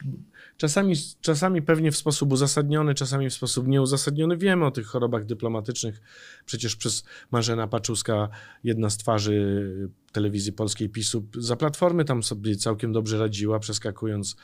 Czasami, 0.58 0.96
czasami 1.22 1.62
pewnie 1.62 1.92
w 1.92 1.98
sposób 1.98 2.32
uzasadniony, 2.32 2.94
czasami 2.94 3.30
w 3.30 3.34
sposób 3.34 3.68
nieuzasadniony. 3.68 4.38
Wiemy 4.38 4.66
o 4.66 4.72
tych 4.72 4.88
chorobach 4.88 5.26
dyplomatycznych. 5.26 6.02
Przecież 6.46 6.76
przez 6.76 7.04
Marzena 7.32 7.68
Paczuska, 7.68 8.30
jedna 8.64 8.90
z 8.90 8.98
twarzy 8.98 9.90
telewizji 10.12 10.54
polskiej 10.54 10.90
PiSu, 10.90 11.26
za 11.38 11.56
Platformy 11.56 12.06
tam 12.06 12.24
sobie 12.24 12.56
całkiem 12.56 12.94
dobrze 12.94 13.20
radziła, 13.20 13.60
przeskakując 13.60 14.36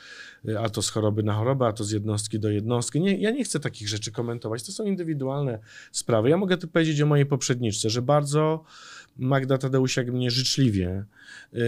a 0.58 0.68
to 0.68 0.82
z 0.82 0.90
choroby 0.90 1.22
na 1.22 1.34
chorobę, 1.34 1.66
a 1.66 1.72
to 1.72 1.84
z 1.84 1.90
jednostki 1.90 2.40
do 2.40 2.50
jednostki. 2.50 3.00
Nie, 3.00 3.16
ja 3.16 3.30
nie 3.30 3.44
chcę 3.44 3.60
takich 3.60 3.88
rzeczy 3.88 4.12
komentować. 4.12 4.62
To 4.62 4.72
są 4.72 4.84
indywidualne 4.84 5.58
sprawy. 5.92 6.30
Ja 6.30 6.36
mogę 6.36 6.56
tu 6.56 6.68
powiedzieć 6.68 7.00
o 7.00 7.06
mojej 7.06 7.26
poprzedniczce, 7.26 7.90
że 7.90 8.02
bardzo 8.02 8.64
Magda 9.16 9.58
Tadeusiak 9.58 10.10
mnie 10.10 10.30
życzliwie, 10.30 11.04
e, 11.52 11.58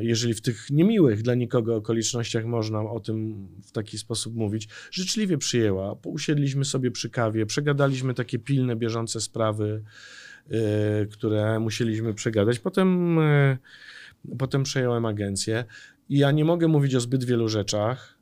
jeżeli 0.00 0.34
w 0.34 0.40
tych 0.40 0.70
niemiłych 0.70 1.22
dla 1.22 1.34
nikogo 1.34 1.76
okolicznościach 1.76 2.44
można 2.44 2.80
o 2.80 3.00
tym 3.00 3.48
w 3.62 3.72
taki 3.72 3.98
sposób 3.98 4.34
mówić, 4.34 4.68
życzliwie 4.90 5.38
przyjęła. 5.38 5.96
Usiedliśmy 6.04 6.64
sobie 6.64 6.90
przy 6.90 7.10
kawie, 7.10 7.46
przegadaliśmy 7.46 8.14
takie 8.14 8.38
pilne, 8.38 8.76
bieżące 8.76 9.20
sprawy, 9.20 9.82
e, 10.50 11.06
które 11.06 11.60
musieliśmy 11.60 12.14
przegadać. 12.14 12.58
Potem, 12.58 13.18
e, 13.18 13.58
potem 14.38 14.62
przejąłem 14.62 15.06
agencję 15.06 15.64
i 16.08 16.18
ja 16.18 16.30
nie 16.30 16.44
mogę 16.44 16.68
mówić 16.68 16.94
o 16.94 17.00
zbyt 17.00 17.24
wielu 17.24 17.48
rzeczach, 17.48 18.18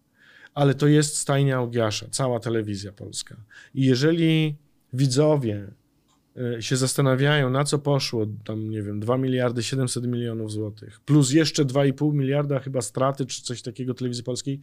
ale 0.54 0.74
to 0.74 0.86
jest 0.86 1.16
stajnia 1.18 1.60
Ogiasza, 1.60 2.06
cała 2.10 2.40
telewizja 2.40 2.92
polska. 2.92 3.36
I 3.74 3.82
jeżeli 3.82 4.56
widzowie 4.92 5.68
się 6.60 6.76
zastanawiają, 6.76 7.50
na 7.50 7.64
co 7.64 7.78
poszło 7.78 8.26
tam, 8.44 8.70
nie 8.70 8.82
wiem, 8.82 9.00
2 9.00 9.18
miliardy 9.18 9.62
700 9.62 10.06
milionów 10.06 10.52
złotych, 10.52 11.00
plus 11.00 11.32
jeszcze 11.32 11.64
2,5 11.64 12.14
miliarda 12.14 12.58
chyba 12.58 12.80
straty, 12.80 13.26
czy 13.26 13.42
coś 13.42 13.62
takiego 13.62 13.94
telewizji 13.94 14.24
polskiej, 14.24 14.60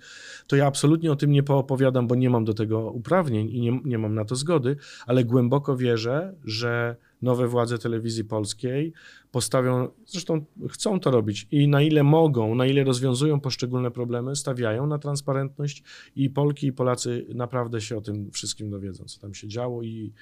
to 0.47 0.55
ja 0.55 0.67
absolutnie 0.67 1.12
o 1.12 1.15
tym 1.15 1.31
nie 1.31 1.43
poopowiadam, 1.43 2.07
bo 2.07 2.15
nie 2.15 2.29
mam 2.29 2.45
do 2.45 2.53
tego 2.53 2.91
uprawnień 2.91 3.49
i 3.49 3.62
nie, 3.62 3.81
nie 3.86 3.97
mam 3.97 4.15
na 4.15 4.25
to 4.25 4.36
zgody, 4.36 4.75
ale 5.05 5.23
głęboko 5.23 5.77
wierzę, 5.77 6.33
że 6.45 6.95
nowe 7.21 7.47
władze 7.47 7.77
telewizji 7.77 8.23
polskiej 8.23 8.93
postawią, 9.34 9.88
zresztą 10.06 10.46
chcą 10.69 11.00
to 11.00 11.12
robić 11.12 11.48
i 11.52 11.67
na 11.67 11.82
ile 11.82 12.04
mogą, 12.04 12.56
na 12.56 12.65
ile 12.65 12.84
rozwiązują 12.84 13.39
poszczególne 13.39 13.91
problemy, 13.91 14.36
stawiają 14.36 14.88
na 14.88 14.98
transparentność 14.98 15.84
i 16.15 16.30
Polki 16.30 16.67
i 16.67 16.74
Polacy 16.74 17.26
naprawdę 17.36 17.82
się 17.82 17.98
o 17.98 18.02
tym 18.02 18.32
wszystkim 18.32 18.69
dowiedzą, 18.69 19.06
co 19.06 19.19
tam 19.19 19.34
się 19.34 19.48
działo 19.48 19.84
i 19.84 20.13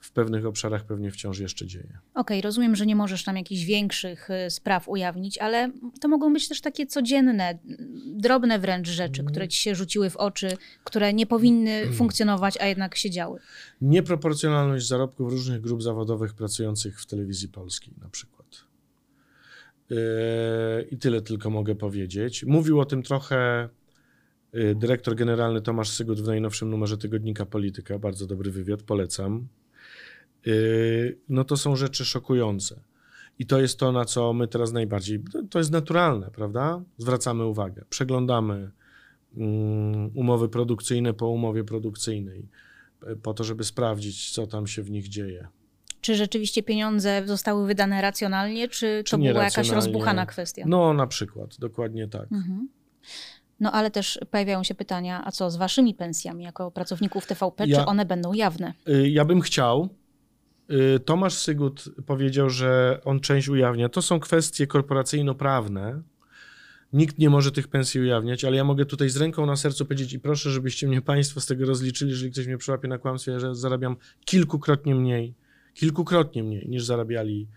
w 0.00 0.12
pewnych 0.12 0.46
obszarach 0.46 0.84
pewnie 0.84 1.10
wciąż 1.10 1.38
jeszcze 1.38 1.66
dzieje. 1.66 1.98
Okej, 2.14 2.40
rozumiem, 2.40 2.76
że 2.76 2.86
nie 2.86 2.96
możesz 2.96 3.24
tam 3.24 3.36
jakichś 3.36 3.64
większych 3.64 4.30
y, 4.30 4.50
spraw 4.50 4.88
ujawnić, 4.88 5.38
ale 5.38 5.70
to 6.00 6.08
mogą 6.08 6.32
być 6.32 6.48
też 6.48 6.60
takie 6.60 6.86
codzienne, 6.86 7.58
drobne 8.06 8.58
wręcz 8.58 8.88
rzeczy, 8.88 9.24
które 9.24 9.48
ci 9.48 9.58
się 9.58 9.74
rzuciły 9.74 10.10
w 10.10 10.16
oczy, 10.16 10.56
które 10.84 11.12
nie 11.12 11.26
powinny 11.26 11.92
funkcjonować, 11.92 12.58
a 12.60 12.66
jednak 12.66 12.96
się 12.96 13.10
działy. 13.10 13.40
Nieproporcjonalność 13.80 14.86
zarobków 14.86 15.30
różnych 15.30 15.60
grup 15.60 15.82
zawodowych 15.82 16.34
pracujących 16.34 17.00
w 17.00 17.06
telewizji 17.06 17.48
polskiej 17.48 17.94
na 18.02 18.08
przykład. 18.08 18.39
Yy, 19.90 19.96
I 20.90 20.98
tyle 20.98 21.20
tylko 21.22 21.50
mogę 21.50 21.74
powiedzieć. 21.74 22.44
Mówił 22.44 22.80
o 22.80 22.84
tym 22.84 23.02
trochę 23.02 23.68
yy, 24.52 24.74
dyrektor 24.74 25.14
generalny 25.14 25.62
Tomasz 25.62 25.88
Sygut 25.88 26.20
w 26.20 26.26
najnowszym 26.26 26.70
numerze 26.70 26.98
tygodnika 26.98 27.46
Polityka. 27.46 27.98
Bardzo 27.98 28.26
dobry 28.26 28.50
wywiad, 28.50 28.82
polecam. 28.82 29.48
Yy, 30.46 31.18
No 31.28 31.44
to 31.44 31.56
są 31.56 31.76
rzeczy 31.76 32.04
szokujące. 32.04 32.80
I 33.38 33.46
to 33.46 33.60
jest 33.60 33.78
to, 33.78 33.92
na 33.92 34.04
co 34.04 34.32
my 34.32 34.48
teraz 34.48 34.72
najbardziej. 34.72 35.22
To 35.50 35.58
jest 35.58 35.70
naturalne, 35.70 36.30
prawda? 36.30 36.82
Zwracamy 36.98 37.44
uwagę, 37.44 37.84
przeglądamy 37.90 38.70
mm, 39.36 40.10
umowy 40.14 40.48
produkcyjne 40.48 41.14
po 41.14 41.28
umowie 41.28 41.64
produkcyjnej, 41.64 42.48
po 43.22 43.34
to, 43.34 43.44
żeby 43.44 43.64
sprawdzić, 43.64 44.30
co 44.30 44.46
tam 44.46 44.66
się 44.66 44.82
w 44.82 44.90
nich 44.90 45.08
dzieje. 45.08 45.48
Czy 46.00 46.14
rzeczywiście 46.14 46.62
pieniądze 46.62 47.22
zostały 47.26 47.66
wydane 47.66 48.02
racjonalnie, 48.02 48.68
czy, 48.68 49.02
Czy 49.04 49.10
to 49.10 49.18
była 49.18 49.44
jakaś 49.44 49.68
rozbuchana 49.70 50.26
kwestia? 50.26 50.64
No, 50.66 50.94
na 50.94 51.06
przykład, 51.06 51.56
dokładnie 51.58 52.08
tak. 52.08 52.32
Mhm. 52.32 52.68
No 53.60 53.72
ale 53.72 53.90
też 53.90 54.20
pojawiają 54.30 54.64
się 54.64 54.74
pytania, 54.74 55.22
a 55.24 55.30
co 55.30 55.50
z 55.50 55.56
waszymi 55.56 55.94
pensjami 55.94 56.44
jako 56.44 56.70
pracowników 56.70 57.26
TVP, 57.26 57.66
Ja- 57.66 57.78
czy 57.80 57.86
one 57.86 58.04
będą 58.04 58.32
jawne? 58.32 58.74
Y, 58.88 59.08
Ja 59.08 59.24
bym 59.24 59.40
chciał. 59.40 59.88
Y, 60.96 61.00
Tomasz 61.00 61.34
Sygut 61.34 61.84
powiedział, 62.06 62.50
że 62.50 63.00
on 63.04 63.20
część 63.20 63.48
ujawnia. 63.48 63.88
To 63.88 64.02
są 64.02 64.20
kwestie 64.20 64.66
korporacyjno-prawne. 64.66 66.02
Nikt 66.92 67.18
nie 67.18 67.30
może 67.30 67.52
tych 67.52 67.68
pensji 67.68 68.00
ujawniać, 68.00 68.44
ale 68.44 68.56
ja 68.56 68.64
mogę 68.64 68.86
tutaj 68.86 69.08
z 69.08 69.16
ręką 69.16 69.46
na 69.46 69.56
sercu 69.56 69.84
powiedzieć 69.84 70.12
i 70.12 70.20
proszę, 70.20 70.50
żebyście 70.50 70.88
mnie 70.88 71.02
Państwo 71.02 71.40
z 71.40 71.46
tego 71.46 71.66
rozliczyli, 71.66 72.10
jeżeli 72.10 72.32
ktoś 72.32 72.46
mnie 72.46 72.58
przyłapie 72.58 72.88
na 72.88 72.98
kłamstwie, 72.98 73.40
że 73.40 73.54
zarabiam 73.54 73.96
kilkukrotnie 74.24 74.94
mniej, 74.94 75.34
kilkukrotnie 75.74 76.42
mniej 76.42 76.68
niż 76.68 76.84
zarabiali 76.84 77.48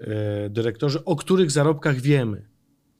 e, 0.00 0.50
dyrektorzy, 0.50 1.04
o 1.04 1.16
których 1.16 1.50
zarobkach 1.50 2.00
wiemy. 2.00 2.48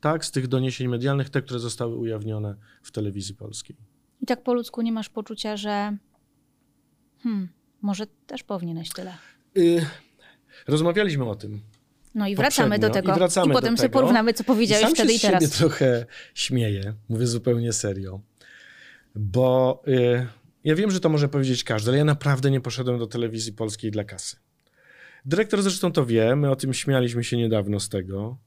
Tak, 0.00 0.24
z 0.24 0.30
tych 0.30 0.48
doniesień 0.48 0.88
medialnych, 0.88 1.30
te, 1.30 1.42
które 1.42 1.60
zostały 1.60 1.96
ujawnione 1.96 2.56
w 2.82 2.92
telewizji 2.92 3.34
polskiej. 3.34 3.76
I 4.22 4.26
tak 4.26 4.42
po 4.42 4.54
ludzku 4.54 4.82
nie 4.82 4.92
masz 4.92 5.08
poczucia, 5.08 5.56
że 5.56 5.96
hmm, 7.22 7.48
może 7.82 8.06
też 8.26 8.42
powinieneś 8.42 8.88
tyle. 8.90 9.14
Y, 9.56 9.86
rozmawialiśmy 10.68 11.24
o 11.24 11.34
tym. 11.34 11.60
No 12.14 12.26
i 12.28 12.36
wracamy 12.36 12.78
do 12.78 12.90
tego. 12.90 13.12
I, 13.12 13.14
wracamy 13.14 13.54
potem 13.54 13.74
do 13.74 13.78
sobie 13.78 13.88
tego. 13.88 14.00
porównamy, 14.00 14.32
co 14.32 14.44
powiedziałeś 14.44 14.82
I 14.82 14.86
sam 14.86 14.94
wtedy 14.94 15.18
się 15.18 15.28
i 15.28 15.30
teraz. 15.30 15.50
trochę 15.50 16.06
śmieję, 16.34 16.94
mówię 17.08 17.26
zupełnie 17.26 17.72
serio, 17.72 18.20
bo 19.14 19.82
y, 19.88 20.26
ja 20.68 20.74
wiem, 20.74 20.90
że 20.90 21.00
to 21.00 21.08
może 21.08 21.28
powiedzieć 21.28 21.64
każdy, 21.64 21.90
ale 21.90 21.98
ja 21.98 22.04
naprawdę 22.04 22.50
nie 22.50 22.60
poszedłem 22.60 22.98
do 22.98 23.06
telewizji 23.06 23.52
polskiej 23.52 23.90
dla 23.90 24.04
kasy. 24.04 24.36
Dyrektor 25.24 25.62
zresztą 25.62 25.92
to 25.92 26.06
wie, 26.06 26.36
my 26.36 26.50
o 26.50 26.56
tym 26.56 26.74
śmialiśmy 26.74 27.24
się 27.24 27.36
niedawno 27.36 27.80
z 27.80 27.88
tego. 27.88 28.38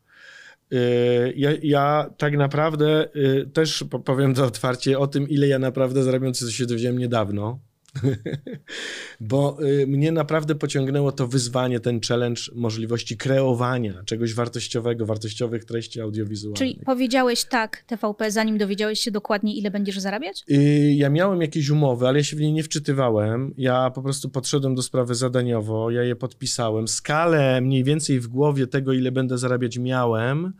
Y, 0.74 1.34
Ja, 1.36 1.50
ja 1.64 2.10
tak 2.18 2.38
naprawdę 2.38 3.10
y, 3.16 3.50
też 3.54 3.84
po- 3.90 4.00
powiem 4.00 4.34
to 4.34 4.46
otwarcie 4.46 5.00
o 5.00 5.08
tym, 5.08 5.30
ile 5.30 5.48
ja 5.48 5.60
naprawdę 5.60 6.04
zarabiam, 6.04 6.34
co 6.34 6.52
się 6.52 6.66
dowiedziałem 6.66 6.98
niedawno. 6.98 7.60
Bo 9.20 9.58
y, 9.64 9.88
mnie 9.88 10.12
naprawdę 10.12 10.56
pociągnęło 10.56 11.12
to 11.12 11.28
wyzwanie, 11.28 11.80
ten 11.80 12.00
challenge 12.08 12.42
możliwości 12.56 13.18
kreowania 13.18 14.04
czegoś 14.06 14.34
wartościowego, 14.34 15.06
wartościowych 15.06 15.66
treści 15.66 16.02
audiowizualnych. 16.02 16.58
Czyli 16.58 16.80
powiedziałeś 16.86 17.46
tak 17.46 17.84
TVP, 17.88 18.32
zanim 18.32 18.58
dowiedziałeś 18.58 19.00
się 19.00 19.12
dokładnie, 19.12 19.56
ile 19.56 19.72
będziesz 19.72 20.00
zarabiać? 20.00 20.44
Y, 20.52 20.94
Ja 20.94 21.10
miałem 21.10 21.42
jakieś 21.42 21.70
umowy, 21.70 22.08
ale 22.08 22.20
ja 22.20 22.24
się 22.24 22.36
w 22.36 22.42
nie 22.42 22.52
nie 22.52 22.64
wczytywałem. 22.64 23.54
Ja 23.58 23.90
po 23.90 24.02
prostu 24.02 24.30
podszedłem 24.30 24.76
do 24.76 24.82
sprawy 24.82 25.16
zadaniowo, 25.16 25.92
ja 25.92 26.04
je 26.04 26.16
podpisałem. 26.16 26.88
Skalę 26.88 27.62
mniej 27.62 27.84
więcej 27.84 28.20
w 28.20 28.28
głowie 28.28 28.68
tego, 28.68 28.94
ile 28.94 29.12
będę 29.12 29.38
zarabiać, 29.38 29.78
miałem. 29.78 30.54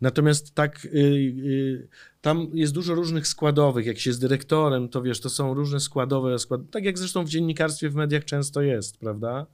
Natomiast 0.00 0.54
tak, 0.54 0.84
y, 0.84 1.88
tam 2.26 2.48
jest 2.54 2.72
dużo 2.72 2.94
różnych 2.94 3.26
składowych. 3.28 3.86
Jak 3.86 3.98
się 3.98 4.10
jest 4.10 4.20
dyrektorem, 4.20 4.88
to 4.88 5.02
wiesz, 5.02 5.20
to 5.20 5.30
są 5.30 5.54
różne 5.54 5.80
składowe, 5.80 6.38
skład... 6.38 6.60
tak 6.70 6.84
jak 6.84 6.98
zresztą 6.98 7.24
w 7.24 7.28
dziennikarstwie, 7.28 7.90
w 7.90 7.94
mediach 7.94 8.24
często 8.24 8.62
jest, 8.62 8.98
prawda? 8.98 9.46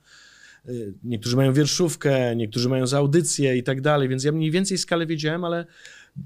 Y, 0.69 0.95
Niektórzy 1.05 1.37
mają 1.37 1.53
wierszówkę, 1.53 2.37
niektórzy 2.37 2.69
mają 2.69 2.87
za 2.87 2.99
audycję 2.99 3.57
i 3.57 3.63
tak 3.63 3.81
dalej, 3.81 4.09
więc 4.09 4.25
ja 4.25 4.33
mniej 4.33 4.51
więcej 4.51 4.79
skalę 4.79 5.07
wiedziałem, 5.07 5.45
ale 5.45 5.67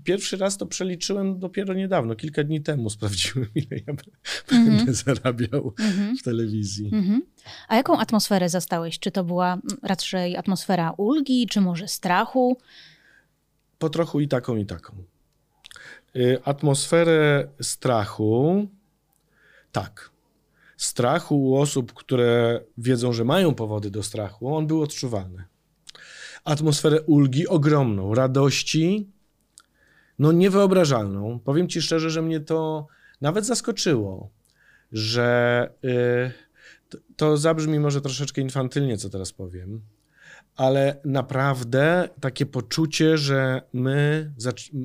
pierwszy 0.04 0.37
raz 0.37 0.56
to 0.56 0.66
przeliczyłem 0.66 1.38
dopiero 1.38 1.74
niedawno, 1.74 2.14
kilka 2.16 2.44
dni 2.44 2.61
temu 2.62 2.90
sprawdziłem, 2.96 3.48
ile 3.54 3.80
ja 3.87 3.94
Mhm. 4.52 4.76
będę 4.76 4.94
zarabiał 4.94 5.74
Mhm. 5.80 6.16
w 6.16 6.22
telewizji. 6.22 6.90
Mhm. 6.92 7.22
A 7.68 7.76
jaką 7.76 7.98
atmosferę 7.98 8.48
zastałeś? 8.48 8.98
Czy 8.98 9.11
to 9.11 9.24
była 9.24 9.52
mm, 9.52 9.62
raczej 9.82 10.37
atmosfera 10.37 10.90
ulgi, 10.96 11.46
czy 11.46 11.61
może 11.61 11.88
strachu? 11.88 12.59
Po 13.78 13.88
trochu 13.90 14.20
i 14.20 14.28
taką, 14.28 14.56
i 14.56 14.66
taką. 14.66 14.92
Y, 16.16 16.38
Atmosferę 16.44 17.48
strachu, 17.61 18.66
tak. 19.72 20.11
Strachu 20.76 21.44
u 21.44 21.57
osób, 21.57 21.92
które 21.92 22.61
wiedzą, 22.79 23.12
że 23.12 23.24
mają 23.24 23.55
powody 23.55 23.90
do 23.90 24.02
strachu, 24.02 24.55
on 24.55 24.66
był 24.66 24.83
odczuwalny. 24.83 25.44
Atmosferę 26.44 27.02
ulgi 27.02 27.48
ogromną, 27.48 28.14
radości, 28.14 29.11
no 30.18 30.33
niewyobrażalną. 30.33 31.40
Powiem 31.44 31.68
ci 31.68 31.83
szczerze, 31.83 32.11
że 32.11 32.22
mnie 32.22 32.40
to 32.40 32.87
nawet 33.20 33.46
zaskoczyło, 33.46 34.31
że 34.92 35.70
y, 35.85 36.33
to, 36.88 36.98
to 37.16 37.37
zabrzmi 37.37 37.81
może 37.81 38.00
troszeczkę 38.00 38.40
infantylnie, 38.40 38.98
co 38.98 39.11
teraz 39.11 39.33
powiem, 39.33 39.81
ale 40.57 41.01
naprawdę 41.05 42.09
takie 42.21 42.47
poczucie, 42.47 43.19
że 43.19 43.62
my, 43.73 44.33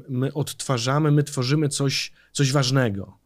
my 0.10 0.34
odtwarzamy, 0.34 1.12
my 1.12 1.24
tworzymy 1.24 1.70
coś, 1.70 2.12
coś 2.32 2.52
ważnego. 2.52 3.18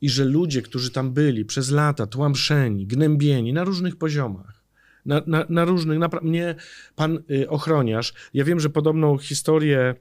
I 0.00 0.10
że 0.10 0.24
ludzie, 0.24 0.62
którzy 0.62 0.90
tam 0.90 1.12
byli 1.12 1.44
przez 1.44 1.70
lata 1.70 2.06
tłamszeni, 2.06 2.86
gnębieni 2.86 3.52
na 3.52 3.64
różnych 3.64 3.96
poziomach, 3.96 4.64
na, 5.06 5.22
na, 5.26 5.46
na 5.48 5.64
różnych, 5.64 5.98
napra- 5.98 6.22
mnie 6.22 6.54
pan 6.96 7.18
y, 7.30 7.48
ochroniarz, 7.48 8.14
ja 8.34 8.44
wiem, 8.44 8.60
że 8.60 8.70
podobną 8.70 9.18
historię 9.18 9.94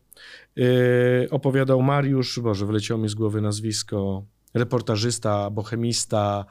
y, 0.58 1.27
opowiadał 1.32 1.82
Mariusz, 1.82 2.39
Boże, 2.39 2.65
wyleciało 2.65 3.01
mi 3.01 3.10
z 3.10 3.15
głowy 3.15 3.41
nazwisko, 3.41 4.25
reportażysta, 4.53 5.49
bohemista. 5.49 6.45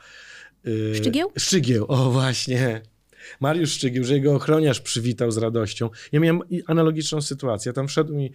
y, 0.66 0.94
Szczygieł? 0.96 1.32
Szczygieł, 1.38 1.86
o 1.88 2.10
właśnie. 2.10 2.82
Mariusz 3.40 3.72
Szczygieł, 3.72 4.04
że 4.04 4.14
jego 4.14 4.34
ochroniarz 4.34 4.80
przywitał 4.80 5.30
z 5.30 5.38
radością. 5.38 5.90
Ja 6.12 6.20
miałem 6.20 6.40
analogiczną 6.66 7.22
sytuację. 7.22 7.72
Tam 7.72 7.88
wszedł 7.88 8.14
mi 8.14 8.32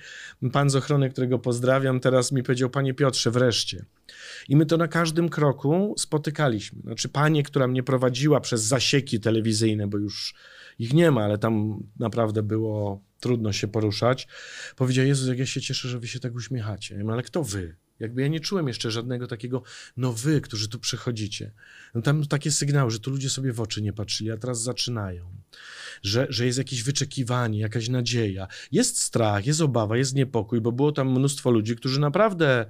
pan 0.52 0.70
z 0.70 0.76
ochrony, 0.76 1.10
którego 1.10 1.40
pozdrawiam, 1.40 2.00
teraz 2.00 2.32
mi 2.32 2.44
powiedział, 2.44 2.70
panie 2.70 2.94
Piotrze, 2.94 3.32
wreszcie. 3.32 3.86
I 4.50 4.56
my 4.56 4.66
to 4.66 4.78
na 4.78 4.88
każdym 4.88 5.30
kroku 5.30 5.96
spotykaliśmy. 5.98 6.82
Znaczy 6.82 7.10
panie, 7.10 7.44
która 7.44 7.68
mnie 7.68 7.84
prowadziła 7.84 8.42
przez 8.42 8.62
zasieki 8.62 9.20
telewizyjne, 9.20 9.88
bo 9.88 9.98
już 9.98 10.36
ich 10.80 10.94
nie 10.94 11.12
ma, 11.12 11.24
ale 11.24 11.38
tam 11.38 11.84
naprawdę 12.00 12.44
było 12.44 13.02
trudno 13.20 13.54
się 13.54 13.68
poruszać, 13.68 14.28
powiedziała, 14.76 15.08
Jezus, 15.08 15.28
jak 15.28 15.38
ja 15.38 15.46
się 15.46 15.62
cieszę, 15.62 15.90
że 15.90 16.00
wy 16.00 16.08
się 16.08 16.20
tak 16.20 16.36
uśmiechacie. 16.36 16.96
Ja 16.96 17.02
mówię, 17.02 17.14
ale 17.14 17.24
kto 17.24 17.44
wy? 17.44 17.76
Jakby 18.00 18.22
ja 18.22 18.28
nie 18.28 18.40
czułem 18.40 18.68
jeszcze 18.68 18.92
żadnego 18.92 19.28
takiego, 19.28 19.64
no 19.98 20.14
wy, 20.14 20.42
którzy 20.42 20.70
tu 20.70 20.80
przychodzicie. 20.80 21.52
No 21.96 22.02
tam 22.02 22.26
takie 22.26 22.52
sygnały, 22.52 22.92
że 22.92 23.00
tu 23.00 23.12
ludzie 23.12 23.30
sobie 23.30 23.54
w 23.54 23.62
oczy 23.62 23.82
nie 23.82 23.94
patrzyli, 23.94 24.32
a 24.32 24.38
teraz 24.38 24.62
zaczynają. 24.62 25.32
Że, 26.02 26.28
że 26.30 26.46
jest 26.46 26.58
jakieś 26.58 26.84
wyczekiwanie, 26.84 27.60
jakaś 27.60 27.90
nadzieja. 27.90 28.48
Jest 28.72 29.00
strach, 29.00 29.46
jest 29.46 29.62
obawa, 29.62 29.98
jest 29.98 30.16
niepokój, 30.16 30.62
bo 30.62 30.72
było 30.72 30.92
tam 30.92 31.12
mnóstwo 31.12 31.52
ludzi, 31.52 31.76
którzy 31.76 32.00
naprawdę 32.00 32.66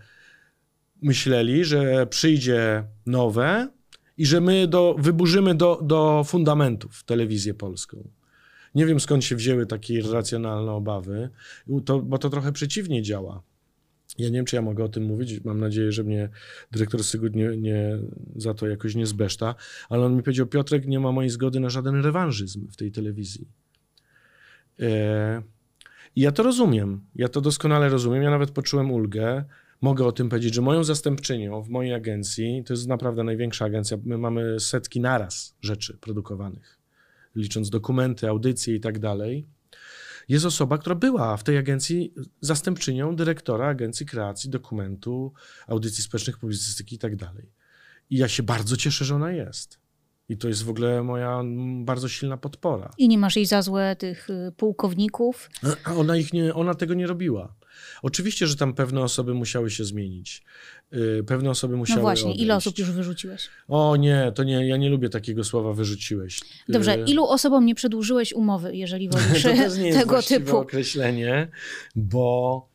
myśleli, 1.01 1.65
że 1.65 2.07
przyjdzie 2.07 2.83
nowe 3.05 3.69
i 4.17 4.25
że 4.25 4.41
my 4.41 4.67
do, 4.67 4.95
wyburzymy 4.99 5.55
do, 5.55 5.79
do 5.83 6.23
fundamentów 6.27 7.03
telewizję 7.03 7.53
polską. 7.53 8.09
Nie 8.75 8.85
wiem 8.85 8.99
skąd 8.99 9.23
się 9.23 9.35
wzięły 9.35 9.65
takie 9.65 9.93
irracjonalne 9.93 10.71
obawy, 10.71 11.29
to, 11.85 11.99
bo 11.99 12.17
to 12.17 12.29
trochę 12.29 12.51
przeciwnie 12.51 13.01
działa. 13.01 13.43
Ja 14.17 14.29
nie 14.29 14.33
wiem, 14.33 14.45
czy 14.45 14.55
ja 14.55 14.61
mogę 14.61 14.83
o 14.83 14.89
tym 14.89 15.03
mówić. 15.03 15.43
Mam 15.43 15.59
nadzieję, 15.59 15.91
że 15.91 16.03
mnie 16.03 16.29
dyrektor 16.71 17.03
Sygut 17.03 17.35
nie, 17.35 17.57
nie, 17.57 17.97
za 18.35 18.53
to 18.53 18.67
jakoś 18.67 18.95
nie 18.95 19.05
zbeszta, 19.05 19.55
ale 19.89 20.05
on 20.05 20.15
mi 20.15 20.23
powiedział, 20.23 20.47
Piotrek, 20.47 20.87
nie 20.87 20.99
ma 20.99 21.11
mojej 21.11 21.29
zgody 21.29 21.59
na 21.59 21.69
żaden 21.69 22.03
rewanżyzm 22.03 22.67
w 22.67 22.75
tej 22.75 22.91
telewizji. 22.91 23.47
E, 24.79 25.41
I 26.15 26.21
ja 26.21 26.31
to 26.31 26.43
rozumiem. 26.43 27.01
Ja 27.15 27.27
to 27.27 27.41
doskonale 27.41 27.89
rozumiem. 27.89 28.23
Ja 28.23 28.29
nawet 28.29 28.51
poczułem 28.51 28.91
ulgę. 28.91 29.45
Mogę 29.81 30.05
o 30.05 30.11
tym 30.11 30.29
powiedzieć, 30.29 30.53
że 30.53 30.61
moją 30.61 30.83
zastępczynią 30.83 31.61
w 31.61 31.69
mojej 31.69 31.93
agencji, 31.93 32.63
to 32.65 32.73
jest 32.73 32.87
naprawdę 32.87 33.23
największa 33.23 33.65
agencja, 33.65 33.97
my 34.03 34.17
mamy 34.17 34.59
setki 34.59 34.99
naraz 34.99 35.55
rzeczy 35.61 35.97
produkowanych, 35.97 36.79
licząc 37.35 37.69
dokumenty, 37.69 38.29
audycje 38.29 38.75
i 38.75 38.79
tak 38.79 38.99
dalej 38.99 39.47
jest 40.27 40.45
osoba, 40.45 40.77
która 40.77 40.95
była 40.95 41.37
w 41.37 41.43
tej 41.43 41.57
agencji 41.57 42.13
zastępczynią 42.41 43.15
dyrektora 43.15 43.67
Agencji 43.67 44.05
Kreacji 44.05 44.49
Dokumentu, 44.49 45.33
Audycji 45.67 46.03
Społecznych, 46.03 46.37
Publicystyki 46.37 46.95
i 46.95 46.99
tak 46.99 47.15
dalej. 47.15 47.51
I 48.09 48.17
ja 48.17 48.27
się 48.27 48.43
bardzo 48.43 48.77
cieszę, 48.77 49.05
że 49.05 49.15
ona 49.15 49.31
jest. 49.31 49.79
I 50.29 50.37
to 50.37 50.47
jest 50.47 50.63
w 50.63 50.69
ogóle 50.69 51.03
moja 51.03 51.41
bardzo 51.83 52.09
silna 52.09 52.37
podpora. 52.37 52.91
I 52.97 53.07
nie 53.07 53.17
masz 53.17 53.35
jej 53.35 53.45
za 53.45 53.61
złe 53.61 53.95
tych 53.95 54.29
y, 54.29 54.51
pułkowników? 54.57 55.49
A 55.83 55.93
ona, 55.93 56.17
ich 56.17 56.33
nie, 56.33 56.53
ona 56.53 56.73
tego 56.73 56.93
nie 56.93 57.07
robiła. 57.07 57.55
Oczywiście, 58.01 58.47
że 58.47 58.55
tam 58.55 58.73
pewne 58.73 59.01
osoby 59.01 59.33
musiały 59.33 59.69
się 59.71 59.83
zmienić. 59.83 60.43
Yy, 60.91 61.23
Pewne 61.27 61.49
osoby 61.49 61.77
musiały 61.77 61.97
No 61.97 62.01
właśnie, 62.01 62.33
ile 62.35 62.53
odejść. 62.53 62.67
osób 62.67 62.79
już 62.79 62.91
wyrzuciłeś? 62.91 63.49
O 63.67 63.95
nie, 63.95 64.31
to 64.35 64.43
nie, 64.43 64.67
ja 64.67 64.77
nie 64.77 64.89
lubię 64.89 65.09
takiego 65.09 65.43
słowa 65.43 65.73
wyrzuciłeś. 65.73 66.39
Dobrze, 66.69 66.97
Yy, 66.97 67.05
ilu 67.05 67.25
osobom 67.27 67.65
nie 67.65 67.75
przedłużyłeś 67.75 68.33
umowy, 68.33 68.75
jeżeli 68.75 69.09
wolisz 69.11 69.43
to 69.43 69.49
też 69.49 69.77
nie 69.77 69.87
jest 69.87 69.99
tego 69.99 70.21
typu? 70.21 70.57
określenie, 70.57 71.47
bo 71.95 72.67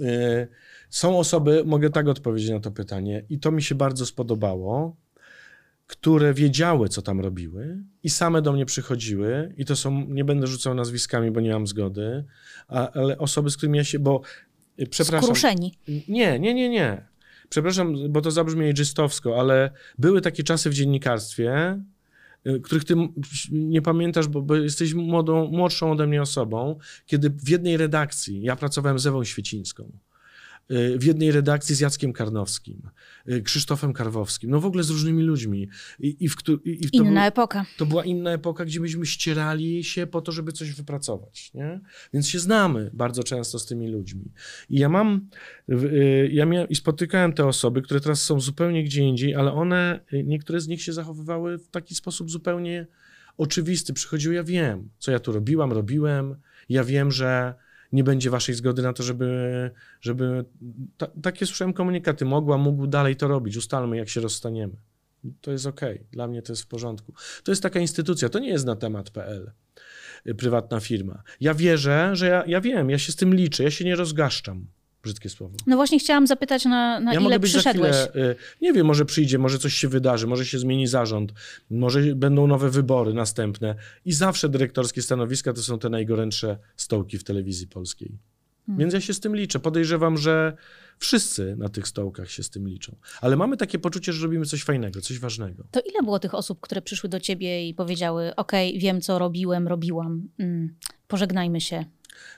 y, 0.00 0.48
Są 0.90 1.18
osoby, 1.18 1.62
mogę 1.66 1.90
tak 1.90 2.08
odpowiedzieć 2.08 2.50
na 2.50 2.60
to 2.60 2.70
pytanie, 2.70 3.24
i 3.30 3.38
to 3.38 3.50
mi 3.52 3.62
się 3.62 3.74
bardzo 3.74 4.06
spodobało, 4.06 4.96
które 5.86 6.34
wiedziały, 6.34 6.88
co 6.88 7.02
tam 7.02 7.20
robiły 7.20 7.78
i 8.02 8.10
same 8.10 8.42
do 8.42 8.52
mnie 8.52 8.66
przychodziły 8.66 9.54
i 9.56 9.64
to 9.64 9.76
są, 9.76 10.06
nie 10.08 10.24
będę 10.24 10.46
rzucał 10.46 10.74
nazwiskami, 10.74 11.30
bo 11.30 11.40
nie 11.40 11.52
mam 11.52 11.66
zgody, 11.66 12.24
a, 12.68 12.90
ale 12.90 13.18
osoby, 13.18 13.50
z 13.50 13.56
którymi 13.56 13.78
ja 13.78 13.84
się, 13.84 13.98
bo 13.98 14.20
y, 14.80 14.86
przepraszam. 14.86 15.26
Skruszeni. 15.26 15.78
Nie, 16.08 16.38
nie, 16.38 16.54
nie, 16.54 16.68
nie. 16.68 17.06
Przepraszam, 17.48 18.12
bo 18.12 18.20
to 18.20 18.30
zabrzmi 18.30 18.74
dżystowsko, 18.74 19.40
ale 19.40 19.70
były 19.98 20.20
takie 20.20 20.42
czasy 20.42 20.70
w 20.70 20.74
dziennikarstwie, 20.74 21.80
y, 22.46 22.60
których 22.60 22.84
ty 22.84 22.94
nie 23.52 23.82
pamiętasz, 23.82 24.28
bo, 24.28 24.42
bo 24.42 24.56
jesteś 24.56 24.94
młodą, 24.94 25.50
młodszą 25.52 25.92
ode 25.92 26.06
mnie 26.06 26.22
osobą, 26.22 26.78
kiedy 27.06 27.30
w 27.30 27.48
jednej 27.48 27.76
redakcji, 27.76 28.42
ja 28.42 28.56
pracowałem 28.56 28.98
z 28.98 29.06
Ewą 29.06 29.24
Świecińską, 29.24 29.92
w 30.98 31.04
jednej 31.04 31.32
redakcji 31.32 31.74
z 31.74 31.80
Jackiem 31.80 32.12
Karnowskim, 32.12 32.82
y, 33.28 33.42
Krzysztofem 33.42 33.92
Karwowskim, 33.92 34.50
no 34.50 34.60
w 34.60 34.66
ogóle 34.66 34.82
z 34.84 34.90
różnymi 34.90 35.22
ludźmi. 35.22 35.68
I, 36.00 36.16
i, 36.24 36.28
w, 36.28 36.36
i, 36.64 36.86
w 36.86 36.90
to 36.90 36.98
Inna 36.98 37.20
był- 37.20 37.28
epoka. 37.28 37.66
to 37.76 37.86
była 37.86 38.04
inna 38.04 38.30
epoka, 38.32 38.64
gdzie 38.64 38.80
myśmy 38.80 39.06
ścierali 39.06 39.84
się 39.84 40.06
po 40.06 40.20
to, 40.20 40.32
żeby 40.32 40.52
coś 40.52 40.72
wypracować, 40.72 41.50
nie? 41.54 41.80
Więc 42.14 42.28
się 42.28 42.38
znamy 42.38 42.90
bardzo 42.92 43.22
często 43.22 43.58
z 43.58 43.66
tymi 43.66 43.88
ludźmi. 43.88 44.32
I 44.70 44.78
ja 44.78 44.88
mam, 44.88 45.28
y, 45.68 46.30
ja 46.32 46.46
i 46.68 46.74
spotykałem 46.74 47.32
te 47.32 47.46
osoby, 47.46 47.82
które 47.82 48.00
teraz 48.00 48.22
są 48.22 48.40
zupełnie 48.40 48.84
gdzie 48.84 49.02
indziej, 49.02 49.34
ale 49.34 49.52
one, 49.52 50.00
y, 50.12 50.24
niektóre 50.24 50.60
z 50.60 50.68
nich 50.68 50.82
się 50.82 50.92
zachowywały 50.92 51.58
w 51.58 51.68
taki 51.68 51.94
sposób 51.94 52.30
zupełnie 52.30 52.86
oczywisty. 53.36 53.92
Przychodziły, 53.92 54.34
ja 54.34 54.44
wiem, 54.44 54.88
co 54.98 55.10
ja 55.12 55.18
tu 55.18 55.32
robiłam, 55.32 55.72
robiłem, 55.72 56.36
ja 56.68 56.84
wiem, 56.84 57.12
że 57.12 57.54
nie 57.92 58.04
będzie 58.04 58.30
waszej 58.30 58.54
zgody 58.54 58.82
na 58.82 58.92
to, 58.92 59.02
żeby, 59.02 59.70
żeby 60.00 60.44
ta, 60.96 61.06
takie 61.22 61.46
słyszałem 61.46 61.72
komunikaty, 61.72 62.24
mogła, 62.24 62.58
mógł 62.58 62.86
dalej 62.86 63.16
to 63.16 63.28
robić, 63.28 63.56
ustalmy, 63.56 63.96
jak 63.96 64.08
się 64.08 64.20
rozstaniemy. 64.20 64.76
To 65.40 65.52
jest 65.52 65.66
okej, 65.66 66.06
dla 66.12 66.26
mnie 66.26 66.42
to 66.42 66.52
jest 66.52 66.62
w 66.62 66.66
porządku. 66.66 67.12
To 67.44 67.52
jest 67.52 67.62
taka 67.62 67.80
instytucja, 67.80 68.28
to 68.28 68.38
nie 68.38 68.48
jest 68.48 68.66
na 68.66 68.76
temat.pl, 68.76 69.50
prywatna 70.38 70.80
firma. 70.80 71.22
Ja 71.40 71.54
wierzę, 71.54 72.10
że 72.12 72.26
ja, 72.26 72.44
ja 72.46 72.60
wiem, 72.60 72.90
ja 72.90 72.98
się 72.98 73.12
z 73.12 73.16
tym 73.16 73.34
liczę, 73.34 73.64
ja 73.64 73.70
się 73.70 73.84
nie 73.84 73.96
rozgaszczam. 73.96 74.66
Brzydkie 75.06 75.28
słowo. 75.28 75.56
No 75.66 75.76
właśnie 75.76 75.98
chciałam 75.98 76.26
zapytać, 76.26 76.64
na, 76.64 77.00
na 77.00 77.14
ja 77.14 77.20
ile 77.20 77.40
przyszedłeś. 77.40 77.96
za 77.96 78.06
chwilę, 78.06 78.30
y, 78.30 78.36
nie 78.60 78.72
wiem, 78.72 78.86
może 78.86 79.04
przyjdzie, 79.04 79.38
może 79.38 79.58
coś 79.58 79.74
się 79.74 79.88
wydarzy, 79.88 80.26
może 80.26 80.46
się 80.46 80.58
zmieni 80.58 80.86
zarząd, 80.86 81.32
może 81.70 82.14
będą 82.14 82.46
nowe 82.46 82.70
wybory 82.70 83.14
następne 83.14 83.74
i 84.04 84.12
zawsze 84.12 84.48
dyrektorskie 84.48 85.02
stanowiska 85.02 85.52
to 85.52 85.62
są 85.62 85.78
te 85.78 85.88
najgorętsze 85.88 86.58
stołki 86.76 87.18
w 87.18 87.24
telewizji 87.24 87.66
polskiej. 87.66 88.18
Hmm. 88.66 88.80
Więc 88.80 88.94
ja 88.94 89.00
się 89.00 89.14
z 89.14 89.20
tym 89.20 89.36
liczę. 89.36 89.58
Podejrzewam, 89.58 90.18
że 90.18 90.56
wszyscy 90.98 91.56
na 91.58 91.68
tych 91.68 91.88
stołkach 91.88 92.30
się 92.30 92.42
z 92.42 92.50
tym 92.50 92.68
liczą. 92.68 92.96
Ale 93.20 93.36
mamy 93.36 93.56
takie 93.56 93.78
poczucie, 93.78 94.12
że 94.12 94.22
robimy 94.22 94.46
coś 94.46 94.64
fajnego, 94.64 95.00
coś 95.00 95.18
ważnego. 95.18 95.64
To 95.70 95.80
ile 95.80 96.02
było 96.02 96.18
tych 96.18 96.34
osób, 96.34 96.60
które 96.60 96.82
przyszły 96.82 97.08
do 97.08 97.20
ciebie 97.20 97.68
i 97.68 97.74
powiedziały: 97.74 98.34
Okej, 98.36 98.78
wiem, 98.78 99.00
co 99.00 99.18
robiłem, 99.18 99.68
robiłam, 99.68 100.28
mm, 100.38 100.74
pożegnajmy 101.08 101.60
się. 101.60 101.84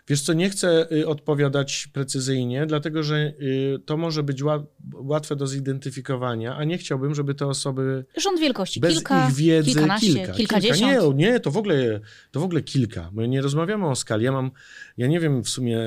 Wiesz 0.08 0.20
co, 0.22 0.32
nie 0.32 0.50
chcę 0.50 0.92
y, 0.92 1.06
odpowiadać 1.08 1.88
precyzyjnie, 1.92 2.66
dlatego 2.66 3.02
że 3.02 3.16
y, 3.40 3.78
to 3.86 3.96
może 3.96 4.22
być 4.22 4.42
ła- 4.42 4.66
łatwe 4.94 5.36
do 5.36 5.46
zidentyfikowania, 5.46 6.56
a 6.56 6.64
nie 6.64 6.78
chciałbym, 6.78 7.14
żeby 7.14 7.34
te 7.34 7.46
osoby 7.46 8.04
Rząd 8.16 8.40
wielkości, 8.40 8.80
bez 8.80 8.94
kilka, 8.94 9.28
ich 9.28 9.34
wiedzy, 9.34 9.70
kilkanaście, 9.70 10.06
kilka, 10.14 10.32
kilkadziesiąt. 10.32 10.92
Kilka. 10.92 11.16
Nie, 11.16 11.30
nie, 11.32 11.40
to 11.40 11.50
w 11.50 11.56
ogóle, 11.56 12.00
to 12.30 12.40
w 12.40 12.42
ogóle 12.44 12.62
kilka. 12.62 13.10
My 13.12 13.28
nie 13.28 13.42
rozmawiamy 13.42 13.88
o 13.88 13.96
skali. 13.96 14.24
Ja 14.24 14.32
mam, 14.32 14.50
ja 14.96 15.06
nie 15.06 15.20
wiem 15.20 15.42
w 15.44 15.48
sumie, 15.48 15.78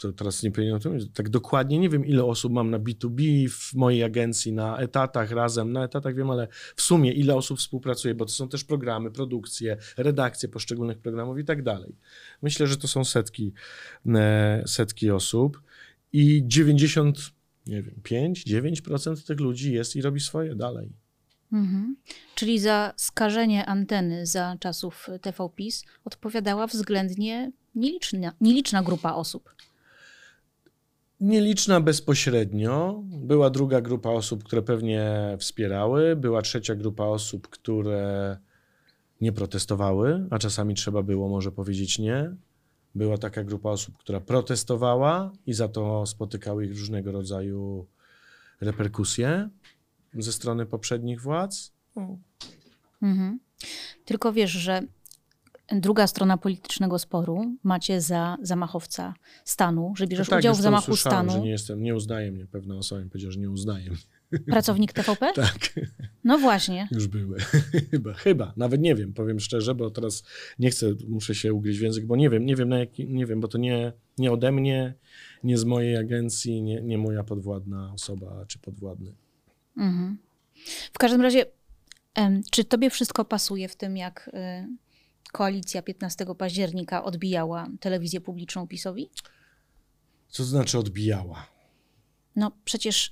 to 0.00 0.12
teraz 0.12 0.42
nie 0.42 0.50
powinienem 0.50 0.80
to 0.80 0.90
mówić, 0.90 1.08
tak 1.14 1.28
dokładnie 1.28 1.78
nie 1.78 1.88
wiem, 1.88 2.06
ile 2.06 2.24
osób 2.24 2.52
mam 2.52 2.70
na 2.70 2.78
B2B 2.78 3.48
w 3.48 3.74
mojej 3.74 4.04
agencji, 4.04 4.52
na 4.52 4.78
etatach 4.78 5.30
razem, 5.30 5.72
na 5.72 5.84
etatach 5.84 6.14
wiem, 6.14 6.30
ale 6.30 6.48
w 6.76 6.82
sumie 6.82 7.12
ile 7.12 7.34
osób 7.34 7.58
współpracuje, 7.58 8.14
bo 8.14 8.24
to 8.24 8.32
są 8.32 8.48
też 8.48 8.64
programy, 8.64 9.10
produkcje, 9.10 9.76
redakcje 9.96 10.48
poszczególnych 10.48 10.98
programów 10.98 11.38
i 11.38 11.44
tak 11.44 11.62
dalej. 11.62 11.96
Myślę, 12.42 12.66
że 12.66 12.76
to 12.76 12.88
są 12.88 13.04
setki, 13.04 13.52
e, 14.06 14.62
setki 14.66 15.10
osób 15.10 15.62
i 16.12 16.42
90, 16.46 17.18
nie 17.66 17.82
wiem, 17.82 18.00
5-9% 18.02 19.26
tych 19.26 19.40
ludzi 19.40 19.72
jest 19.72 19.96
i 19.96 20.02
robi 20.02 20.20
swoje 20.20 20.54
dalej. 20.54 20.92
Mhm. 21.52 21.96
Czyli 22.34 22.58
za 22.58 22.92
skażenie 22.96 23.66
anteny 23.66 24.26
za 24.26 24.56
czasów 24.60 25.08
TV 25.22 25.48
PiS 25.56 25.84
odpowiadała 26.04 26.66
względnie 26.66 27.52
nieliczna, 27.74 28.32
nieliczna 28.40 28.82
grupa 28.82 29.12
osób. 29.12 29.54
Nieliczna 31.20 31.80
bezpośrednio. 31.80 33.02
Była 33.04 33.50
druga 33.50 33.80
grupa 33.80 34.10
osób, 34.10 34.44
które 34.44 34.62
pewnie 34.62 35.36
wspierały. 35.38 36.16
Była 36.16 36.42
trzecia 36.42 36.74
grupa 36.74 37.04
osób, 37.04 37.48
które 37.48 38.36
nie 39.20 39.32
protestowały, 39.32 40.26
a 40.30 40.38
czasami 40.38 40.74
trzeba 40.74 41.02
było 41.02 41.28
może 41.28 41.52
powiedzieć 41.52 41.98
nie. 41.98 42.36
Była 42.94 43.18
taka 43.18 43.44
grupa 43.44 43.70
osób, 43.70 43.98
która 43.98 44.20
protestowała 44.20 45.32
i 45.46 45.52
za 45.52 45.68
to 45.68 46.06
spotykały 46.06 46.66
ich 46.66 46.70
różnego 46.70 47.12
rodzaju 47.12 47.86
reperkusje 48.60 49.48
ze 50.14 50.32
strony 50.32 50.66
poprzednich 50.66 51.20
władz. 51.20 51.72
No, 51.96 52.18
Mhm. 53.02 53.38
Tylko 54.04 54.32
wiesz, 54.32 54.50
że 54.50 54.82
druga 55.72 56.06
strona 56.06 56.36
politycznego 56.36 56.98
sporu 56.98 57.56
macie 57.62 58.00
za 58.00 58.36
zamachowca 58.42 59.14
stanu, 59.44 59.92
że 59.96 60.06
bierzesz 60.06 60.28
tak, 60.28 60.38
udział 60.38 60.54
w 60.54 60.60
zamachu 60.60 60.96
stanu, 60.96 61.32
że 61.32 61.40
nie 61.40 61.50
jestem, 61.50 61.82
nie 61.82 61.94
uznaje 61.94 62.32
mnie. 62.32 62.46
Pewna 62.46 62.74
osoba 62.74 63.00
mi 63.00 63.10
powiedziała, 63.10 63.32
że 63.32 63.40
nie 63.40 63.50
uznaje 63.50 63.90
mnie. 63.90 63.98
pracownik 64.46 64.92
TVP? 65.02 65.32
Tak. 65.32 65.58
No 66.24 66.38
właśnie. 66.38 66.88
Już 66.90 67.06
były. 67.06 67.38
chyba, 67.90 68.14
chyba. 68.14 68.52
Nawet 68.56 68.80
nie 68.80 68.94
wiem, 68.94 69.12
powiem 69.12 69.40
szczerze, 69.40 69.74
bo 69.74 69.90
teraz 69.90 70.24
nie 70.58 70.70
chcę, 70.70 70.86
muszę 71.08 71.34
się 71.34 71.54
ugryźć 71.54 71.78
w 71.78 71.82
język, 71.82 72.06
bo 72.06 72.16
nie 72.16 72.30
wiem, 72.30 72.46
nie 72.46 72.56
wiem, 72.56 72.68
na 72.68 72.78
jaki, 72.78 73.08
nie 73.08 73.26
wiem, 73.26 73.40
bo 73.40 73.48
to 73.48 73.58
nie, 73.58 73.92
nie 74.18 74.32
ode 74.32 74.52
mnie, 74.52 74.94
nie 75.44 75.58
z 75.58 75.64
mojej 75.64 75.96
agencji, 75.96 76.62
nie, 76.62 76.82
nie 76.82 76.98
moja 76.98 77.24
podwładna 77.24 77.92
osoba 77.94 78.44
czy 78.48 78.58
podwładny. 78.58 79.14
Mhm. 79.76 80.18
W 80.92 80.98
każdym 80.98 81.20
razie, 81.20 81.46
em, 82.14 82.42
czy 82.50 82.64
tobie 82.64 82.90
wszystko 82.90 83.24
pasuje 83.24 83.68
w 83.68 83.76
tym, 83.76 83.96
jak 83.96 84.30
y, 84.34 84.85
koalicja 85.32 85.82
15 85.82 86.26
października 86.38 87.04
odbijała 87.04 87.68
telewizję 87.80 88.20
publiczną 88.20 88.66
PiSowi? 88.66 89.10
Co 90.28 90.42
to 90.42 90.44
znaczy 90.44 90.78
odbijała? 90.78 91.46
No 92.36 92.52
przecież, 92.64 93.10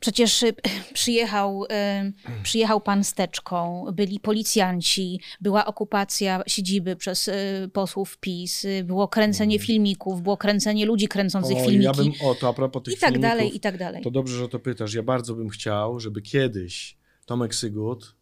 przecież 0.00 0.42
y, 0.42 0.54
przyjechał, 0.92 1.64
y, 1.64 2.12
przyjechał 2.42 2.80
pan 2.80 3.04
z 3.04 3.14
teczką, 3.14 3.86
byli 3.92 4.20
policjanci, 4.20 5.20
była 5.40 5.66
okupacja 5.66 6.42
siedziby 6.46 6.96
przez 6.96 7.28
y, 7.28 7.70
posłów 7.72 8.18
PiS, 8.18 8.66
było 8.84 9.08
kręcenie 9.08 9.58
filmików, 9.58 10.22
było 10.22 10.36
kręcenie 10.36 10.86
ludzi 10.86 11.08
kręcących 11.08 11.56
O, 11.56 11.64
filmiki 11.64 11.84
ja 11.84 11.92
bym, 11.92 12.12
o 12.24 12.34
to 12.34 12.48
a 12.48 12.52
propos 12.52 12.82
tych 12.82 12.94
i 12.94 12.96
tak 12.96 13.12
filmików, 13.12 13.30
dalej, 13.30 13.56
i 13.56 13.60
tak 13.60 13.78
dalej. 13.78 14.02
To 14.02 14.10
dobrze, 14.10 14.38
że 14.38 14.48
to 14.48 14.58
pytasz. 14.58 14.94
Ja 14.94 15.02
bardzo 15.02 15.34
bym 15.34 15.48
chciał, 15.48 16.00
żeby 16.00 16.22
kiedyś 16.22 16.96
Tomek 17.26 17.54
Sygut 17.54 18.14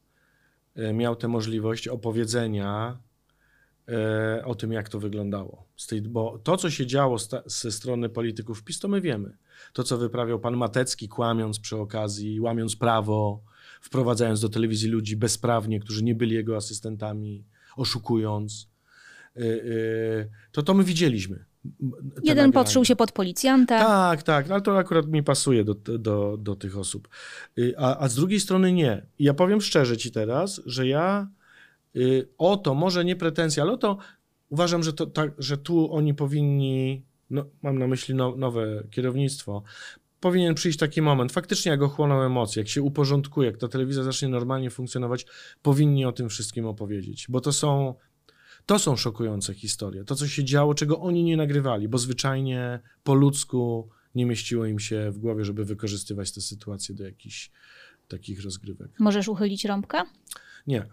e, 0.77 0.93
miał 0.93 1.17
tę 1.17 1.29
możliwość 1.29 1.89
opowiedzenia 1.89 2.99
e, 3.89 4.45
o 4.45 4.55
tym, 4.55 4.73
jak 4.73 4.89
to 4.89 5.01
wyglądało. 5.01 5.67
Tej, 5.89 6.03
bo 6.03 6.39
to, 6.39 6.57
co 6.57 6.71
się 6.71 6.87
działo 6.87 7.19
sta, 7.19 7.43
ze 7.47 7.73
strony 7.73 8.09
polityków 8.09 8.63
PiS, 8.63 8.79
to 8.79 8.89
my 8.89 9.01
wiemy. 9.01 9.37
To, 9.73 9.83
co 9.83 9.99
wyprawiał 9.99 10.41
pan 10.41 10.57
Matecki, 10.57 11.09
kłamiąc 11.09 11.59
przy 11.59 11.77
okazji, 11.77 12.41
łamiąc 12.41 12.77
prawo, 12.77 13.43
wprowadzając 13.81 14.41
do 14.41 14.49
telewizji 14.49 14.91
ludzi 14.91 15.17
bezprawnie, 15.17 15.81
którzy 15.81 16.05
nie 16.05 16.15
byli 16.15 16.35
jego 16.35 16.57
asystentami, 16.57 17.45
oszukując. 17.77 18.69
E, 19.37 19.41
e, 19.41 19.45
to 20.53 20.63
to 20.63 20.75
my 20.75 20.85
widzieliśmy. 20.85 21.45
Jeden 22.23 22.53
podszył 22.53 22.85
się 22.85 22.97
pod 22.97 23.13
policjanta. 23.13 23.79
Tak, 23.79 24.23
tak, 24.23 24.49
no 24.49 24.55
ale 24.55 24.63
to 24.63 24.79
akurat 24.79 25.07
mi 25.07 25.23
pasuje 25.23 25.65
do, 25.65 25.75
do, 25.75 26.37
do 26.37 26.57
tych 26.57 26.79
osób. 26.79 27.09
Y, 27.59 27.75
A, 27.79 27.99
a 27.99 28.09
z 28.09 28.15
drugiej 28.15 28.41
strony 28.41 28.73
nie. 28.73 29.07
Ja 29.19 29.35
powiem 29.35 29.61
szczerze 29.61 29.97
ci 29.97 30.13
teraz, 30.13 30.61
że 30.67 30.87
ja 30.87 31.29
o 32.39 32.57
to, 32.57 32.75
może 32.75 33.05
nie 33.05 33.17
pretensje, 33.17 33.63
ale 33.63 33.73
o 33.73 33.77
to 33.77 33.99
uważam, 34.49 34.83
że, 34.83 34.93
to, 34.93 35.07
tak, 35.07 35.33
że 35.39 35.59
tu 35.59 35.95
oni 35.95 36.15
powinni, 36.15 37.05
no, 37.31 37.45
mam 37.63 37.79
na 37.79 37.87
myśli 37.87 38.15
no, 38.15 38.37
nowe 38.37 38.85
kierownictwo, 38.91 39.63
powinien 40.21 40.55
przyjść 40.55 40.79
taki 40.79 41.03
moment, 41.03 41.33
faktycznie 41.33 41.71
jak 41.71 41.83
ochłoną 41.83 42.23
emocje, 42.23 42.61
jak 42.61 42.69
się 42.69 42.83
uporządkuje, 42.83 43.51
jak 43.51 43.59
ta 43.59 43.69
telewizja 43.69 44.03
zacznie 44.03 44.29
normalnie 44.29 44.71
funkcjonować, 44.71 45.27
powinni 45.63 46.05
o 46.05 46.13
tym 46.13 46.29
wszystkim 46.29 46.67
opowiedzieć, 46.67 47.27
bo 47.29 47.41
to 47.41 47.53
są, 47.53 47.95
to 48.67 48.79
są 48.79 48.97
szokujące 48.97 49.55
historie. 49.55 50.05
To, 50.05 50.15
co 50.15 50.29
się 50.29 50.45
działo, 50.45 50.75
czego 50.75 51.01
oni 51.01 51.25
nie 51.25 51.37
nagrywali, 51.37 51.89
bo 51.89 51.99
zwyczajnie 51.99 52.81
po 53.05 53.15
ludzku 53.15 53.89
nie 54.15 54.27
mieściło 54.27 54.67
im 54.67 54.79
się 54.79 55.11
w 55.11 55.19
głowie, 55.19 55.45
żeby 55.45 55.65
wykorzystywać 55.65 56.33
tę 56.33 56.41
sytuację 56.41 56.95
do 56.95 57.05
jakichś 57.05 57.51
takich 58.09 58.45
rozgrywek. 58.45 58.91
Możesz 58.99 59.29
uchylić 59.29 59.65
rąbka? 59.65 60.05
Nie. 60.67 60.87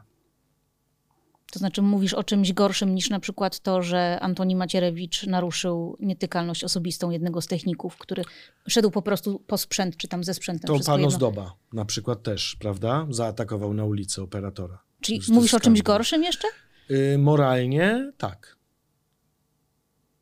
To 1.52 1.60
znaczy 1.60 1.82
mówisz 1.82 2.14
o 2.14 2.24
czymś 2.24 2.54
gorszym 2.54 2.96
niż 2.96 3.10
na 3.10 3.20
przykład 3.20 3.60
to, 3.60 3.82
że 3.82 4.20
Antoni 4.20 4.56
Macierewicz 4.56 5.26
naruszył 5.28 5.98
nietykalność 6.00 6.64
osobistą 6.64 7.10
jednego 7.10 7.42
z 7.42 7.48
techników, 7.48 7.98
który 7.98 8.24
szedł 8.68 8.92
po 8.92 9.02
prostu 9.02 9.44
po 9.48 9.58
sprzęt, 9.58 9.98
czy 9.98 10.08
tam 10.08 10.24
ze 10.24 10.34
sprzętem. 10.34 10.68
To 10.68 10.86
pan 10.86 11.02
jedno. 11.02 11.58
Na 11.74 11.86
przykład 11.86 12.24
też, 12.24 12.56
prawda? 12.60 13.08
Zaatakował 13.10 13.74
na 13.74 13.86
ulicy 13.86 14.22
operatora. 14.22 14.84
Czyli 15.02 15.22
mówisz 15.30 15.54
o 15.54 15.60
czymś 15.60 15.82
gorszym 15.82 16.24
jeszcze? 16.24 16.48
Y, 16.92 17.18
moralnie 17.18 18.12
tak. 18.18 18.58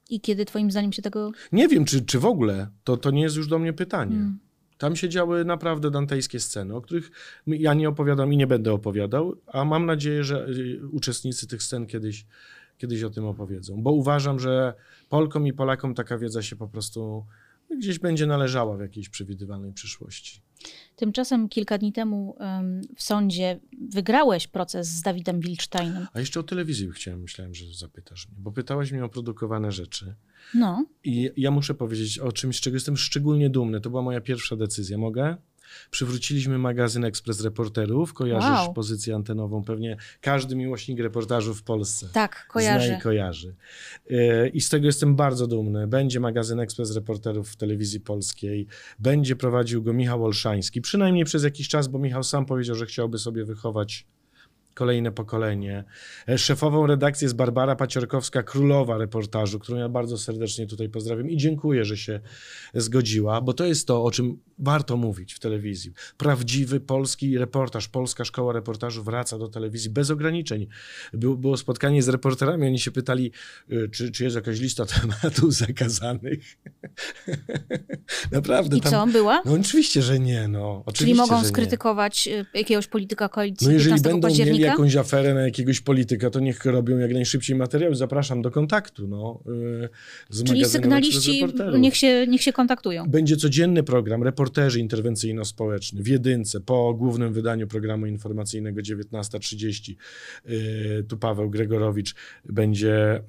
I 0.09 0.21
kiedy 0.21 0.45
twoim 0.45 0.71
zdaniem 0.71 0.93
się 0.93 1.01
tego... 1.01 1.31
Nie 1.51 1.67
wiem, 1.67 1.85
czy, 1.85 2.05
czy 2.05 2.19
w 2.19 2.25
ogóle, 2.25 2.67
to, 2.83 2.97
to 2.97 3.11
nie 3.11 3.21
jest 3.21 3.35
już 3.35 3.47
do 3.47 3.59
mnie 3.59 3.73
pytanie. 3.73 4.15
Mm. 4.15 4.39
Tam 4.77 4.95
się 4.95 5.09
działy 5.09 5.45
naprawdę 5.45 5.91
dantejskie 5.91 6.39
sceny, 6.39 6.75
o 6.75 6.81
których 6.81 7.11
ja 7.47 7.73
nie 7.73 7.89
opowiadam 7.89 8.33
i 8.33 8.37
nie 8.37 8.47
będę 8.47 8.73
opowiadał, 8.73 9.35
a 9.47 9.65
mam 9.65 9.85
nadzieję, 9.85 10.23
że 10.23 10.47
y, 10.47 10.87
uczestnicy 10.91 11.47
tych 11.47 11.63
scen 11.63 11.85
kiedyś, 11.85 12.25
kiedyś 12.77 13.03
o 13.03 13.09
tym 13.09 13.25
opowiedzą. 13.25 13.81
Bo 13.81 13.91
uważam, 13.91 14.39
że 14.39 14.73
Polkom 15.09 15.47
i 15.47 15.53
Polakom 15.53 15.93
taka 15.93 16.17
wiedza 16.17 16.41
się 16.41 16.55
po 16.55 16.67
prostu 16.67 17.25
gdzieś 17.77 17.99
będzie 17.99 18.25
należała 18.25 18.77
w 18.77 18.79
jakiejś 18.79 19.09
przewidywalnej 19.09 19.73
przyszłości. 19.73 20.41
Tymczasem 20.95 21.49
kilka 21.49 21.77
dni 21.77 21.93
temu 21.93 22.35
em, 22.39 22.81
w 22.95 23.03
sądzie 23.03 23.59
wygrałeś 23.89 24.47
proces 24.47 24.87
z 24.87 25.01
Dawidem 25.01 25.39
Wilcztajnem. 25.39 26.07
A 26.13 26.19
jeszcze 26.19 26.39
o 26.39 26.43
telewizji 26.43 26.89
chciałem, 26.91 27.21
myślałem, 27.21 27.53
że 27.53 27.65
zapytasz 27.73 28.27
mnie, 28.27 28.37
bo 28.39 28.51
pytałaś 28.51 28.91
mnie 28.91 29.05
o 29.05 29.09
produkowane 29.09 29.71
rzeczy. 29.71 30.15
No, 30.53 30.85
I 31.03 31.29
ja 31.37 31.51
muszę 31.51 31.73
powiedzieć 31.73 32.19
o 32.19 32.31
czymś, 32.31 32.57
z 32.57 32.61
czego 32.61 32.75
jestem 32.75 32.97
szczególnie 32.97 33.49
dumny. 33.49 33.81
To 33.81 33.89
była 33.89 34.01
moja 34.01 34.21
pierwsza 34.21 34.55
decyzja. 34.55 34.97
Mogę? 34.97 35.37
Przywróciliśmy 35.91 36.57
magazyn 36.57 37.03
Ekspres 37.05 37.41
Reporterów. 37.41 38.13
Kojarzysz 38.13 38.49
Wow. 38.49 38.73
pozycję 38.73 39.15
antenową. 39.15 39.63
Pewnie 39.63 39.97
każdy 40.21 40.55
miłośnik 40.55 40.99
reportażu 40.99 41.53
w 41.53 41.63
Polsce. 41.63 42.09
tak, 42.13 42.35
Zna 42.45 42.53
kojarzę. 42.53 42.97
i 42.99 43.01
kojarzy. 43.01 43.55
Yy, 44.09 44.49
I 44.53 44.61
z 44.61 44.69
tego 44.69 44.85
jestem 44.85 45.15
bardzo 45.15 45.47
dumny. 45.47 45.87
Będzie 45.87 46.19
magazyn 46.19 46.59
Ekspres 46.59 46.95
Reporterów 46.95 47.49
w 47.49 47.55
telewizji 47.55 47.99
polskiej. 47.99 48.67
Będzie 48.99 49.35
prowadził 49.35 49.83
go 49.83 49.93
Michał 49.93 50.25
Olszański. 50.25 50.81
Przynajmniej 50.81 51.25
przez 51.25 51.43
jakiś 51.43 51.67
czas, 51.67 51.87
bo 51.87 51.99
Michał 51.99 52.23
sam 52.23 52.45
powiedział, 52.45 52.75
że 52.75 52.85
chciałby 52.85 53.17
sobie 53.19 53.45
wychować 53.45 54.05
kolejne 54.77 55.11
pokolenie. 55.11 55.83
E, 56.29 56.37
Szefową 56.37 56.87
redakcji 56.87 57.25
jest 57.25 57.35
Barbara 57.35 57.75
Paciorkowska, 57.75 58.43
królowa 58.43 58.97
reportażu, 58.97 59.59
którą 59.59 59.77
ja 59.77 59.89
bardzo 59.89 60.17
serdecznie 60.17 60.67
tutaj 60.67 60.89
pozdrawiam 60.89 61.29
i 61.29 61.37
dziękuję, 61.37 61.85
że 61.85 61.97
się 61.97 62.19
zgodziła, 62.73 63.41
bo 63.41 63.53
to 63.53 63.65
jest 63.65 63.87
to, 63.87 64.03
o 64.03 64.11
czym 64.11 64.39
warto 64.59 64.97
mówić 64.97 65.33
w 65.33 65.39
telewizji. 65.39 65.93
Prawdziwy 66.17 66.79
polski 66.79 67.37
reportaż, 67.37 67.87
polska 67.87 68.25
szkoła 68.25 68.53
reportażu 68.53 69.03
wraca 69.03 69.37
do 69.37 69.47
telewizji 69.47 69.89
bez 69.89 70.11
ograniczeń. 70.11 70.67
Było, 71.13 71.57
spotkanie 71.57 72.03
z 72.03 72.09
reporterami, 72.09 72.67
oni 72.67 72.79
się 72.79 72.91
pytali, 72.91 73.31
y, 73.71 73.89
czy, 73.89 74.11
czy 74.11 74.23
jest 74.23 74.35
jakaś 74.35 74.59
lista 74.59 74.85
tematów 74.95 75.53
zakazanych. 75.53 76.57
Naprawdę. 78.31 78.77
I 78.77 78.81
tam, 78.81 78.91
co, 78.91 79.07
była? 79.07 79.41
No 79.45 79.53
oczywiście, 79.53 80.01
że 80.01 80.19
nie. 80.19 80.47
No. 80.47 80.83
Oczywiście, 80.85 81.05
Czyli 81.05 81.13
mogą 81.13 81.43
skrytykować 81.43 82.27
y, 82.27 82.45
jakiegoś 82.53 82.87
polityka 82.87 83.29
koalicji 83.29 83.67
No 83.67 83.73
jeżeli 83.73 83.95
15 83.95 84.09
będą 84.09 84.27
października? 84.27 84.66
Jakąś 84.71 84.95
aferę 84.95 85.33
na 85.33 85.41
jakiegoś 85.41 85.81
polityka, 85.81 86.29
to 86.29 86.39
niech 86.39 86.65
robią 86.65 86.97
jak 86.97 87.13
najszybciej 87.13 87.55
materiały. 87.55 87.95
Zapraszam 87.95 88.41
do 88.41 88.51
kontaktu. 88.51 89.07
No, 89.07 89.43
yy, 89.45 89.89
z 90.29 90.43
Czyli 90.43 90.65
sygnaliści 90.65 91.43
niech 91.79 91.95
się, 91.95 92.27
niech 92.27 92.41
się 92.41 92.53
kontaktują. 92.53 93.05
Będzie 93.09 93.37
codzienny 93.37 93.83
program 93.83 94.23
Reporterzy 94.23 94.79
Interwencyjno-Społeczni 94.79 96.01
w 96.01 96.07
jedynce 96.07 96.61
po 96.61 96.93
głównym 96.93 97.33
wydaniu 97.33 97.67
programu 97.67 98.05
informacyjnego 98.05 98.81
19.30. 98.81 99.95
Yy, 100.45 101.05
tu 101.07 101.17
Paweł 101.17 101.49
Gregorowicz 101.49 102.15
będzie 102.45 103.21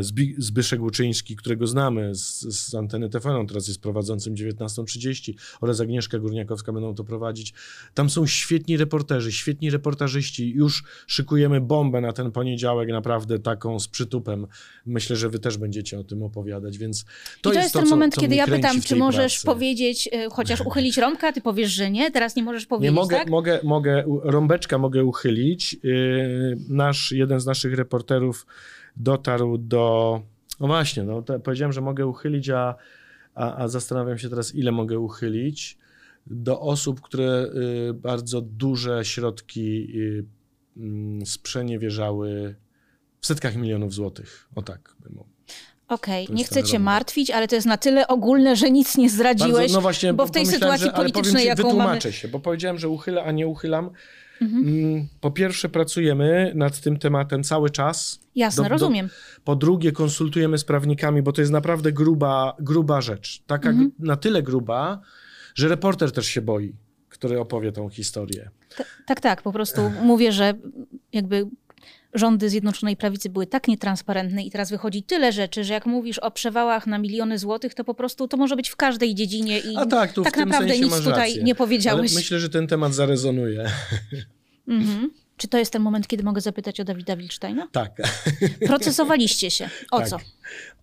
Zbi- 0.00 0.34
Zbyszek 0.38 0.80
Łuczyński, 0.80 1.36
którego 1.36 1.66
znamy 1.66 2.14
z, 2.14 2.40
z 2.40 2.74
anteny 2.74 3.08
TVN, 3.10 3.46
teraz 3.46 3.68
jest 3.68 3.80
prowadzącym 3.80 4.34
19.30 4.34 5.34
oraz 5.60 5.80
Agnieszka 5.80 6.18
Górniakowska 6.18 6.72
będą 6.72 6.94
to 6.94 7.04
prowadzić. 7.04 7.54
Tam 7.94 8.10
są 8.10 8.26
świetni 8.26 8.76
reporterzy, 8.76 9.32
świetni 9.32 9.70
reportażyści. 9.70 10.54
Już 10.58 10.84
szykujemy 11.06 11.60
bombę 11.60 12.00
na 12.00 12.12
ten 12.12 12.30
poniedziałek, 12.32 12.88
naprawdę 12.88 13.38
taką 13.38 13.80
z 13.80 13.88
przytupem. 13.88 14.46
Myślę, 14.86 15.16
że 15.16 15.28
wy 15.28 15.38
też 15.38 15.58
będziecie 15.58 15.98
o 15.98 16.04
tym 16.04 16.22
opowiadać, 16.22 16.78
więc 16.78 17.04
to 17.42 17.50
I 17.50 17.54
to 17.54 17.60
jest, 17.60 17.72
ten 17.72 17.84
co- 17.84 17.90
moment, 17.90 18.14
co 18.14 18.20
kiedy 18.20 18.34
ja 18.34 18.46
pytam, 18.46 18.80
czy 18.80 18.96
możesz 18.96 19.32
pracy. 19.32 19.46
powiedzieć, 19.46 20.08
y, 20.14 20.30
chociaż 20.30 20.60
uchylić 20.60 20.96
rąbka, 20.98 21.32
ty 21.32 21.40
powiesz, 21.40 21.70
że 21.70 21.90
nie, 21.90 22.10
teraz 22.10 22.36
nie 22.36 22.42
możesz 22.42 22.62
Nie 22.62 22.68
powiedzieć, 22.68 22.94
mogę, 22.96 23.16
tak? 23.16 23.30
mogę, 23.30 23.60
mogę, 23.64 24.04
rąbeczka 24.22 24.78
mogę 24.78 25.04
uchylić. 25.04 25.76
Yy, 25.82 26.56
Nasz, 26.68 27.12
jeden 27.12 27.40
z 27.40 27.46
naszych 27.46 27.74
reporterów 27.74 28.46
dotarł 28.96 29.58
do, 29.58 30.20
no 30.60 30.66
właśnie, 30.66 31.02
no, 31.02 31.22
powiedziałem, 31.44 31.72
że 31.72 31.80
mogę 31.80 32.06
uchylić, 32.06 32.50
a, 32.50 32.74
a, 33.34 33.56
a 33.56 33.68
zastanawiam 33.68 34.18
się 34.18 34.28
teraz, 34.28 34.54
ile 34.54 34.72
mogę 34.72 34.98
uchylić 34.98 35.78
do 36.26 36.60
osób, 36.60 37.00
które 37.00 37.46
y, 37.90 37.94
bardzo 37.94 38.40
duże 38.40 39.04
środki 39.04 39.88
y, 40.00 40.24
sprzeniewierzały 41.24 42.54
w 43.20 43.26
setkach 43.26 43.56
milionów 43.56 43.94
złotych. 43.94 44.48
O 44.54 44.62
tak. 44.62 44.94
bym 45.00 45.12
mówił. 45.12 45.32
Okej, 45.88 46.26
To 46.26 46.32
nie 46.32 46.44
chcę 46.44 46.62
cię 46.62 46.78
martwić, 46.78 47.30
ale 47.30 47.48
to 47.48 47.54
jest 47.54 47.66
na 47.66 47.76
tyle 47.76 48.08
ogólne, 48.08 48.56
że 48.56 48.70
nic 48.70 48.96
nie 48.96 49.10
zdradziłeś. 49.10 49.52
Bardzo, 49.54 49.74
no 49.74 49.80
właśnie, 49.80 50.12
bo 50.12 50.26
w 50.26 50.30
tej 50.30 50.46
sytuacji 50.46 50.86
że, 50.86 50.92
politycznej, 50.92 51.42
ci, 51.42 51.48
jaką 51.48 51.62
mamy- 51.62 51.72
wytłumaczę 51.74 52.12
się, 52.12 52.28
bo 52.28 52.40
powiedziałem, 52.40 52.78
że 52.78 52.88
uchylę, 52.88 53.22
a 53.24 53.32
nie 53.32 53.46
uchylam. 53.46 53.90
Mhm. 54.42 54.68
Mm, 54.68 55.08
Po 55.20 55.30
pierwsze, 55.30 55.68
pracujemy 55.68 56.52
nad 56.54 56.80
tym 56.80 56.98
tematem 56.98 57.42
cały 57.44 57.70
czas. 57.70 58.20
Jasne, 58.34 58.62
do- 58.62 58.68
do- 58.68 58.72
rozumiem. 58.72 59.08
Po 59.44 59.56
drugie, 59.56 59.92
konsultujemy 59.92 60.58
z 60.58 60.64
prawnikami, 60.64 61.22
bo 61.22 61.32
to 61.32 61.40
jest 61.40 61.52
naprawdę 61.52 61.92
gruba, 61.92 62.56
gruba 62.60 63.00
rzecz. 63.00 63.42
Taka 63.46 63.68
Mhm. 63.68 63.92
na 63.98 64.16
tyle 64.16 64.42
gruba, 64.42 65.00
że 65.54 65.68
reporter 65.68 66.12
też 66.12 66.26
się 66.26 66.42
boi, 66.42 66.72
który 67.18 67.40
opowie 67.40 67.72
tą 67.72 67.88
historię. 67.88 68.50
T- 68.76 68.84
Tak, 69.06 69.20
tak, 69.20 69.42
po 69.42 69.52
prostu 69.52 69.90
mówię, 70.02 70.32
że 70.32 70.54
jakby 71.12 71.46
rządy 72.14 72.50
Zjednoczonej 72.50 72.96
Prawicy 72.96 73.30
były 73.30 73.46
tak 73.46 73.68
nietransparentne 73.68 74.44
i 74.44 74.50
teraz 74.50 74.70
wychodzi 74.70 75.02
tyle 75.02 75.32
rzeczy, 75.32 75.64
że 75.64 75.72
jak 75.74 75.86
mówisz 75.86 76.18
o 76.18 76.30
przewałach 76.30 76.86
na 76.86 76.98
miliony 76.98 77.38
złotych, 77.38 77.74
to 77.74 77.84
po 77.84 77.94
prostu 77.94 78.28
to 78.28 78.36
może 78.36 78.56
być 78.56 78.68
w 78.68 78.76
każdej 78.76 79.14
dziedzinie 79.14 79.58
i 79.58 79.76
A 79.76 79.86
tak, 79.86 80.12
tak 80.24 80.36
naprawdę 80.36 80.78
nic 80.78 80.96
tutaj 80.96 81.12
rację. 81.12 81.42
nie 81.42 81.52
Ale 81.52 81.54
powiedziałeś. 81.54 82.14
myślę, 82.14 82.38
że 82.40 82.48
ten 82.48 82.66
temat 82.66 82.94
zarezonuje. 82.94 83.70
Mhm. 84.68 85.10
Czy 85.36 85.48
to 85.48 85.58
jest 85.58 85.72
ten 85.72 85.82
moment, 85.82 86.06
kiedy 86.08 86.22
mogę 86.24 86.40
zapytać 86.40 86.80
o 86.80 86.84
Dawida 86.84 87.16
Wilcztajna? 87.16 87.68
Tak. 87.72 87.92
Procesowaliście 88.66 89.50
się. 89.50 89.70
O 89.90 89.98
Tak. 89.98 90.08
co? 90.08 90.16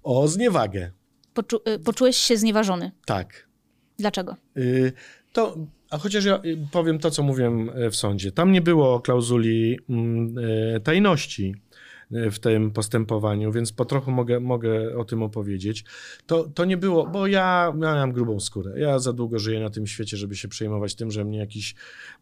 O 0.03 0.27
zniewagę. 0.27 0.91
Poczu- 1.35 1.69
y, 1.75 1.79
poczułeś 1.79 2.17
się 2.17 2.37
znieważony. 2.37 2.91
Tak. 3.05 3.47
Dlaczego? 3.99 4.35
Y, 4.57 4.93
To, 5.33 5.55
a 5.95 5.97
chociaż 5.97 6.25
ja 6.25 6.41
y, 6.45 6.57
powiem 6.71 6.99
to, 6.99 7.11
co 7.11 7.23
mówiłem 7.23 7.69
y, 7.69 7.89
w 7.89 7.95
sądzie. 7.95 8.31
Tam 8.31 8.51
nie 8.51 8.61
było 8.61 8.99
klauzuli 8.99 9.79
mm, 9.89 10.37
y, 10.37 10.81
tajności 10.83 11.55
w 12.11 12.39
tym 12.39 12.71
postępowaniu, 12.71 13.51
więc 13.51 13.71
po 13.71 13.85
trochu 13.85 14.11
mogę, 14.11 14.39
mogę 14.39 14.97
o 14.97 15.05
tym 15.05 15.23
opowiedzieć. 15.23 15.85
To, 16.25 16.43
to 16.43 16.65
nie 16.65 16.77
było, 16.77 17.07
bo 17.07 17.27
ja 17.27 17.73
miałem 17.75 18.11
grubą 18.11 18.39
skórę. 18.39 18.79
Ja 18.79 18.99
za 18.99 19.13
długo 19.13 19.39
żyję 19.39 19.59
na 19.59 19.69
tym 19.69 19.87
świecie, 19.87 20.17
żeby 20.17 20.35
się 20.35 20.47
przejmować 20.47 20.95
tym, 20.95 21.11
że 21.11 21.25
mnie 21.25 21.37
jakiś 21.37 21.75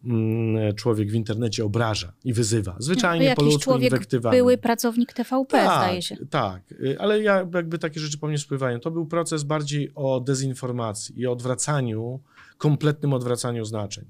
mm, 0.05 0.75
człowiek 0.75 1.11
w 1.11 1.13
internecie 1.13 1.65
obraża 1.65 2.13
i 2.23 2.33
wyzywa. 2.33 2.75
Zwyczajnie 2.79 3.25
po 3.25 3.29
Jakiś 3.29 3.45
ludzku 3.45 3.63
człowiek, 3.63 3.91
inwektywami. 3.91 4.37
były 4.37 4.57
pracownik 4.57 5.13
TVP, 5.13 5.63
zdaje 5.63 6.01
się. 6.01 6.17
Tak, 6.29 6.61
ale 6.99 7.21
ja 7.21 7.47
jakby 7.53 7.79
takie 7.79 7.99
rzeczy 7.99 8.17
po 8.17 8.27
mnie 8.27 8.37
spływają. 8.37 8.79
To 8.79 8.91
był 8.91 9.05
proces 9.05 9.43
bardziej 9.43 9.91
o 9.95 10.19
dezinformacji 10.19 11.19
i 11.19 11.27
odwracaniu, 11.27 12.19
kompletnym 12.57 13.13
odwracaniu 13.13 13.65
znaczeń. 13.65 14.05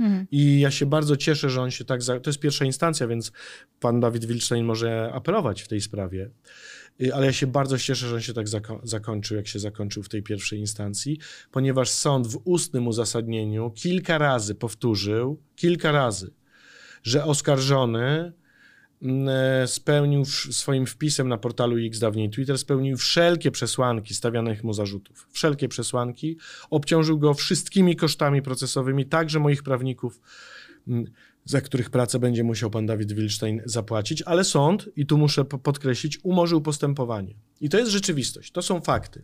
Mhm. 0.00 0.26
I 0.30 0.60
ja 0.60 0.70
się 0.70 0.86
bardzo 0.86 1.16
cieszę, 1.16 1.50
że 1.50 1.62
on 1.62 1.70
się 1.70 1.84
tak. 1.84 2.02
Za... 2.02 2.20
To 2.20 2.30
jest 2.30 2.40
pierwsza 2.40 2.64
instancja, 2.64 3.06
więc 3.06 3.32
pan 3.80 4.00
Dawid 4.00 4.24
Wilczstein 4.24 4.64
może 4.64 5.10
apelować 5.14 5.62
w 5.62 5.68
tej 5.68 5.80
sprawie. 5.80 6.30
Y, 7.02 7.14
Ale 7.14 7.26
ja 7.26 7.32
się 7.32 7.46
bardzo 7.46 7.78
cieszę, 7.78 8.08
że 8.08 8.14
on 8.14 8.20
się 8.20 8.32
tak 8.32 8.46
zako- 8.48 8.80
zakończył, 8.82 9.36
jak 9.36 9.46
się 9.46 9.58
zakończył 9.58 10.02
w 10.02 10.08
tej 10.08 10.22
pierwszej 10.22 10.58
instancji, 10.58 11.18
ponieważ 11.50 11.90
sąd 11.90 12.26
w 12.26 12.40
ustnym 12.44 12.86
uzasadnieniu 12.86 13.70
kilka 13.70 14.18
razy 14.18 14.54
powtórzył, 14.54 15.42
kilka 15.56 15.92
razy, 15.92 16.30
że 17.02 17.24
oskarżony 17.24 18.32
spełnił 19.66 20.24
w- 20.24 20.28
swoim 20.54 20.86
wpisem 20.86 21.28
na 21.28 21.38
portalu 21.38 21.76
X, 21.86 21.98
dawniej 21.98 22.30
Twitter, 22.30 22.58
spełnił 22.58 22.96
wszelkie 22.96 23.50
przesłanki 23.50 24.14
stawianych 24.14 24.64
mu 24.64 24.72
zarzutów. 24.72 25.28
Wszelkie 25.32 25.68
przesłanki. 25.68 26.36
Obciążył 26.70 27.18
go 27.18 27.34
wszystkimi 27.34 27.96
kosztami 27.96 28.42
procesowymi, 28.42 29.06
także 29.06 29.38
moich 29.38 29.62
prawników, 29.62 30.20
mm, 30.88 31.04
za 31.44 31.60
których 31.60 31.90
pracę 31.90 32.18
będzie 32.18 32.44
musiał 32.44 32.70
pan 32.70 32.86
Dawid 32.86 33.12
Wilstein 33.12 33.62
zapłacić, 33.64 34.22
ale 34.22 34.44
sąd, 34.44 34.88
i 34.96 35.06
tu 35.06 35.18
muszę 35.18 35.44
po- 35.44 35.58
podkreślić, 35.58 36.18
umorzył 36.22 36.60
postępowanie. 36.60 37.34
I 37.60 37.68
to 37.68 37.78
jest 37.78 37.90
rzeczywistość, 37.90 38.52
to 38.52 38.62
są 38.62 38.80
fakty. 38.80 39.22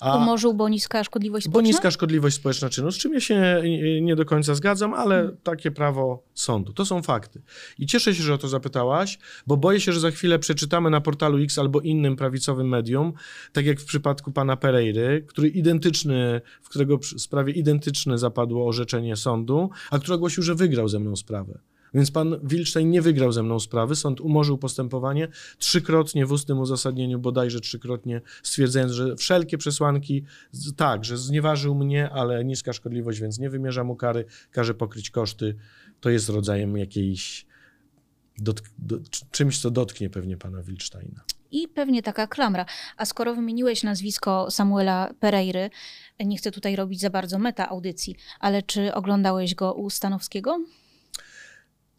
A 0.00 0.16
Umorzył, 0.16 0.54
bo 0.54 0.68
niska 0.68 1.04
szkodliwość 1.04 1.44
społeczna? 1.46 1.62
Bo 1.62 1.66
niska 1.66 1.90
szkodliwość 1.90 2.36
społeczna 2.36 2.68
czynu, 2.68 2.92
z 2.92 2.98
czym 2.98 3.14
ja 3.14 3.20
się 3.20 3.62
nie 4.02 4.16
do 4.16 4.24
końca 4.24 4.54
zgadzam, 4.54 4.94
ale 4.94 5.14
hmm. 5.14 5.36
takie 5.42 5.70
prawo 5.70 6.22
sądu. 6.34 6.72
To 6.72 6.84
są 6.84 7.02
fakty. 7.02 7.42
I 7.78 7.86
cieszę 7.86 8.14
się, 8.14 8.22
że 8.22 8.34
o 8.34 8.38
to 8.38 8.48
zapytałaś, 8.48 9.18
bo 9.46 9.56
boję 9.56 9.80
się, 9.80 9.92
że 9.92 10.00
za 10.00 10.10
chwilę 10.10 10.38
przeczytamy 10.38 10.90
na 10.90 11.00
portalu 11.00 11.38
X 11.38 11.58
albo 11.58 11.80
innym 11.80 12.16
prawicowym 12.16 12.68
medium, 12.68 13.12
tak 13.52 13.66
jak 13.66 13.80
w 13.80 13.84
przypadku 13.84 14.32
pana 14.32 14.56
Pereiry, 14.56 15.24
który 15.28 15.48
identyczny, 15.48 16.40
w 16.62 16.68
którego 16.68 16.98
sprawie 17.18 17.52
identyczne 17.52 18.18
zapadło 18.18 18.68
orzeczenie 18.68 19.16
sądu, 19.16 19.70
a 19.90 19.98
który 19.98 20.14
ogłosił, 20.14 20.42
że 20.42 20.54
wygrał 20.54 20.88
ze 20.88 20.98
mną 20.98 21.16
sprawę. 21.16 21.58
Więc 21.94 22.10
pan 22.10 22.36
Wilczstein 22.42 22.90
nie 22.90 23.02
wygrał 23.02 23.32
ze 23.32 23.42
mną 23.42 23.60
sprawy. 23.60 23.96
Sąd 23.96 24.20
umorzył 24.20 24.58
postępowanie 24.58 25.28
trzykrotnie 25.58 26.26
w 26.26 26.32
ustnym 26.32 26.58
uzasadnieniu, 26.58 27.18
bodajże 27.18 27.60
trzykrotnie, 27.60 28.20
stwierdzając, 28.42 28.92
że 28.92 29.16
wszelkie 29.16 29.58
przesłanki, 29.58 30.24
tak, 30.76 31.04
że 31.04 31.18
znieważył 31.18 31.74
mnie, 31.74 32.10
ale 32.10 32.44
niska 32.44 32.72
szkodliwość, 32.72 33.20
więc 33.20 33.38
nie 33.38 33.50
wymierza 33.50 33.84
mu 33.84 33.96
kary, 33.96 34.24
każe 34.50 34.74
pokryć 34.74 35.10
koszty. 35.10 35.56
To 36.00 36.10
jest 36.10 36.28
rodzajem 36.28 36.76
jakiejś, 36.76 37.46
do, 38.38 38.54
czymś, 39.30 39.58
co 39.58 39.70
dotknie 39.70 40.10
pewnie 40.10 40.36
pana 40.36 40.62
Wilczsteina. 40.62 41.24
I 41.50 41.68
pewnie 41.68 42.02
taka 42.02 42.26
klamra. 42.26 42.66
A 42.96 43.04
skoro 43.04 43.34
wymieniłeś 43.34 43.82
nazwisko 43.82 44.50
Samuela 44.50 45.14
Pereiry, 45.20 45.70
nie 46.20 46.36
chcę 46.36 46.50
tutaj 46.50 46.76
robić 46.76 47.00
za 47.00 47.10
bardzo 47.10 47.38
meta 47.38 47.68
audycji, 47.68 48.16
ale 48.40 48.62
czy 48.62 48.94
oglądałeś 48.94 49.54
go 49.54 49.74
u 49.74 49.90
Stanowskiego? 49.90 50.60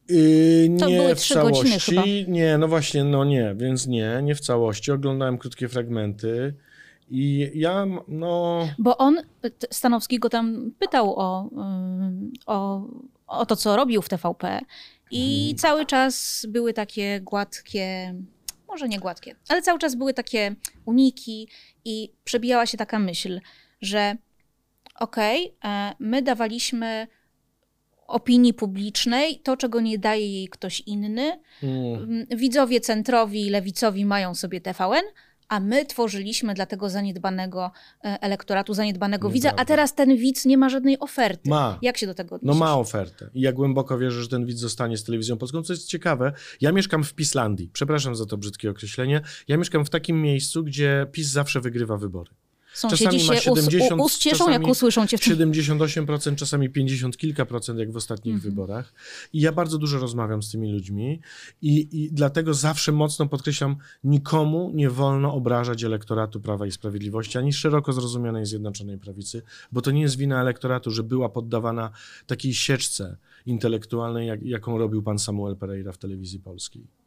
Yy, 0.09 0.79
to 0.79 0.89
nie 0.89 0.97
były 0.97 1.15
w 1.15 1.27
całości. 1.27 2.25
Nie, 2.27 2.57
no 2.57 2.67
właśnie, 2.67 3.03
no 3.03 3.25
nie, 3.25 3.55
więc 3.57 3.87
nie, 3.87 4.19
nie 4.23 4.35
w 4.35 4.39
całości. 4.39 4.91
Oglądałem 4.91 5.37
krótkie 5.37 5.69
fragmenty. 5.69 6.53
I 7.09 7.51
ja, 7.55 7.85
no. 8.07 8.67
Bo 8.79 8.97
on, 8.97 9.17
Stanowski 9.71 10.19
go 10.19 10.29
tam 10.29 10.71
pytał 10.79 11.19
o, 11.19 11.49
o, 12.45 12.87
o 13.27 13.45
to, 13.45 13.55
co 13.55 13.75
robił 13.75 14.01
w 14.01 14.09
TVP, 14.09 14.59
i 15.11 15.39
hmm. 15.39 15.57
cały 15.57 15.85
czas 15.85 16.45
były 16.49 16.73
takie 16.73 17.21
gładkie, 17.21 18.15
może 18.67 18.87
nie 18.87 18.99
gładkie, 18.99 19.35
ale 19.49 19.61
cały 19.61 19.79
czas 19.79 19.95
były 19.95 20.13
takie 20.13 20.55
uniki, 20.85 21.47
i 21.85 22.13
przebijała 22.23 22.65
się 22.65 22.77
taka 22.77 22.99
myśl, 22.99 23.39
że 23.81 24.15
okej, 24.99 25.55
okay, 25.59 25.71
e, 25.71 25.95
my 25.99 26.21
dawaliśmy 26.21 27.07
opinii 28.13 28.53
publicznej, 28.53 29.39
to 29.39 29.57
czego 29.57 29.81
nie 29.81 29.99
daje 29.99 30.33
jej 30.33 30.47
ktoś 30.49 30.79
inny. 30.79 31.39
Mm. 31.63 32.25
Widzowie 32.37 32.81
centrowi 32.81 33.47
i 33.47 33.49
lewicowi 33.49 34.05
mają 34.05 34.35
sobie 34.35 34.61
TVN, 34.61 35.03
a 35.49 35.59
my 35.59 35.85
tworzyliśmy 35.85 36.53
dla 36.53 36.65
tego 36.65 36.89
zaniedbanego 36.89 37.71
e, 38.03 38.21
elektoratu, 38.21 38.73
zaniedbanego 38.73 39.27
Nieprawda. 39.27 39.49
widza, 39.49 39.61
a 39.61 39.65
teraz 39.65 39.95
ten 39.95 40.17
widz 40.17 40.45
nie 40.45 40.57
ma 40.57 40.69
żadnej 40.69 40.99
oferty. 40.99 41.49
Ma. 41.49 41.79
Jak 41.81 41.97
się 41.97 42.07
do 42.07 42.13
tego 42.13 42.35
odniesiesz? 42.35 42.59
No 42.59 42.65
ma 42.65 42.77
ofertę. 42.77 43.29
I 43.33 43.41
ja 43.41 43.51
głęboko 43.51 43.97
wierzę, 43.97 44.21
że 44.21 44.27
ten 44.27 44.45
widz 44.45 44.59
zostanie 44.59 44.97
z 44.97 45.03
telewizją 45.03 45.37
polską, 45.37 45.63
co 45.63 45.73
jest 45.73 45.87
ciekawe. 45.87 46.33
Ja 46.61 46.71
mieszkam 46.71 47.03
w 47.03 47.13
Pislandii. 47.13 47.69
Przepraszam 47.73 48.15
za 48.15 48.25
to 48.25 48.37
brzydkie 48.37 48.69
określenie. 48.69 49.21
Ja 49.47 49.57
mieszkam 49.57 49.85
w 49.85 49.89
takim 49.89 50.21
miejscu, 50.21 50.63
gdzie 50.63 51.07
PiS 51.11 51.27
zawsze 51.27 51.61
wygrywa 51.61 51.97
wybory. 51.97 52.31
Sąsiedzi 52.73 53.19
się 53.19 53.35
70, 53.35 54.01
ust 54.01 54.17
cieszą, 54.17 54.49
jak 54.49 54.67
usłyszą 54.67 55.07
cię. 55.07 55.17
78%, 55.17 56.35
czasami 56.35 56.69
50 56.69 57.17
kilka 57.17 57.45
procent, 57.45 57.79
jak 57.79 57.91
w 57.91 57.95
ostatnich 57.95 58.35
mhm. 58.35 58.51
wyborach. 58.51 58.93
I 59.33 59.41
ja 59.41 59.51
bardzo 59.51 59.77
dużo 59.77 59.99
rozmawiam 59.99 60.43
z 60.43 60.51
tymi 60.51 60.71
ludźmi 60.71 61.21
i, 61.61 61.87
i 61.91 62.11
dlatego 62.11 62.53
zawsze 62.53 62.91
mocno 62.91 63.27
podkreślam, 63.27 63.75
nikomu 64.03 64.71
nie 64.73 64.89
wolno 64.89 65.33
obrażać 65.33 65.83
elektoratu 65.83 66.41
Prawa 66.41 66.65
i 66.65 66.71
Sprawiedliwości, 66.71 67.37
ani 67.37 67.53
szeroko 67.53 67.93
zrozumianej 67.93 68.45
Zjednoczonej 68.45 68.97
Prawicy, 68.97 69.41
bo 69.71 69.81
to 69.81 69.91
nie 69.91 70.01
jest 70.01 70.17
wina 70.17 70.41
elektoratu, 70.41 70.91
że 70.91 71.03
była 71.03 71.29
poddawana 71.29 71.91
takiej 72.27 72.53
sieczce 72.53 73.17
intelektualnej, 73.45 74.27
jak, 74.27 74.43
jaką 74.43 74.77
robił 74.77 75.03
pan 75.03 75.19
Samuel 75.19 75.55
Pereira 75.55 75.91
w 75.91 75.97
telewizji 75.97 76.39
polskiej. 76.39 77.02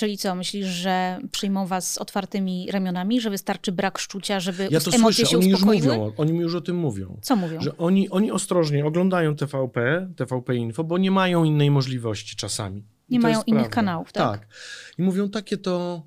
Czyli 0.00 0.18
co, 0.18 0.34
myślisz, 0.34 0.66
że 0.66 1.20
przyjmą 1.32 1.66
was 1.66 1.92
z 1.92 1.98
otwartymi 1.98 2.70
ramionami, 2.70 3.20
że 3.20 3.30
wystarczy 3.30 3.72
brak 3.72 3.98
szczucia, 3.98 4.40
żeby 4.40 4.68
ja 4.70 4.80
to 4.80 4.90
emocje 4.90 5.26
słyszę, 5.26 5.30
się 5.30 5.38
oni 5.38 5.54
uspokoiły? 5.54 5.86
Już 5.86 5.96
mówią, 5.96 6.12
oni 6.16 6.32
mi 6.32 6.38
już 6.38 6.54
o 6.54 6.60
tym 6.60 6.76
mówią. 6.76 7.18
Co 7.22 7.36
mówią? 7.36 7.60
Że 7.60 7.76
oni, 7.76 8.10
oni 8.10 8.30
ostrożnie 8.30 8.86
oglądają 8.86 9.36
TVP, 9.36 10.08
TVP 10.16 10.56
Info, 10.56 10.84
bo 10.84 10.98
nie 10.98 11.10
mają 11.10 11.44
innej 11.44 11.70
możliwości 11.70 12.36
czasami. 12.36 12.84
Nie 13.08 13.20
mają 13.20 13.42
innych 13.42 13.60
prawda. 13.62 13.74
kanałów, 13.74 14.12
tak? 14.12 14.40
Tak. 14.40 14.48
I 14.98 15.02
mówią 15.02 15.30
takie 15.30 15.56
to... 15.56 16.02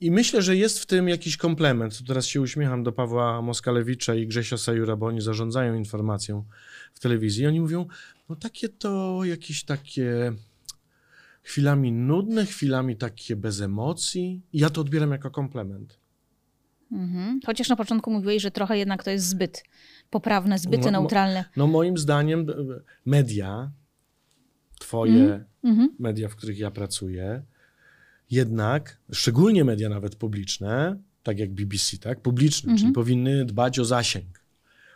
I 0.00 0.10
myślę, 0.10 0.42
że 0.42 0.56
jest 0.56 0.80
w 0.80 0.86
tym 0.86 1.08
jakiś 1.08 1.36
komplement. 1.36 2.06
Teraz 2.06 2.26
się 2.26 2.40
uśmiecham 2.40 2.82
do 2.82 2.92
Pawła 2.92 3.42
Moskalewicza 3.42 4.14
i 4.14 4.26
Grzesia 4.26 4.56
Sajura, 4.56 4.96
bo 4.96 5.06
oni 5.06 5.20
zarządzają 5.20 5.74
informacją 5.74 6.44
w 6.94 7.00
telewizji. 7.00 7.44
I 7.44 7.46
oni 7.46 7.60
mówią, 7.60 7.86
no 8.28 8.36
takie 8.36 8.68
to 8.68 9.20
jakieś 9.24 9.64
takie 9.64 10.32
chwilami 11.46 11.92
nudne, 11.92 12.46
chwilami 12.46 12.96
takie 12.96 13.36
bez 13.36 13.60
emocji. 13.60 14.42
I 14.52 14.58
ja 14.58 14.70
to 14.70 14.80
odbieram 14.80 15.10
jako 15.10 15.30
komplement. 15.30 15.98
Mhm. 16.92 17.40
Chociaż 17.46 17.68
na 17.68 17.76
początku 17.76 18.10
mówiłeś, 18.10 18.42
że 18.42 18.50
trochę 18.50 18.78
jednak 18.78 19.04
to 19.04 19.10
jest 19.10 19.28
zbyt 19.28 19.64
poprawne, 20.10 20.58
zbyt 20.58 20.84
no, 20.84 20.90
neutralne. 20.90 21.44
No 21.56 21.66
moim 21.66 21.98
zdaniem 21.98 22.46
media, 23.06 23.70
twoje 24.78 25.44
mhm. 25.64 25.94
media, 25.98 26.28
w 26.28 26.36
których 26.36 26.58
ja 26.58 26.70
pracuję, 26.70 27.42
jednak, 28.30 28.98
szczególnie 29.12 29.64
media 29.64 29.88
nawet 29.88 30.16
publiczne, 30.16 30.98
tak 31.22 31.38
jak 31.38 31.52
BBC, 31.52 31.98
tak, 31.98 32.20
publiczne, 32.20 32.72
mhm. 32.72 32.78
czyli 32.78 32.92
powinny 32.92 33.44
dbać 33.44 33.78
o 33.78 33.84
zasięg, 33.84 34.44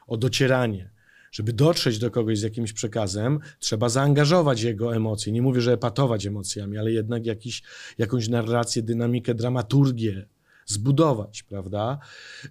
o 0.07 0.17
docieranie, 0.17 0.91
żeby 1.31 1.53
dotrzeć 1.53 1.99
do 1.99 2.11
kogoś 2.11 2.39
z 2.39 2.43
jakimś 2.43 2.73
przekazem, 2.73 3.39
trzeba 3.59 3.89
zaangażować 3.89 4.63
jego 4.63 4.97
emocje. 4.97 5.33
Nie 5.33 5.43
mówię, 5.43 5.61
że 5.61 5.73
epatować 5.73 6.27
emocjami, 6.27 6.79
ale 6.79 6.93
jednak 6.93 7.27
jakiś, 7.27 7.63
jakąś 7.99 8.29
narrację, 8.29 8.83
dynamikę, 8.83 9.35
dramaturgię 9.35 10.27
zbudować, 10.67 11.43
prawda? 11.43 11.99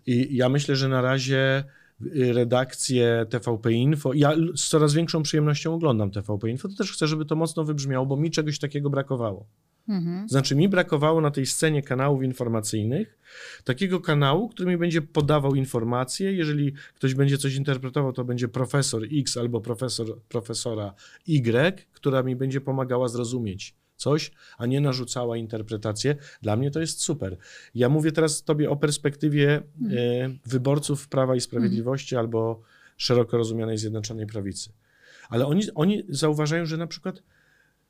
I 0.06 0.36
ja 0.36 0.50
myślę, 0.50 0.76
że 0.76 0.90
na 0.90 1.02
razie 1.02 1.64
y, 2.02 2.34
redakcję 2.34 3.26
TVP 3.30 3.74
Info. 3.74 4.14
Ja 4.14 4.36
z 4.56 4.68
coraz 4.68 4.94
większą 4.94 5.24
przyjemnością 5.24 5.74
oglądam 5.74 6.12
TVP 6.12 6.50
Info, 6.50 6.70
to 6.70 6.76
też 6.76 6.92
chcę, 6.92 7.08
żeby 7.08 7.26
to 7.26 7.36
mocno 7.36 7.64
wybrzmiało, 7.64 8.06
bo 8.06 8.18
mi 8.18 8.32
czegoś 8.32 8.60
takiego 8.60 8.90
brakowało. 8.90 9.46
Mhm. 9.88 10.30
Znaczy, 10.30 10.56
mi 10.56 10.70
brakowało 10.70 11.22
na 11.22 11.32
tej 11.32 11.46
scenie 11.46 11.84
kanałów 11.84 12.24
informacyjnych 12.24 13.18
takiego 13.64 14.00
kanału, 14.00 14.50
który 14.50 14.70
mi 14.70 14.78
będzie 14.78 15.02
podawał 15.02 15.56
informacje. 15.56 16.34
Jeżeli 16.34 16.74
ktoś 16.96 17.14
będzie 17.14 17.38
coś 17.38 17.56
interpretował, 17.56 18.14
to 18.14 18.24
będzie 18.24 18.48
profesor 18.48 19.04
X 19.12 19.38
albo 19.38 19.62
profesor, 19.62 20.22
profesora 20.22 20.94
Y, 21.28 21.86
która 21.92 22.24
mi 22.24 22.36
będzie 22.36 22.62
pomagała 22.62 23.08
zrozumieć 23.08 23.76
coś, 23.96 24.32
a 24.58 24.66
nie 24.66 24.82
narzucała 24.82 25.38
interpretację. 25.38 26.16
Dla 26.42 26.56
mnie 26.56 26.72
to 26.72 26.80
jest 26.80 27.02
super. 27.02 27.38
Ja 27.76 27.90
mówię 27.90 28.12
teraz 28.12 28.44
tobie 28.44 28.70
o 28.70 28.76
perspektywie 28.76 29.62
mhm. 29.82 29.98
e, 30.32 30.38
wyborców 30.46 31.08
Prawa 31.08 31.36
i 31.36 31.42
Sprawiedliwości 31.42 32.16
mhm. 32.16 32.26
albo 32.26 32.62
szeroko 32.98 33.38
rozumianej 33.38 33.78
Zjednoczonej 33.78 34.28
Prawicy. 34.28 34.70
Ale 35.30 35.46
oni, 35.46 35.64
oni 35.76 36.04
zauważają, 36.10 36.66
że 36.66 36.78
na 36.78 36.88
przykład 36.88 37.24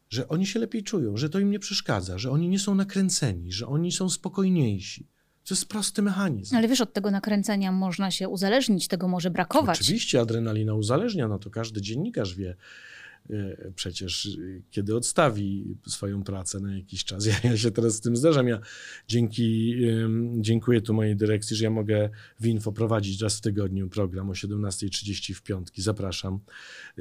że 0.09 0.27
oni 0.27 0.45
się 0.45 0.59
lepiej 0.59 0.83
czują, 0.83 1.17
że 1.17 1.29
to 1.29 1.39
im 1.39 1.51
nie 1.51 1.59
przeszkadza, 1.59 2.17
że 2.17 2.31
oni 2.31 2.49
nie 2.49 2.59
są 2.59 2.75
nakręceni, 2.75 3.51
że 3.51 3.67
oni 3.67 3.91
są 3.91 4.09
spokojniejsi. 4.09 5.07
To 5.47 5.53
jest 5.53 5.65
prosty 5.65 6.01
mechanizm. 6.01 6.55
Ale 6.55 6.67
wiesz, 6.67 6.81
od 6.81 6.93
tego 6.93 7.11
nakręcenia 7.11 7.71
można 7.71 8.11
się 8.11 8.29
uzależnić, 8.29 8.87
tego 8.87 9.07
może 9.07 9.29
brakować. 9.29 9.81
Oczywiście 9.81 10.21
adrenalina 10.21 10.73
uzależnia, 10.73 11.27
no 11.27 11.39
to 11.39 11.49
każdy 11.49 11.81
dziennikarz 11.81 12.35
wie. 12.35 12.55
E, 13.29 13.71
przecież, 13.75 14.29
kiedy 14.71 14.95
odstawi 14.95 15.77
swoją 15.87 16.23
pracę 16.23 16.59
na 16.59 16.75
jakiś 16.75 17.05
czas. 17.05 17.25
Ja, 17.29 17.35
ja 17.43 17.57
się 17.57 17.71
teraz 17.71 17.95
z 17.95 18.01
tym 18.01 18.15
zdarzam. 18.15 18.47
Ja 18.47 18.59
dzięki, 19.07 19.75
dziękuję 20.37 20.81
tu 20.81 20.93
mojej 20.93 21.15
dyrekcji, 21.15 21.55
że 21.55 21.63
ja 21.63 21.69
mogę 21.69 22.09
w 22.39 22.45
Info 22.45 22.71
prowadzić 22.71 23.21
raz 23.21 23.37
w 23.37 23.41
tygodniu 23.41 23.89
program 23.89 24.29
o 24.29 24.33
17.30 24.33 25.33
w 25.33 25.41
piątki. 25.41 25.81
Zapraszam. 25.81 26.39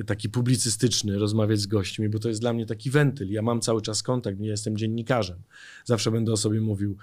Taki 0.06 0.28
publicystyczny, 0.28 1.18
rozmawiać 1.18 1.60
z 1.60 1.66
gośćmi, 1.66 2.08
bo 2.08 2.18
to 2.18 2.28
jest 2.28 2.40
dla 2.40 2.52
mnie 2.52 2.66
taki 2.66 2.90
wentyl. 2.90 3.30
Ja 3.30 3.42
mam 3.42 3.60
cały 3.60 3.82
czas 3.82 4.02
kontakt, 4.02 4.38
nie 4.38 4.48
jestem 4.48 4.76
dziennikarzem. 4.76 5.42
Zawsze 5.84 6.10
będę 6.10 6.32
o 6.32 6.36
sobie 6.36 6.60
mówił, 6.60 6.96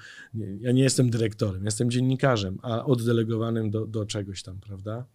ja 0.59 0.71
nie 0.71 0.84
jestem 0.84 1.09
dyrektorem, 1.09 1.65
jestem 1.65 1.91
dziennikarzem, 1.91 2.57
a 2.61 2.86
oddelegowanym 2.86 3.71
do, 3.71 3.88
do 3.88 4.05
czegoś 4.05 4.43
tam, 4.43 4.59
prawda? 4.59 5.05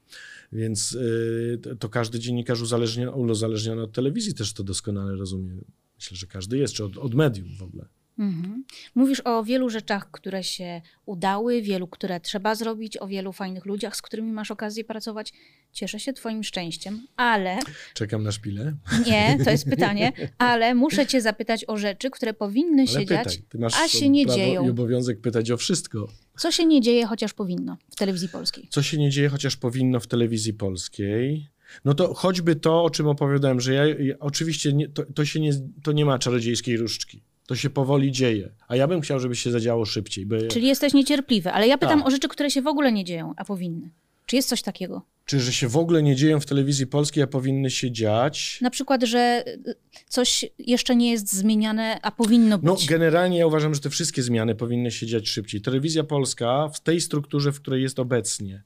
Więc 0.53 0.93
y, 0.93 1.77
to 1.79 1.89
każdy 1.89 2.19
dziennikarz 2.19 2.61
uzależniony, 2.61 3.13
uzależniony 3.13 3.83
od 3.83 3.93
telewizji 3.93 4.35
też 4.35 4.53
to 4.53 4.65
doskonale 4.65 5.17
rozumie. 5.17 5.57
Myślę, 5.97 6.17
że 6.17 6.27
każdy 6.27 6.59
jest, 6.59 6.75
czy 6.75 6.85
od, 6.85 6.99
od 6.99 7.15
medium 7.15 7.49
w 7.57 7.63
ogóle. 7.63 7.89
Mhm. 8.21 8.65
Mówisz 8.95 9.23
o 9.25 9.45
wielu 9.45 9.71
rzeczach, 9.71 10.11
które 10.11 10.45
się 10.45 10.83
udały, 11.07 11.63
wielu, 11.63 11.87
które 11.87 12.21
trzeba 12.21 12.55
zrobić, 12.55 12.97
o 12.97 13.07
wielu 13.07 13.33
fajnych 13.33 13.67
ludziach, 13.67 13.97
z 13.97 14.03
którymi 14.03 14.33
masz 14.33 14.51
okazję 14.51 14.85
pracować. 14.85 15.33
Cieszę 15.73 16.01
się 16.01 16.13
Twoim 16.13 16.45
szczęściem, 16.45 17.07
ale. 17.17 17.59
Czekam 17.95 18.23
na 18.23 18.33
szpilę. 18.33 18.75
Nie, 19.07 19.39
to 19.45 19.51
jest 19.51 19.65
pytanie, 19.75 20.13
ale 20.39 20.75
muszę 20.75 21.07
Cię 21.07 21.21
zapytać 21.21 21.65
o 21.69 21.77
rzeczy, 21.77 22.11
które 22.11 22.35
powinny 22.35 22.83
Ale 22.83 22.87
się 22.87 22.99
pytaj. 22.99 23.25
dziać, 23.25 23.75
a 23.85 23.89
się 23.89 24.09
nie 24.09 24.27
dzieją. 24.27 24.67
i 24.67 24.71
obowiązek 24.71 25.21
pytać 25.21 25.51
o 25.51 25.57
wszystko. 25.57 26.09
Co 26.39 26.53
się 26.53 26.67
nie 26.67 26.81
dzieje, 26.81 27.07
chociaż 27.07 27.35
powinno 27.35 27.77
w 27.91 27.97
telewizji 27.97 28.29
polskiej. 28.29 28.69
Co 28.71 28.83
się 28.83 28.99
nie 28.99 29.11
dzieje, 29.11 29.29
chociaż 29.29 29.57
powinno 29.57 30.01
w 30.01 30.07
telewizji 30.07 30.55
polskiej. 30.55 31.49
No 31.85 31.95
to 31.95 32.15
choćby 32.15 32.57
to, 32.57 32.85
o 32.85 32.91
czym 32.91 33.07
opowiadałem, 33.07 33.61
że 33.61 33.75
ja, 33.75 33.87
ja 33.87 34.15
oczywiście 34.21 34.73
nie, 34.73 34.89
to, 34.89 35.05
to 35.15 35.25
się 35.25 35.41
nie, 35.41 35.53
to 35.83 35.93
nie 35.93 36.05
ma 36.05 36.19
czarodziejskiej 36.19 36.77
różdżki. 36.77 37.23
To 37.51 37.57
się 37.57 37.71
powoli 37.71 38.13
dzieje. 38.13 38.49
A 38.69 38.77
ja 38.77 38.89
bym 38.89 39.01
chciał, 39.01 39.21
żeby 39.21 39.37
się 39.37 39.51
zadziało 39.51 39.85
szybciej. 39.85 40.27
Czyli 40.51 40.67
jesteś 40.67 40.93
niecierpliwy, 40.95 41.51
ale 41.53 41.69
ja 41.69 41.79
pytam 41.79 41.99
Tak. 41.99 42.09
o 42.09 42.11
rzeczy, 42.11 42.29
które 42.29 42.51
się 42.51 42.63
w 42.63 42.67
ogóle 42.67 42.93
nie 42.93 43.05
dzieją, 43.05 43.35
a 43.37 43.45
powinny. 43.45 43.91
Czy 44.27 44.37
jest 44.37 44.49
coś 44.49 44.63
takiego? 44.63 45.03
Czy 45.25 45.41
że 45.41 45.53
się 45.53 45.69
w 45.69 45.77
ogóle 45.77 46.03
nie 46.03 46.17
dzieją 46.17 46.41
w 46.41 46.47
telewizji 46.47 46.87
polskiej, 46.87 47.23
a 47.23 47.27
powinny 47.27 47.71
się 47.71 47.91
dziać? 47.91 48.59
Na 48.63 48.71
przykład, 48.71 49.03
że 49.03 49.45
y, 49.47 49.75
coś 50.09 50.45
jeszcze 50.59 50.97
nie 50.97 51.11
jest 51.11 51.33
zmieniane, 51.33 51.99
a 52.03 52.11
powinno 52.11 52.59
być. 52.59 52.67
No, 52.67 52.77
generalnie 52.89 53.39
ja 53.39 53.47
uważam, 53.47 53.75
że 53.75 53.81
te 53.81 53.91
wszystkie 53.91 54.23
zmiany 54.23 54.55
powinny 54.55 54.91
się 54.91 55.07
dziać 55.07 55.29
szybciej. 55.29 55.61
Telewizja 55.61 56.05
polska 56.05 56.69
w 56.69 56.81
tej 56.81 57.01
strukturze, 57.01 57.53
w 57.53 57.61
której 57.61 57.83
jest 57.83 57.99
obecnie, 57.99 58.63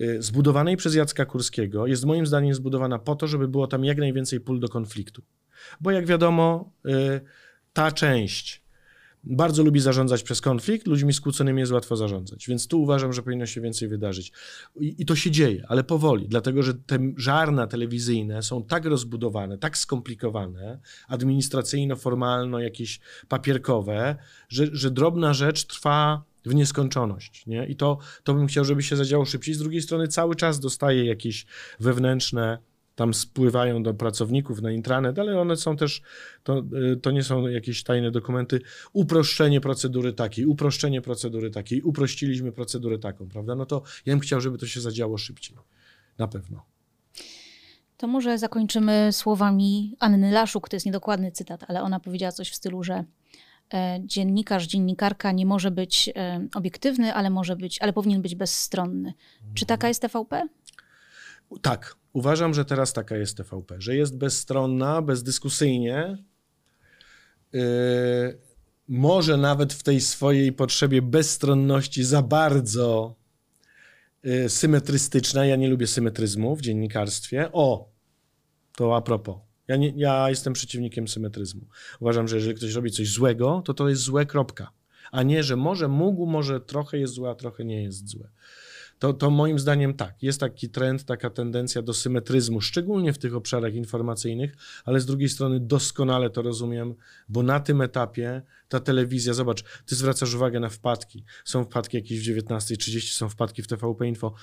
y, 0.00 0.22
zbudowanej 0.22 0.76
przez 0.76 0.94
Jacka 0.94 1.24
Kurskiego, 1.26 1.86
jest 1.86 2.04
moim 2.04 2.26
zdaniem 2.26 2.54
zbudowana 2.54 2.98
po 2.98 3.16
to, 3.16 3.26
żeby 3.26 3.48
było 3.48 3.66
tam 3.66 3.84
jak 3.84 3.98
najwięcej 3.98 4.40
pól 4.40 4.60
do 4.60 4.68
konfliktu. 4.68 5.22
Bo 5.80 5.90
jak 5.90 6.06
wiadomo, 6.06 6.72
y, 6.86 7.20
ta 7.72 7.92
część 7.92 8.62
bardzo 9.24 9.62
lubi 9.62 9.80
zarządzać 9.80 10.22
przez 10.22 10.40
konflikt, 10.40 10.86
ludźmi 10.86 11.12
skłóconymi 11.12 11.60
jest 11.60 11.72
łatwo 11.72 11.96
zarządzać, 11.96 12.46
więc 12.48 12.66
tu 12.66 12.82
uważam, 12.82 13.12
że 13.12 13.22
powinno 13.22 13.46
się 13.46 13.60
więcej 13.60 13.88
wydarzyć. 13.88 14.32
I, 14.80 14.94
i 14.98 15.06
to 15.06 15.16
się 15.16 15.30
dzieje, 15.30 15.64
ale 15.68 15.84
powoli, 15.84 16.28
dlatego 16.28 16.62
że 16.62 16.74
te 16.74 16.98
żarna 17.16 17.66
telewizyjne 17.66 18.42
są 18.42 18.64
tak 18.64 18.84
rozbudowane, 18.84 19.58
tak 19.58 19.78
skomplikowane, 19.78 20.80
administracyjno-formalno, 21.08 22.58
jakieś 22.58 23.00
papierkowe, 23.28 24.16
że, 24.48 24.66
że 24.72 24.90
drobna 24.90 25.34
rzecz 25.34 25.66
trwa 25.66 26.22
w 26.46 26.54
nieskończoność. 26.54 27.46
Nie? 27.46 27.66
I 27.66 27.76
to, 27.76 27.98
to 28.24 28.34
bym 28.34 28.46
chciał, 28.46 28.64
żeby 28.64 28.82
się 28.82 28.96
zadziało 28.96 29.24
szybciej. 29.24 29.54
Z 29.54 29.58
drugiej 29.58 29.82
strony 29.82 30.08
cały 30.08 30.36
czas 30.36 30.60
dostaję 30.60 31.04
jakieś 31.04 31.46
wewnętrzne, 31.80 32.58
tam 33.00 33.14
spływają 33.14 33.82
do 33.82 33.94
pracowników 33.94 34.62
na 34.62 34.70
intranet, 34.70 35.18
ale 35.18 35.40
one 35.40 35.56
są 35.56 35.76
też, 35.76 36.02
to, 36.42 36.62
y, 36.92 36.96
to 36.96 37.10
nie 37.10 37.22
są 37.22 37.48
jakieś 37.48 37.82
tajne 37.82 38.10
dokumenty. 38.10 38.60
Uproszczenie 38.92 39.60
procedury 39.60 40.12
takiej, 40.12 40.46
uproszczenie 40.46 41.00
procedury 41.02 41.50
takiej, 41.50 41.82
uprościliśmy 41.82 42.52
procedurę 42.52 42.98
taką, 42.98 43.28
prawda? 43.28 43.54
No 43.54 43.66
to 43.66 43.82
ja 44.06 44.12
bym 44.12 44.20
chciał, 44.20 44.40
żeby 44.40 44.58
to 44.58 44.66
się 44.66 44.80
zadziało 44.80 45.18
szybciej. 45.18 45.56
Na 46.18 46.28
pewno. 46.28 46.62
To 47.96 48.06
może 48.06 48.38
zakończymy 48.38 49.08
słowami 49.12 49.96
Anny 50.00 50.30
Laszuk. 50.30 50.68
To 50.68 50.76
jest 50.76 50.86
niedokładny 50.86 51.32
cytat, 51.32 51.64
ale 51.68 51.82
ona 51.82 52.00
powiedziała 52.00 52.32
coś 52.32 52.50
w 52.50 52.54
stylu, 52.54 52.82
że 52.82 53.04
e, 53.74 54.00
dziennikarz, 54.04 54.66
dziennikarka 54.66 55.32
nie 55.32 55.46
może 55.46 55.70
być 55.70 56.10
e, 56.16 56.46
obiektywny, 56.54 57.14
ale 57.14 57.30
może 57.30 57.56
być, 57.56 57.82
ale 57.82 57.92
powinien 57.92 58.22
być 58.22 58.34
bezstronny. 58.34 59.14
Czy 59.54 59.66
taka 59.66 59.88
jest 59.88 60.02
TVP? 60.02 60.48
Tak, 61.62 61.96
uważam, 62.12 62.54
że 62.54 62.64
teraz 62.64 62.92
taka 62.92 63.16
jest 63.16 63.36
TVP, 63.36 63.80
że 63.80 63.96
jest 63.96 64.18
bezstronna, 64.18 65.02
bezdyskusyjnie. 65.02 66.24
Yy, 67.52 67.60
może 68.88 69.36
nawet 69.36 69.72
w 69.72 69.82
tej 69.82 70.00
swojej 70.00 70.52
potrzebie 70.52 71.02
bezstronności 71.02 72.04
za 72.04 72.22
bardzo 72.22 73.16
yy, 74.22 74.48
symetrystyczna. 74.48 75.46
Ja 75.46 75.56
nie 75.56 75.68
lubię 75.68 75.86
symetryzmu 75.86 76.56
w 76.56 76.60
dziennikarstwie. 76.60 77.48
O, 77.52 77.88
to 78.76 78.96
a 78.96 79.00
propos. 79.02 79.36
Ja, 79.68 79.76
nie, 79.76 79.92
ja 79.96 80.30
jestem 80.30 80.52
przeciwnikiem 80.52 81.08
symetryzmu. 81.08 81.66
Uważam, 82.00 82.28
że 82.28 82.36
jeżeli 82.36 82.54
ktoś 82.54 82.72
robi 82.72 82.90
coś 82.90 83.08
złego, 83.08 83.62
to 83.64 83.74
to 83.74 83.88
jest 83.88 84.02
złe, 84.02 84.26
kropka. 84.26 84.70
A 85.12 85.22
nie, 85.22 85.42
że 85.42 85.56
może 85.56 85.88
mógł, 85.88 86.26
może 86.26 86.60
trochę 86.60 86.98
jest 86.98 87.14
złe, 87.14 87.30
a 87.30 87.34
trochę 87.34 87.64
nie 87.64 87.82
jest 87.82 88.08
złe. 88.08 88.30
To, 89.00 89.12
to 89.12 89.30
moim 89.30 89.58
zdaniem 89.58 89.94
tak, 89.94 90.22
jest 90.22 90.40
taki 90.40 90.68
trend, 90.68 91.04
taka 91.04 91.30
tendencja 91.30 91.82
do 91.82 91.94
symetryzmu, 91.94 92.60
szczególnie 92.60 93.12
w 93.12 93.18
tych 93.18 93.34
obszarach 93.34 93.74
informacyjnych, 93.74 94.54
ale 94.84 95.00
z 95.00 95.06
drugiej 95.06 95.28
strony 95.28 95.60
doskonale 95.60 96.30
to 96.30 96.42
rozumiem, 96.42 96.94
bo 97.28 97.42
na 97.42 97.60
tym 97.60 97.80
etapie 97.80 98.42
ta 98.68 98.80
telewizja, 98.80 99.34
zobacz, 99.34 99.64
ty 99.86 99.94
zwracasz 99.94 100.34
uwagę 100.34 100.60
na 100.60 100.68
wpadki. 100.68 101.24
Są 101.44 101.64
wpadki 101.64 101.96
jakieś 101.96 102.20
w 102.20 102.32
19.30, 102.32 103.12
są 103.12 103.28
wpadki 103.28 103.62
w 103.62 103.66
TVP 103.66 104.08
Info. 104.08 104.34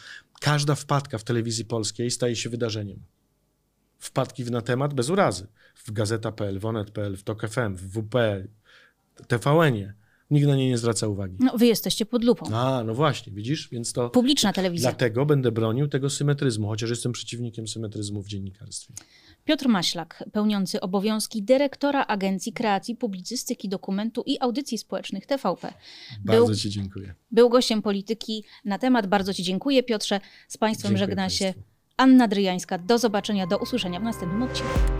Każda 0.41 0.75
wpadka 0.75 1.17
w 1.17 1.23
telewizji 1.23 1.65
polskiej 1.65 2.11
staje 2.11 2.35
się 2.35 2.49
wydarzeniem. 2.49 3.03
Wpadki 3.99 4.43
na 4.43 4.61
temat 4.61 4.93
bez 4.93 5.09
urazy. 5.09 5.47
W 5.75 5.91
Gazeta.pl, 5.91 6.59
w 6.59 6.65
Onet.pl, 6.65 7.17
w 7.17 7.23
TOK 7.23 7.47
FM, 7.49 7.75
w 7.75 7.81
WP, 7.81 8.15
TVN-ie. 9.27 9.93
Nikt 10.31 10.47
na 10.47 10.55
nie 10.55 10.69
nie 10.69 10.77
zwraca 10.77 11.07
uwagi. 11.07 11.35
No, 11.39 11.57
wy 11.57 11.65
jesteście 11.65 12.05
pod 12.05 12.23
lupą. 12.23 12.45
A, 12.55 12.83
no 12.83 12.93
właśnie, 12.93 13.33
widzisz? 13.33 13.69
Więc 13.71 13.93
to 13.93 14.09
Publiczna 14.09 14.53
telewizja. 14.53 14.89
dlatego 14.89 15.25
będę 15.25 15.51
bronił 15.51 15.87
tego 15.87 16.09
symetryzmu, 16.09 16.67
chociaż 16.67 16.89
jestem 16.89 17.11
przeciwnikiem 17.11 17.67
symetryzmu 17.67 18.21
w 18.23 18.27
dziennikarstwie. 18.27 18.93
Piotr 19.45 19.67
Maślak, 19.67 20.23
pełniący 20.31 20.81
obowiązki 20.81 21.43
dyrektora 21.43 22.05
Agencji 22.05 22.53
Kreacji 22.53 22.95
Publicystyki, 22.95 23.69
Dokumentu 23.69 24.23
i 24.25 24.37
Audycji 24.39 24.77
Społecznych 24.77 25.25
TVP. 25.25 25.73
Bardzo 26.25 26.45
Był, 26.45 26.55
Ci 26.55 26.69
dziękuję. 26.69 27.13
był 27.31 27.49
gościem 27.49 27.81
polityki 27.81 28.43
na 28.65 28.77
temat. 28.77 29.07
Bardzo 29.07 29.33
Ci 29.33 29.43
dziękuję, 29.43 29.83
Piotrze. 29.83 30.19
Z 30.47 30.57
Państwem 30.57 30.89
Dziękuję 30.89 31.07
żegna 31.07 31.29
się 31.29 31.45
państwu. 31.45 31.63
Anna 31.97 32.27
Dryjańska. 32.27 32.77
Do 32.77 32.97
zobaczenia, 32.97 33.47
do 33.47 33.57
usłyszenia 33.57 33.99
w 33.99 34.03
następnym 34.03 34.43
odcinku. 34.43 34.96